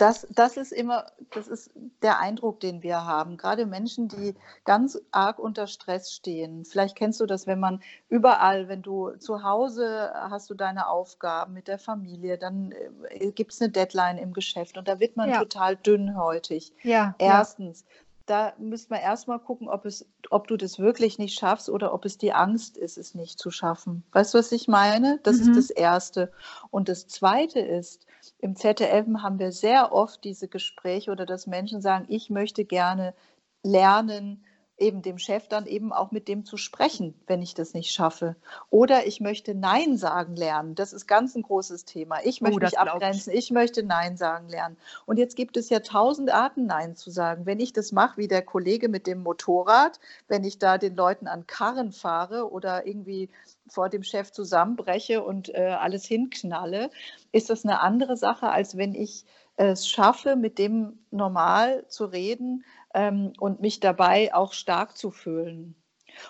Das, 0.00 0.26
das 0.30 0.56
ist 0.56 0.72
immer, 0.72 1.06
das 1.30 1.46
ist 1.46 1.70
der 2.02 2.18
Eindruck, 2.18 2.60
den 2.60 2.82
wir 2.82 3.04
haben. 3.04 3.36
Gerade 3.36 3.66
Menschen, 3.66 4.08
die 4.08 4.34
ganz 4.64 4.98
arg 5.10 5.38
unter 5.38 5.66
Stress 5.66 6.12
stehen. 6.12 6.64
Vielleicht 6.64 6.96
kennst 6.96 7.20
du 7.20 7.26
das, 7.26 7.46
wenn 7.46 7.60
man 7.60 7.82
überall, 8.08 8.68
wenn 8.68 8.80
du 8.80 9.10
zu 9.18 9.42
Hause 9.42 10.10
hast 10.14 10.48
du 10.48 10.54
deine 10.54 10.88
Aufgaben 10.88 11.52
mit 11.52 11.68
der 11.68 11.78
Familie, 11.78 12.38
dann 12.38 12.72
äh, 13.10 13.30
gibt 13.32 13.52
es 13.52 13.60
eine 13.60 13.70
Deadline 13.70 14.16
im 14.16 14.32
Geschäft 14.32 14.78
und 14.78 14.88
da 14.88 15.00
wird 15.00 15.16
man 15.16 15.28
ja. 15.28 15.38
total 15.38 15.76
dünnhäutig. 15.76 16.72
Ja, 16.82 17.14
Erstens. 17.18 17.82
Ja 17.82 18.00
da 18.26 18.52
müsste 18.58 18.94
man 18.94 19.00
erstmal 19.00 19.40
gucken, 19.40 19.68
ob, 19.68 19.84
es, 19.84 20.06
ob 20.30 20.46
du 20.46 20.56
das 20.56 20.78
wirklich 20.78 21.18
nicht 21.18 21.36
schaffst 21.36 21.68
oder 21.68 21.92
ob 21.92 22.04
es 22.04 22.16
die 22.16 22.32
Angst 22.32 22.76
ist, 22.76 22.96
es 22.96 23.16
nicht 23.16 23.40
zu 23.40 23.50
schaffen. 23.50 24.04
Weißt 24.12 24.32
du, 24.32 24.38
was 24.38 24.52
ich 24.52 24.68
meine? 24.68 25.18
Das 25.24 25.38
mhm. 25.38 25.50
ist 25.50 25.56
das 25.56 25.70
Erste. 25.70 26.30
Und 26.70 26.88
das 26.88 27.08
Zweite 27.08 27.58
ist, 27.58 28.06
im 28.42 28.56
ZDF 28.56 29.06
haben 29.22 29.38
wir 29.38 29.52
sehr 29.52 29.92
oft 29.92 30.24
diese 30.24 30.48
Gespräche 30.48 31.10
oder 31.10 31.26
dass 31.26 31.46
Menschen 31.46 31.80
sagen, 31.80 32.06
ich 32.08 32.30
möchte 32.30 32.64
gerne 32.64 33.14
lernen, 33.62 34.44
eben 34.80 35.02
dem 35.02 35.18
Chef 35.18 35.46
dann 35.46 35.66
eben 35.66 35.92
auch 35.92 36.10
mit 36.10 36.26
dem 36.26 36.44
zu 36.44 36.56
sprechen, 36.56 37.14
wenn 37.26 37.42
ich 37.42 37.54
das 37.54 37.74
nicht 37.74 37.92
schaffe. 37.92 38.36
Oder 38.70 39.06
ich 39.06 39.20
möchte 39.20 39.54
Nein 39.54 39.96
sagen 39.96 40.36
lernen. 40.36 40.74
Das 40.74 40.92
ist 40.92 41.06
ganz 41.06 41.34
ein 41.34 41.42
großes 41.42 41.84
Thema. 41.84 42.16
Ich 42.24 42.40
oh, 42.40 42.44
möchte 42.46 42.60
oh, 42.60 42.64
mich 42.64 42.78
abgrenzen. 42.78 43.32
Ich. 43.32 43.38
ich 43.38 43.50
möchte 43.50 43.82
Nein 43.82 44.16
sagen 44.16 44.48
lernen. 44.48 44.76
Und 45.06 45.18
jetzt 45.18 45.36
gibt 45.36 45.56
es 45.56 45.68
ja 45.68 45.80
tausend 45.80 46.30
Arten, 46.30 46.66
Nein 46.66 46.96
zu 46.96 47.10
sagen. 47.10 47.46
Wenn 47.46 47.60
ich 47.60 47.72
das 47.72 47.92
mache, 47.92 48.16
wie 48.16 48.28
der 48.28 48.42
Kollege 48.42 48.88
mit 48.88 49.06
dem 49.06 49.22
Motorrad, 49.22 50.00
wenn 50.28 50.44
ich 50.44 50.58
da 50.58 50.78
den 50.78 50.96
Leuten 50.96 51.28
an 51.28 51.46
Karren 51.46 51.92
fahre 51.92 52.50
oder 52.50 52.86
irgendwie 52.86 53.28
vor 53.68 53.88
dem 53.88 54.02
Chef 54.02 54.32
zusammenbreche 54.32 55.22
und 55.22 55.54
äh, 55.54 55.76
alles 55.78 56.06
hinknalle, 56.06 56.90
ist 57.32 57.50
das 57.50 57.64
eine 57.64 57.80
andere 57.80 58.16
Sache, 58.16 58.48
als 58.48 58.76
wenn 58.76 58.94
ich 58.94 59.24
es 59.56 59.86
schaffe, 59.86 60.36
mit 60.36 60.58
dem 60.58 60.98
normal 61.10 61.84
zu 61.88 62.06
reden, 62.06 62.64
ähm, 62.94 63.32
und 63.38 63.60
mich 63.60 63.80
dabei 63.80 64.34
auch 64.34 64.52
stark 64.52 64.96
zu 64.96 65.10
fühlen. 65.10 65.74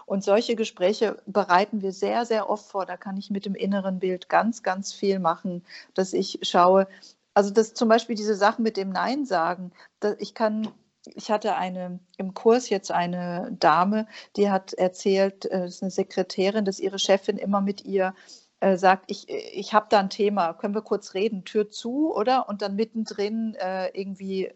Und 0.07 0.23
solche 0.23 0.57
Gespräche 0.57 1.23
bereiten 1.27 1.83
wir 1.83 1.93
sehr, 1.93 2.25
sehr 2.27 2.51
oft 2.51 2.67
vor. 2.71 2.87
Da 2.87 2.97
kann 2.97 3.17
ich 3.17 3.31
mit 3.31 3.47
dem 3.47 3.55
inneren 3.55 3.99
Bild 3.99 4.29
ganz, 4.29 4.63
ganz 4.63 4.93
viel 4.93 5.19
machen, 5.19 5.65
dass 5.95 6.13
ich 6.13 6.41
schaue. 6.43 6.87
Also 7.35 7.51
das 7.51 7.75
zum 7.75 7.89
Beispiel 7.89 8.17
diese 8.17 8.35
Sachen 8.35 8.63
mit 8.63 8.77
dem 8.77 8.91
Nein 8.91 9.25
sagen. 9.25 9.73
Ich 10.19 10.35
kann 10.35 10.69
ich 11.15 11.31
hatte 11.31 11.57
eine 11.57 11.99
im 12.19 12.35
Kurs 12.35 12.69
jetzt 12.69 12.93
eine 12.93 13.57
Dame, 13.59 14.07
die 14.37 14.51
hat 14.51 14.75
erzählt, 14.75 15.47
äh, 15.47 15.61
das 15.61 15.77
ist 15.77 15.83
eine 15.83 15.91
Sekretärin, 15.91 16.65
dass 16.65 16.79
ihre 16.79 16.99
Chefin 16.99 17.39
immer 17.39 17.61
mit 17.61 17.85
ihr 17.85 18.15
äh, 18.61 18.77
sagt, 18.77 19.11
ich, 19.11 19.29
ich 19.29 19.73
habe 19.73 19.87
da 19.89 19.99
ein 20.01 20.11
Thema, 20.11 20.53
können 20.53 20.75
wir 20.75 20.83
kurz 20.83 21.15
reden, 21.15 21.45
Tür 21.45 21.71
zu, 21.71 22.15
oder? 22.15 22.49
Und 22.49 22.61
dann 22.63 22.77
mittendrin 22.77 23.55
äh, 23.55 23.89
irgendwie 23.99 24.53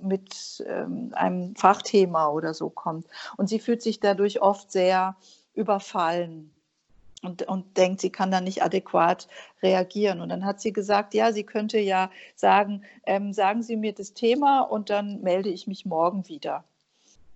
mit 0.00 0.64
ähm, 0.66 1.12
einem 1.14 1.54
Fachthema 1.56 2.28
oder 2.28 2.54
so 2.54 2.70
kommt. 2.70 3.06
Und 3.36 3.48
sie 3.48 3.58
fühlt 3.58 3.82
sich 3.82 4.00
dadurch 4.00 4.40
oft 4.42 4.70
sehr 4.72 5.16
überfallen 5.54 6.50
und, 7.22 7.42
und 7.42 7.76
denkt, 7.76 8.00
sie 8.00 8.10
kann 8.10 8.30
da 8.30 8.40
nicht 8.40 8.62
adäquat 8.62 9.28
reagieren. 9.62 10.20
Und 10.20 10.28
dann 10.28 10.44
hat 10.44 10.60
sie 10.60 10.72
gesagt, 10.72 11.14
ja, 11.14 11.32
sie 11.32 11.44
könnte 11.44 11.78
ja 11.78 12.10
sagen, 12.36 12.82
ähm, 13.06 13.32
sagen 13.32 13.62
Sie 13.62 13.76
mir 13.76 13.92
das 13.92 14.14
Thema 14.14 14.60
und 14.60 14.90
dann 14.90 15.20
melde 15.22 15.48
ich 15.48 15.66
mich 15.66 15.84
morgen 15.84 16.28
wieder. 16.28 16.64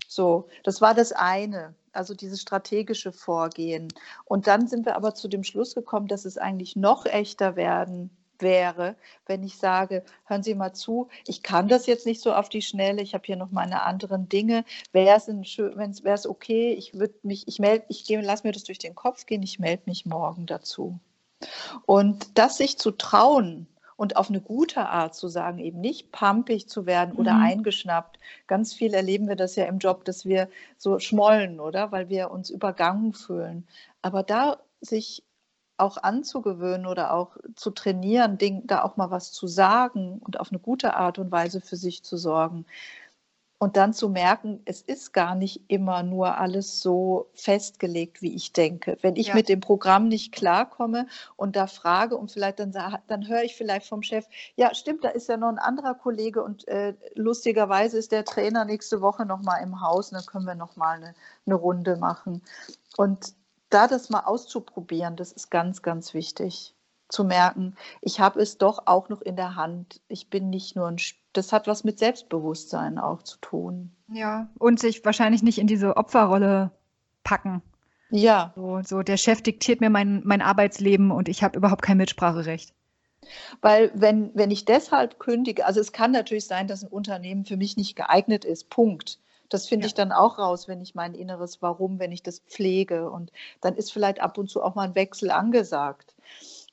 So, 0.06 0.48
das 0.62 0.80
war 0.80 0.94
das 0.94 1.12
eine, 1.12 1.74
also 1.92 2.14
dieses 2.14 2.42
strategische 2.42 3.12
Vorgehen. 3.12 3.88
Und 4.24 4.46
dann 4.46 4.68
sind 4.68 4.86
wir 4.86 4.94
aber 4.94 5.14
zu 5.14 5.26
dem 5.26 5.42
Schluss 5.42 5.74
gekommen, 5.74 6.06
dass 6.06 6.24
es 6.24 6.38
eigentlich 6.38 6.76
noch 6.76 7.06
echter 7.06 7.56
werden 7.56 8.10
wäre, 8.42 8.96
wenn 9.26 9.42
ich 9.42 9.56
sage, 9.56 10.04
hören 10.26 10.42
Sie 10.42 10.54
mal 10.54 10.72
zu, 10.74 11.08
ich 11.26 11.42
kann 11.42 11.68
das 11.68 11.86
jetzt 11.86 12.06
nicht 12.06 12.20
so 12.20 12.34
auf 12.34 12.48
die 12.48 12.62
Schnelle, 12.62 13.02
ich 13.02 13.14
habe 13.14 13.24
hier 13.24 13.36
noch 13.36 13.50
meine 13.50 13.82
anderen 13.82 14.28
Dinge. 14.28 14.64
Wäre 14.92 15.16
es 15.16 16.26
okay, 16.26 16.72
ich 16.72 16.94
würde 16.94 17.14
mich, 17.22 17.48
ich 17.48 17.58
melde, 17.58 17.84
ich 17.88 18.04
gehe, 18.04 18.20
lass 18.20 18.44
mir 18.44 18.52
das 18.52 18.64
durch 18.64 18.78
den 18.78 18.94
Kopf 18.94 19.26
gehen, 19.26 19.42
ich 19.42 19.58
melde 19.58 19.84
mich 19.86 20.04
morgen 20.04 20.46
dazu. 20.46 20.98
Und 21.86 22.38
das 22.38 22.58
sich 22.58 22.78
zu 22.78 22.90
trauen 22.92 23.66
und 23.96 24.16
auf 24.16 24.30
eine 24.30 24.40
gute 24.40 24.88
Art 24.88 25.14
zu 25.14 25.28
sagen, 25.28 25.58
eben 25.58 25.80
nicht 25.80 26.12
pampig 26.12 26.68
zu 26.68 26.86
werden 26.86 27.14
oder 27.14 27.34
mhm. 27.34 27.42
eingeschnappt. 27.42 28.18
Ganz 28.46 28.72
viel 28.74 28.94
erleben 28.94 29.28
wir 29.28 29.36
das 29.36 29.56
ja 29.56 29.64
im 29.66 29.78
Job, 29.78 30.04
dass 30.04 30.24
wir 30.24 30.48
so 30.76 30.98
schmollen, 30.98 31.60
oder? 31.60 31.92
Weil 31.92 32.08
wir 32.08 32.30
uns 32.30 32.50
übergangen 32.50 33.12
fühlen. 33.12 33.66
Aber 34.02 34.22
da 34.22 34.58
sich 34.80 35.22
auch 35.82 35.98
anzugewöhnen 35.98 36.86
oder 36.86 37.12
auch 37.12 37.36
zu 37.56 37.70
trainieren, 37.70 38.38
da 38.64 38.82
auch 38.82 38.96
mal 38.96 39.10
was 39.10 39.32
zu 39.32 39.46
sagen 39.46 40.20
und 40.24 40.40
auf 40.40 40.50
eine 40.50 40.58
gute 40.58 40.94
Art 40.94 41.18
und 41.18 41.30
Weise 41.30 41.60
für 41.60 41.76
sich 41.76 42.02
zu 42.02 42.16
sorgen. 42.16 42.64
Und 43.58 43.76
dann 43.76 43.92
zu 43.92 44.08
merken, 44.08 44.60
es 44.64 44.82
ist 44.82 45.12
gar 45.12 45.36
nicht 45.36 45.62
immer 45.68 46.02
nur 46.02 46.36
alles 46.36 46.80
so 46.80 47.30
festgelegt, 47.34 48.20
wie 48.20 48.34
ich 48.34 48.52
denke. 48.52 48.98
Wenn 49.02 49.14
ich 49.14 49.28
ja. 49.28 49.34
mit 49.36 49.48
dem 49.48 49.60
Programm 49.60 50.08
nicht 50.08 50.32
klarkomme 50.32 51.06
und 51.36 51.54
da 51.54 51.68
frage 51.68 52.16
und 52.16 52.32
vielleicht 52.32 52.58
dann, 52.58 52.72
dann 52.72 53.28
höre 53.28 53.44
ich 53.44 53.54
vielleicht 53.54 53.86
vom 53.86 54.02
Chef, 54.02 54.26
ja 54.56 54.74
stimmt, 54.74 55.04
da 55.04 55.10
ist 55.10 55.28
ja 55.28 55.36
noch 55.36 55.48
ein 55.48 55.60
anderer 55.60 55.94
Kollege 55.94 56.42
und 56.42 56.66
äh, 56.66 56.94
lustigerweise 57.14 57.98
ist 57.98 58.10
der 58.10 58.24
Trainer 58.24 58.64
nächste 58.64 59.00
Woche 59.00 59.24
noch 59.26 59.42
mal 59.42 59.58
im 59.58 59.80
Haus 59.80 60.10
und 60.10 60.18
dann 60.18 60.26
können 60.26 60.46
wir 60.46 60.56
noch 60.56 60.74
mal 60.74 60.96
eine, 60.96 61.14
eine 61.46 61.54
Runde 61.54 61.96
machen. 61.98 62.42
Und 62.96 63.32
da 63.72 63.88
das 63.88 64.10
mal 64.10 64.20
auszuprobieren, 64.20 65.16
das 65.16 65.32
ist 65.32 65.50
ganz, 65.50 65.82
ganz 65.82 66.14
wichtig 66.14 66.74
zu 67.08 67.24
merken, 67.24 67.76
ich 68.00 68.20
habe 68.20 68.40
es 68.40 68.58
doch 68.58 68.86
auch 68.86 69.08
noch 69.08 69.20
in 69.20 69.36
der 69.36 69.54
Hand. 69.54 70.00
Ich 70.08 70.30
bin 70.30 70.50
nicht 70.50 70.76
nur 70.76 70.88
ein, 70.88 70.96
das 71.32 71.52
hat 71.52 71.66
was 71.66 71.84
mit 71.84 71.98
Selbstbewusstsein 71.98 72.98
auch 72.98 73.22
zu 73.22 73.38
tun. 73.38 73.94
Ja, 74.08 74.48
und 74.58 74.80
sich 74.80 75.04
wahrscheinlich 75.04 75.42
nicht 75.42 75.58
in 75.58 75.66
diese 75.66 75.96
Opferrolle 75.96 76.70
packen. 77.22 77.62
Ja. 78.10 78.52
So, 78.56 78.80
so 78.82 79.02
der 79.02 79.16
Chef 79.16 79.42
diktiert 79.42 79.80
mir 79.80 79.90
mein, 79.90 80.22
mein 80.24 80.42
Arbeitsleben 80.42 81.10
und 81.10 81.28
ich 81.28 81.42
habe 81.42 81.56
überhaupt 81.56 81.82
kein 81.82 81.96
Mitspracherecht. 81.96 82.74
Weil 83.60 83.92
wenn, 83.94 84.30
wenn 84.34 84.50
ich 84.50 84.64
deshalb 84.64 85.18
kündige, 85.18 85.64
also 85.64 85.80
es 85.80 85.92
kann 85.92 86.10
natürlich 86.10 86.46
sein, 86.46 86.66
dass 86.66 86.82
ein 86.82 86.90
Unternehmen 86.90 87.44
für 87.44 87.56
mich 87.56 87.76
nicht 87.76 87.94
geeignet 87.96 88.44
ist, 88.44 88.68
Punkt. 88.68 89.18
Das 89.52 89.68
finde 89.68 89.84
ja. 89.84 89.88
ich 89.88 89.94
dann 89.94 90.12
auch 90.12 90.38
raus, 90.38 90.66
wenn 90.66 90.80
ich 90.80 90.94
mein 90.94 91.14
inneres 91.14 91.60
Warum, 91.60 91.98
wenn 91.98 92.10
ich 92.10 92.22
das 92.22 92.38
pflege. 92.40 93.10
Und 93.10 93.32
dann 93.60 93.76
ist 93.76 93.92
vielleicht 93.92 94.20
ab 94.20 94.38
und 94.38 94.48
zu 94.48 94.62
auch 94.62 94.74
mal 94.74 94.84
ein 94.84 94.94
Wechsel 94.94 95.30
angesagt. 95.30 96.14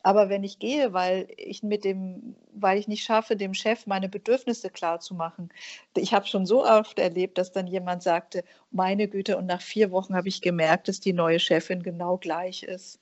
Aber 0.01 0.29
wenn 0.29 0.45
ich 0.45 0.59
gehe, 0.59 0.93
weil 0.93 1.27
ich 1.35 1.61
mit 1.61 1.83
dem, 1.83 2.35
weil 2.53 2.77
ich 2.77 2.87
nicht 2.87 3.03
schaffe, 3.03 3.35
dem 3.35 3.53
Chef 3.53 3.85
meine 3.85 4.07
Bedürfnisse 4.07 4.69
klar 4.69 5.01
zu 5.01 5.13
machen. 5.13 5.49
Ich 5.93 6.13
habe 6.13 6.25
schon 6.25 6.45
so 6.45 6.65
oft 6.65 6.99
erlebt, 6.99 7.37
dass 7.37 7.51
dann 7.51 7.67
jemand 7.67 8.01
sagte, 8.01 8.45
meine 8.71 9.09
Güte, 9.09 9.35
und 9.37 9.45
nach 9.45 9.61
vier 9.61 9.91
Wochen 9.91 10.15
habe 10.15 10.29
ich 10.29 10.41
gemerkt, 10.41 10.87
dass 10.87 11.01
die 11.01 11.11
neue 11.11 11.39
Chefin 11.39 11.83
genau 11.83 12.15
gleich 12.17 12.63
ist. 12.63 12.99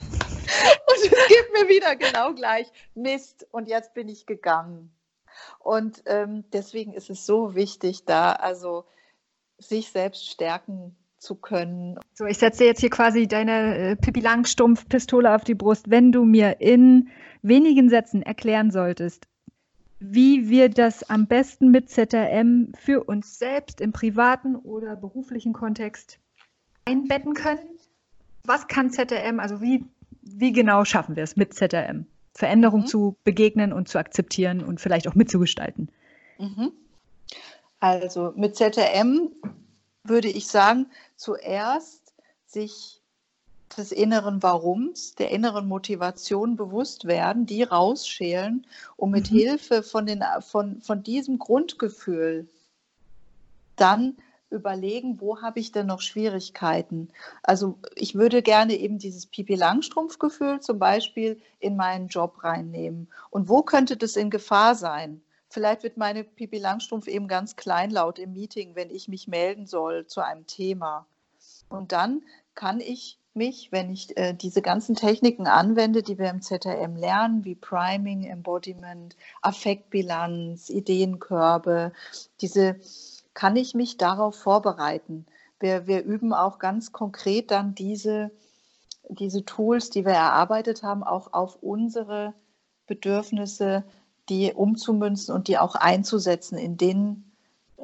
und 0.00 0.96
es 0.96 1.10
gibt 1.10 1.52
mir 1.54 1.68
wieder 1.68 1.96
genau 1.96 2.32
gleich. 2.34 2.68
Mist, 2.94 3.48
und 3.50 3.66
jetzt 3.66 3.92
bin 3.94 4.08
ich 4.08 4.24
gegangen. 4.24 4.94
Und 5.58 6.02
ähm, 6.06 6.44
deswegen 6.52 6.92
ist 6.92 7.10
es 7.10 7.26
so 7.26 7.54
wichtig, 7.54 8.04
da 8.04 8.32
also 8.32 8.84
sich 9.58 9.90
selbst 9.90 10.28
stärken 10.28 10.96
zu 11.18 11.36
können. 11.36 11.98
So, 12.14 12.26
ich 12.26 12.38
setze 12.38 12.64
jetzt 12.64 12.80
hier 12.80 12.90
quasi 12.90 13.28
deine 13.28 13.76
äh, 13.76 13.96
Pippi 13.96 14.20
Langstumpf-Pistole 14.20 15.34
auf 15.34 15.44
die 15.44 15.54
Brust. 15.54 15.88
Wenn 15.88 16.10
du 16.10 16.24
mir 16.24 16.60
in 16.60 17.10
wenigen 17.42 17.88
Sätzen 17.88 18.22
erklären 18.22 18.70
solltest, 18.70 19.26
wie 20.00 20.48
wir 20.48 20.68
das 20.68 21.08
am 21.08 21.26
besten 21.26 21.70
mit 21.70 21.88
ZRM 21.88 22.72
für 22.76 23.04
uns 23.04 23.38
selbst 23.38 23.80
im 23.80 23.92
privaten 23.92 24.56
oder 24.56 24.96
beruflichen 24.96 25.52
Kontext 25.52 26.18
einbetten 26.84 27.34
können. 27.34 27.78
Was 28.44 28.66
kann 28.66 28.90
ZRM, 28.90 29.38
also 29.38 29.60
wie, 29.60 29.84
wie 30.22 30.52
genau 30.52 30.84
schaffen 30.84 31.14
wir 31.14 31.22
es 31.22 31.36
mit 31.36 31.54
ZRM? 31.54 32.06
Veränderung 32.34 32.80
mhm. 32.80 32.86
zu 32.86 33.16
begegnen 33.24 33.72
und 33.72 33.88
zu 33.88 33.98
akzeptieren 33.98 34.64
und 34.64 34.80
vielleicht 34.80 35.08
auch 35.08 35.14
mitzugestalten. 35.14 35.90
Mhm. 36.38 36.72
Also 37.80 38.32
mit 38.36 38.56
ZRM 38.56 39.30
würde 40.04 40.28
ich 40.28 40.46
sagen, 40.46 40.86
zuerst 41.16 42.14
sich 42.46 43.00
des 43.76 43.92
inneren 43.92 44.42
Warums, 44.42 45.14
der 45.14 45.30
inneren 45.30 45.66
Motivation 45.66 46.56
bewusst 46.56 47.06
werden, 47.06 47.46
die 47.46 47.62
rausschälen, 47.62 48.66
um 48.96 49.10
mit 49.10 49.30
mhm. 49.30 49.36
Hilfe 49.36 49.82
von, 49.82 50.06
den, 50.06 50.22
von, 50.40 50.80
von 50.82 51.02
diesem 51.02 51.38
Grundgefühl 51.38 52.48
dann 53.76 54.16
überlegen, 54.52 55.20
wo 55.20 55.40
habe 55.40 55.58
ich 55.58 55.72
denn 55.72 55.86
noch 55.86 56.00
Schwierigkeiten? 56.00 57.08
Also 57.42 57.78
ich 57.96 58.14
würde 58.14 58.42
gerne 58.42 58.74
eben 58.74 58.98
dieses 58.98 59.26
Pipi 59.26 59.54
Langstrumpf-Gefühl 59.54 60.60
zum 60.60 60.78
Beispiel 60.78 61.40
in 61.58 61.76
meinen 61.76 62.08
Job 62.08 62.44
reinnehmen. 62.44 63.08
Und 63.30 63.48
wo 63.48 63.62
könnte 63.62 63.96
das 63.96 64.16
in 64.16 64.30
Gefahr 64.30 64.74
sein? 64.74 65.22
Vielleicht 65.48 65.82
wird 65.82 65.96
meine 65.96 66.24
Pipi 66.24 66.58
Langstrumpf 66.58 67.08
eben 67.08 67.28
ganz 67.28 67.56
kleinlaut 67.56 68.18
im 68.18 68.32
Meeting, 68.32 68.74
wenn 68.74 68.90
ich 68.90 69.08
mich 69.08 69.28
melden 69.28 69.66
soll 69.66 70.06
zu 70.06 70.20
einem 70.20 70.46
Thema. 70.46 71.06
Und 71.68 71.92
dann 71.92 72.22
kann 72.54 72.80
ich 72.80 73.18
mich, 73.34 73.72
wenn 73.72 73.90
ich 73.90 74.16
äh, 74.16 74.34
diese 74.34 74.62
ganzen 74.62 74.94
Techniken 74.94 75.46
anwende, 75.46 76.02
die 76.02 76.18
wir 76.18 76.30
im 76.30 76.42
ZRM 76.42 76.96
lernen, 76.96 77.44
wie 77.44 77.54
Priming, 77.54 78.24
Embodiment, 78.24 79.16
Affektbilanz, 79.40 80.68
Ideenkörbe, 80.68 81.92
diese, 82.40 82.76
kann 83.34 83.56
ich 83.56 83.74
mich 83.74 83.96
darauf 83.96 84.36
vorbereiten. 84.36 85.26
Wir, 85.60 85.86
wir 85.86 86.04
üben 86.04 86.32
auch 86.32 86.58
ganz 86.58 86.92
konkret 86.92 87.50
dann 87.50 87.74
diese, 87.74 88.30
diese 89.08 89.44
Tools, 89.44 89.90
die 89.90 90.04
wir 90.04 90.12
erarbeitet 90.12 90.82
haben, 90.82 91.02
auch 91.02 91.32
auf 91.32 91.56
unsere 91.62 92.34
Bedürfnisse 92.86 93.84
die 94.28 94.52
umzumünzen 94.52 95.34
und 95.34 95.48
die 95.48 95.58
auch 95.58 95.74
einzusetzen 95.74 96.56
in 96.56 96.76
den 96.76 97.32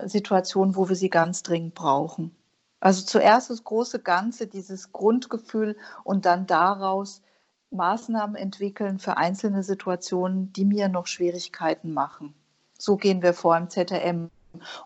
Situationen, 0.05 0.77
wo 0.77 0.89
wir 0.89 0.97
sie 0.97 1.11
ganz 1.11 1.43
dringend 1.43 1.75
brauchen. 1.75 2.35
Also 2.81 3.05
zuerst 3.05 3.51
das 3.51 3.65
große 3.65 4.01
Ganze, 4.01 4.47
dieses 4.47 4.93
Grundgefühl 4.93 5.77
und 6.05 6.27
dann 6.27 6.47
daraus 6.47 7.23
Maßnahmen 7.71 8.37
entwickeln 8.37 8.99
für 8.99 9.17
einzelne 9.17 9.63
Situationen, 9.63 10.53
die 10.53 10.65
mir 10.65 10.89
noch 10.89 11.07
Schwierigkeiten 11.07 11.93
machen. 11.93 12.35
So 12.79 12.97
gehen 12.97 13.23
wir 13.23 13.35
vor 13.35 13.57
im 13.57 13.69
ZRM. 13.69 14.31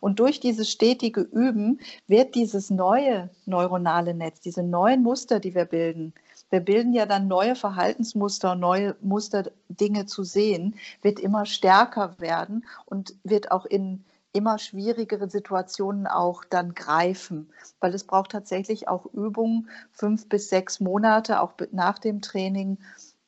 Und 0.00 0.20
durch 0.20 0.40
dieses 0.40 0.70
stetige 0.70 1.20
Üben 1.20 1.80
wird 2.06 2.34
dieses 2.34 2.70
neue 2.70 3.30
neuronale 3.46 4.14
Netz, 4.14 4.40
diese 4.40 4.62
neuen 4.62 5.02
Muster, 5.02 5.40
die 5.40 5.54
wir 5.54 5.64
bilden, 5.64 6.14
wir 6.50 6.60
bilden 6.60 6.92
ja 6.92 7.06
dann 7.06 7.28
neue 7.28 7.56
Verhaltensmuster, 7.56 8.54
neue 8.54 8.94
Muster, 9.00 9.50
Dinge 9.68 10.04
zu 10.04 10.22
sehen, 10.22 10.74
wird 11.00 11.18
immer 11.18 11.46
stärker 11.46 12.14
werden 12.18 12.66
und 12.84 13.14
wird 13.24 13.50
auch 13.50 13.64
in 13.64 14.04
immer 14.34 14.58
schwierigere 14.58 15.28
Situationen 15.28 16.06
auch 16.06 16.44
dann 16.44 16.74
greifen, 16.74 17.50
weil 17.80 17.94
es 17.94 18.04
braucht 18.04 18.32
tatsächlich 18.32 18.88
auch 18.88 19.06
Übungen, 19.14 19.68
fünf 19.92 20.28
bis 20.28 20.48
sechs 20.48 20.80
Monate, 20.80 21.40
auch 21.40 21.52
nach 21.70 21.98
dem 21.98 22.20
Training, 22.20 22.78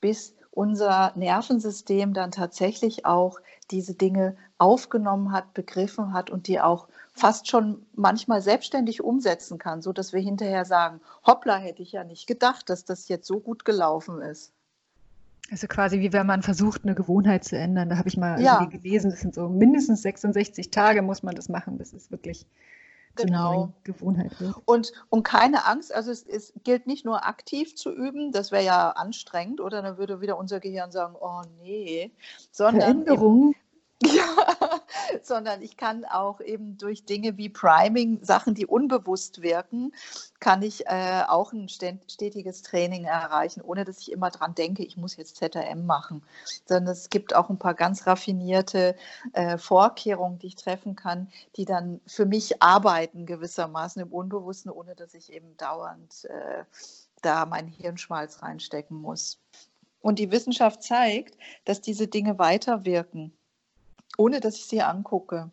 bis 0.01 0.35
unser 0.57 1.13
Nervensystem 1.17 2.15
dann 2.15 2.31
tatsächlich 2.31 3.05
auch 3.05 3.41
diese 3.71 3.95
Dinge 3.95 4.37
aufgenommen 4.59 5.33
hat, 5.33 5.53
begriffen 5.55 6.13
hat 6.13 6.31
und 6.31 6.47
die 6.47 6.61
auch 6.61 6.89
fast 7.13 7.49
schon 7.49 7.85
manchmal 7.95 8.41
selbstständig 8.41 9.03
umsetzen 9.03 9.59
kann, 9.59 9.83
so 9.83 9.93
dass 9.93 10.13
wir 10.13 10.21
hinterher 10.21 10.65
sagen, 10.65 11.01
hoppla, 11.27 11.57
hätte 11.57 11.83
ich 11.83 11.93
ja 11.93 12.05
nicht 12.05 12.27
gedacht, 12.27 12.71
dass 12.71 12.85
das 12.85 13.09
jetzt 13.09 13.27
so 13.27 13.41
gut 13.41 13.65
gelaufen 13.65 14.21
ist. 14.21 14.53
Also 15.51 15.67
quasi 15.67 16.01
wie 16.01 16.13
wenn 16.13 16.27
man 16.27 16.43
versucht, 16.43 16.85
eine 16.85 16.95
Gewohnheit 16.95 17.45
zu 17.45 17.57
ändern. 17.57 17.91
Da 17.91 17.99
habe 17.99 18.09
ich 18.09 18.17
mal 18.17 18.41
ja. 18.41 18.65
gelesen, 18.65 19.11
das 19.11 19.21
sind 19.21 19.35
so 19.35 19.49
mindestens 19.49 20.03
66 20.03 20.71
Tage 20.71 21.03
muss 21.03 21.23
man 21.23 21.35
das 21.35 21.49
machen, 21.49 21.77
bis 21.77 21.93
es 21.93 22.11
wirklich 22.11 22.47
genau. 23.17 23.73
Gewohnheit 23.85 24.39
wird. 24.41 24.55
Und, 24.65 24.93
und 25.11 25.23
keine 25.23 25.67
Angst, 25.67 25.95
also 25.95 26.11
es, 26.11 26.23
es 26.25 26.53
gilt 26.65 26.87
nicht 26.87 27.05
nur 27.05 27.27
aktiv 27.27 27.77
zu 27.77 27.91
üben, 27.91 28.33
das 28.33 28.53
wäre 28.53 28.65
ja 28.65 28.91
anstrengend, 28.91 29.61
oder 29.61 29.83
dann 29.83 29.99
würde 29.99 30.21
wieder 30.21 30.39
unser 30.39 30.61
Gehirn 30.61 30.91
sagen, 30.91 31.15
oh 31.21 31.43
nee, 31.63 32.11
sondern 32.51 32.81
Veränderung 32.81 33.55
Ja, 34.03 34.54
sondern 35.23 35.63
ich 35.63 35.77
kann 35.77 36.05
auch 36.05 36.41
eben 36.41 36.77
durch 36.79 37.05
Dinge 37.05 37.37
wie 37.37 37.49
Priming, 37.49 38.23
Sachen, 38.23 38.55
die 38.55 38.67
unbewusst 38.67 39.43
wirken, 39.43 39.93
kann 40.41 40.63
ich 40.63 40.87
äh, 40.87 41.23
auch 41.27 41.53
ein 41.53 41.69
stetiges 41.69 42.63
Training 42.63 43.05
erreichen, 43.05 43.63
ohne 43.63 43.85
dass 43.85 43.99
ich 44.01 44.13
immer 44.13 44.31
dran 44.31 44.55
denke, 44.55 44.85
ich 44.85 44.97
muss 44.97 45.17
jetzt 45.17 45.37
ZRM 45.37 45.87
machen. 45.87 46.23
Sondern 46.67 46.93
es 46.93 47.11
gibt 47.11 47.35
auch 47.35 47.51
ein 47.51 47.59
paar 47.59 47.75
ganz 47.75 48.07
raffinierte 48.07 48.97
äh, 49.33 49.59
Vorkehrungen, 49.59 50.39
die 50.39 50.49
ich 50.49 50.57
treffen 50.57 50.97
kann, 50.97 51.31
die 51.57 51.65
dann 51.65 52.01
für 52.07 52.27
mich 52.27 52.63
arbeiten 52.63 53.27
gewissermaßen 53.27 54.03
im 54.03 54.13
Unbewussten, 54.13 54.71
ohne 54.71 54.95
dass 54.95 55.15
ich 55.15 55.33
eben 55.33 55.57
dauernd 55.57 56.27
äh, 56.27 56.65
da 57.23 57.47
meinen 57.47 57.69
Hirnschmalz 57.69 58.43
reinstecken 58.43 58.97
muss. 58.97 59.41
Und 60.01 60.19
die 60.19 60.31
Wissenschaft 60.31 60.83
zeigt, 60.83 61.39
dass 61.65 61.81
diese 61.81 62.07
Dinge 62.07 62.39
weiterwirken 62.39 63.33
ohne 64.17 64.41
dass 64.41 64.57
ich 64.57 64.67
sie 64.67 64.83
angucke. 64.83 65.51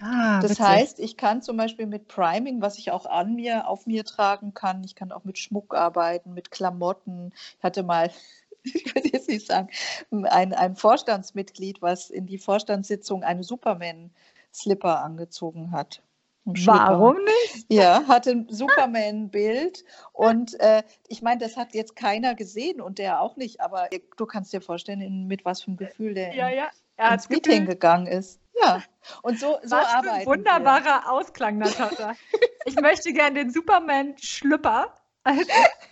Ah, 0.00 0.40
das 0.40 0.52
witzig. 0.52 0.64
heißt, 0.64 0.98
ich 0.98 1.16
kann 1.16 1.42
zum 1.42 1.56
Beispiel 1.56 1.86
mit 1.86 2.08
Priming, 2.08 2.60
was 2.60 2.76
ich 2.78 2.90
auch 2.90 3.06
an 3.06 3.34
mir, 3.34 3.68
auf 3.68 3.86
mir 3.86 4.04
tragen 4.04 4.52
kann, 4.52 4.82
ich 4.82 4.96
kann 4.96 5.12
auch 5.12 5.24
mit 5.24 5.38
Schmuck 5.38 5.74
arbeiten, 5.74 6.34
mit 6.34 6.50
Klamotten. 6.50 7.32
Ich 7.58 7.62
hatte 7.62 7.84
mal, 7.84 8.10
ich 8.64 8.94
will 8.94 9.06
jetzt 9.12 9.28
nicht 9.28 9.46
sagen, 9.46 9.68
ein, 10.10 10.54
ein 10.54 10.74
Vorstandsmitglied, 10.74 11.82
was 11.82 12.10
in 12.10 12.26
die 12.26 12.38
Vorstandssitzung 12.38 13.22
eine 13.22 13.44
Superman-Slipper 13.44 15.04
angezogen 15.04 15.70
hat. 15.70 16.02
Warum 16.44 17.18
nicht? 17.22 17.66
Ja, 17.68 18.04
hatte 18.08 18.32
ein 18.32 18.48
Superman-Bild 18.48 19.84
und 20.12 20.58
äh, 20.58 20.82
ich 21.06 21.22
meine, 21.22 21.38
das 21.38 21.56
hat 21.56 21.72
jetzt 21.72 21.94
keiner 21.94 22.34
gesehen 22.34 22.80
und 22.80 22.98
der 22.98 23.20
auch 23.20 23.36
nicht, 23.36 23.60
aber 23.60 23.88
du 24.16 24.26
kannst 24.26 24.52
dir 24.52 24.60
vorstellen, 24.60 25.28
mit 25.28 25.44
was 25.44 25.62
für 25.62 25.68
einem 25.68 25.76
Gefühl 25.76 26.14
der 26.14 26.34
ja, 26.34 26.48
ja. 26.48 26.68
Er 26.96 27.14
ins 27.14 27.28
Meeting 27.28 27.60
Gefühl. 27.60 27.74
gegangen 27.74 28.06
ist. 28.06 28.40
Ja, 28.60 28.82
und 29.22 29.38
so, 29.40 29.58
so 29.62 29.76
was 29.76 29.86
arbeiten 29.86 30.08
ein 30.08 30.26
wunderbarer 30.26 31.02
wir. 31.04 31.12
Ausklang, 31.12 31.58
Natascha. 31.58 32.14
ich 32.66 32.76
möchte 32.76 33.12
gerne 33.12 33.44
den 33.44 33.50
Superman-Schlüpper 33.50 34.96
als, 35.24 35.48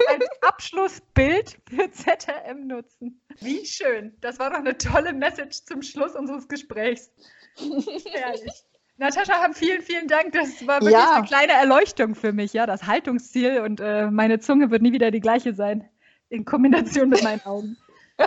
als 0.08 0.26
Abschlussbild 0.42 1.58
für 1.68 1.90
ZRM 1.90 2.66
nutzen. 2.66 3.20
Wie 3.40 3.64
schön. 3.64 4.16
Das 4.20 4.38
war 4.38 4.50
doch 4.50 4.58
eine 4.58 4.76
tolle 4.76 5.12
Message 5.12 5.64
zum 5.64 5.82
Schluss 5.82 6.14
unseres 6.14 6.48
Gesprächs. 6.48 7.10
Herrlich. 7.56 8.64
Natascha, 8.96 9.50
vielen, 9.54 9.80
vielen 9.80 10.08
Dank. 10.08 10.32
Das 10.32 10.66
war 10.66 10.80
wirklich 10.80 10.92
ja. 10.92 11.14
eine 11.14 11.26
kleine 11.26 11.52
Erleuchtung 11.52 12.14
für 12.14 12.32
mich, 12.32 12.52
ja, 12.52 12.66
das 12.66 12.86
Haltungsziel 12.86 13.60
und 13.60 13.80
äh, 13.80 14.10
meine 14.10 14.40
Zunge 14.40 14.70
wird 14.70 14.82
nie 14.82 14.92
wieder 14.92 15.10
die 15.10 15.20
gleiche 15.20 15.54
sein 15.54 15.88
in 16.28 16.44
Kombination 16.44 17.08
mit 17.08 17.22
meinen 17.22 17.40
Augen. 17.46 17.78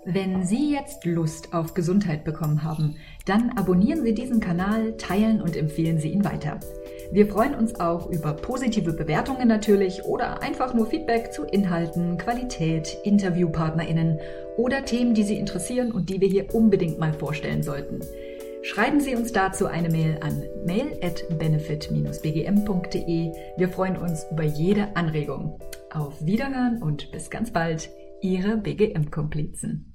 Wenn 0.05 0.45
Sie 0.45 0.73
jetzt 0.73 1.05
Lust 1.05 1.53
auf 1.53 1.75
Gesundheit 1.75 2.25
bekommen 2.25 2.63
haben, 2.63 2.97
dann 3.27 3.51
abonnieren 3.59 4.03
Sie 4.03 4.15
diesen 4.15 4.41
Kanal, 4.41 4.97
teilen 4.97 5.43
und 5.43 5.57
empfehlen 5.57 5.99
Sie 5.99 6.11
ihn 6.11 6.25
weiter. 6.25 6.59
Wir 7.13 7.27
freuen 7.27 7.57
uns 7.57 7.81
auch 7.81 8.09
über 8.09 8.35
positive 8.35 8.93
Bewertungen 8.93 9.49
natürlich 9.49 10.05
oder 10.05 10.43
einfach 10.43 10.75
nur 10.75 10.87
Feedback 10.87 11.33
zu 11.33 11.43
Inhalten, 11.45 12.17
Qualität, 12.19 12.99
Interviewpartnerinnen 13.03 14.21
oder 14.57 14.85
Themen, 14.85 15.13
die 15.13 15.25
Sie 15.25 15.37
interessieren 15.37 15.91
und 15.91 16.09
die 16.09 16.21
wir 16.21 16.29
hier 16.29 16.55
unbedingt 16.55 17.01
mal 17.01 17.13
vorstellen 17.13 17.65
sollten. 17.65 17.99
Schreiben 18.63 19.01
Sie 19.01 19.17
uns 19.17 19.33
dazu 19.33 19.67
eine 19.67 19.89
Mail 19.89 20.19
an 20.21 20.45
mail 20.65 20.97
at 21.03 21.25
benefit-bgm.de. 21.37 23.33
Wir 23.57 23.69
freuen 23.69 23.97
uns 23.97 24.27
über 24.31 24.45
jede 24.45 24.95
Anregung. 24.95 25.59
Auf 25.93 26.25
Wiederhören 26.25 26.81
und 26.81 27.11
bis 27.11 27.29
ganz 27.29 27.51
bald, 27.51 27.91
Ihre 28.21 28.57
BGM-Komplizen. 28.59 29.90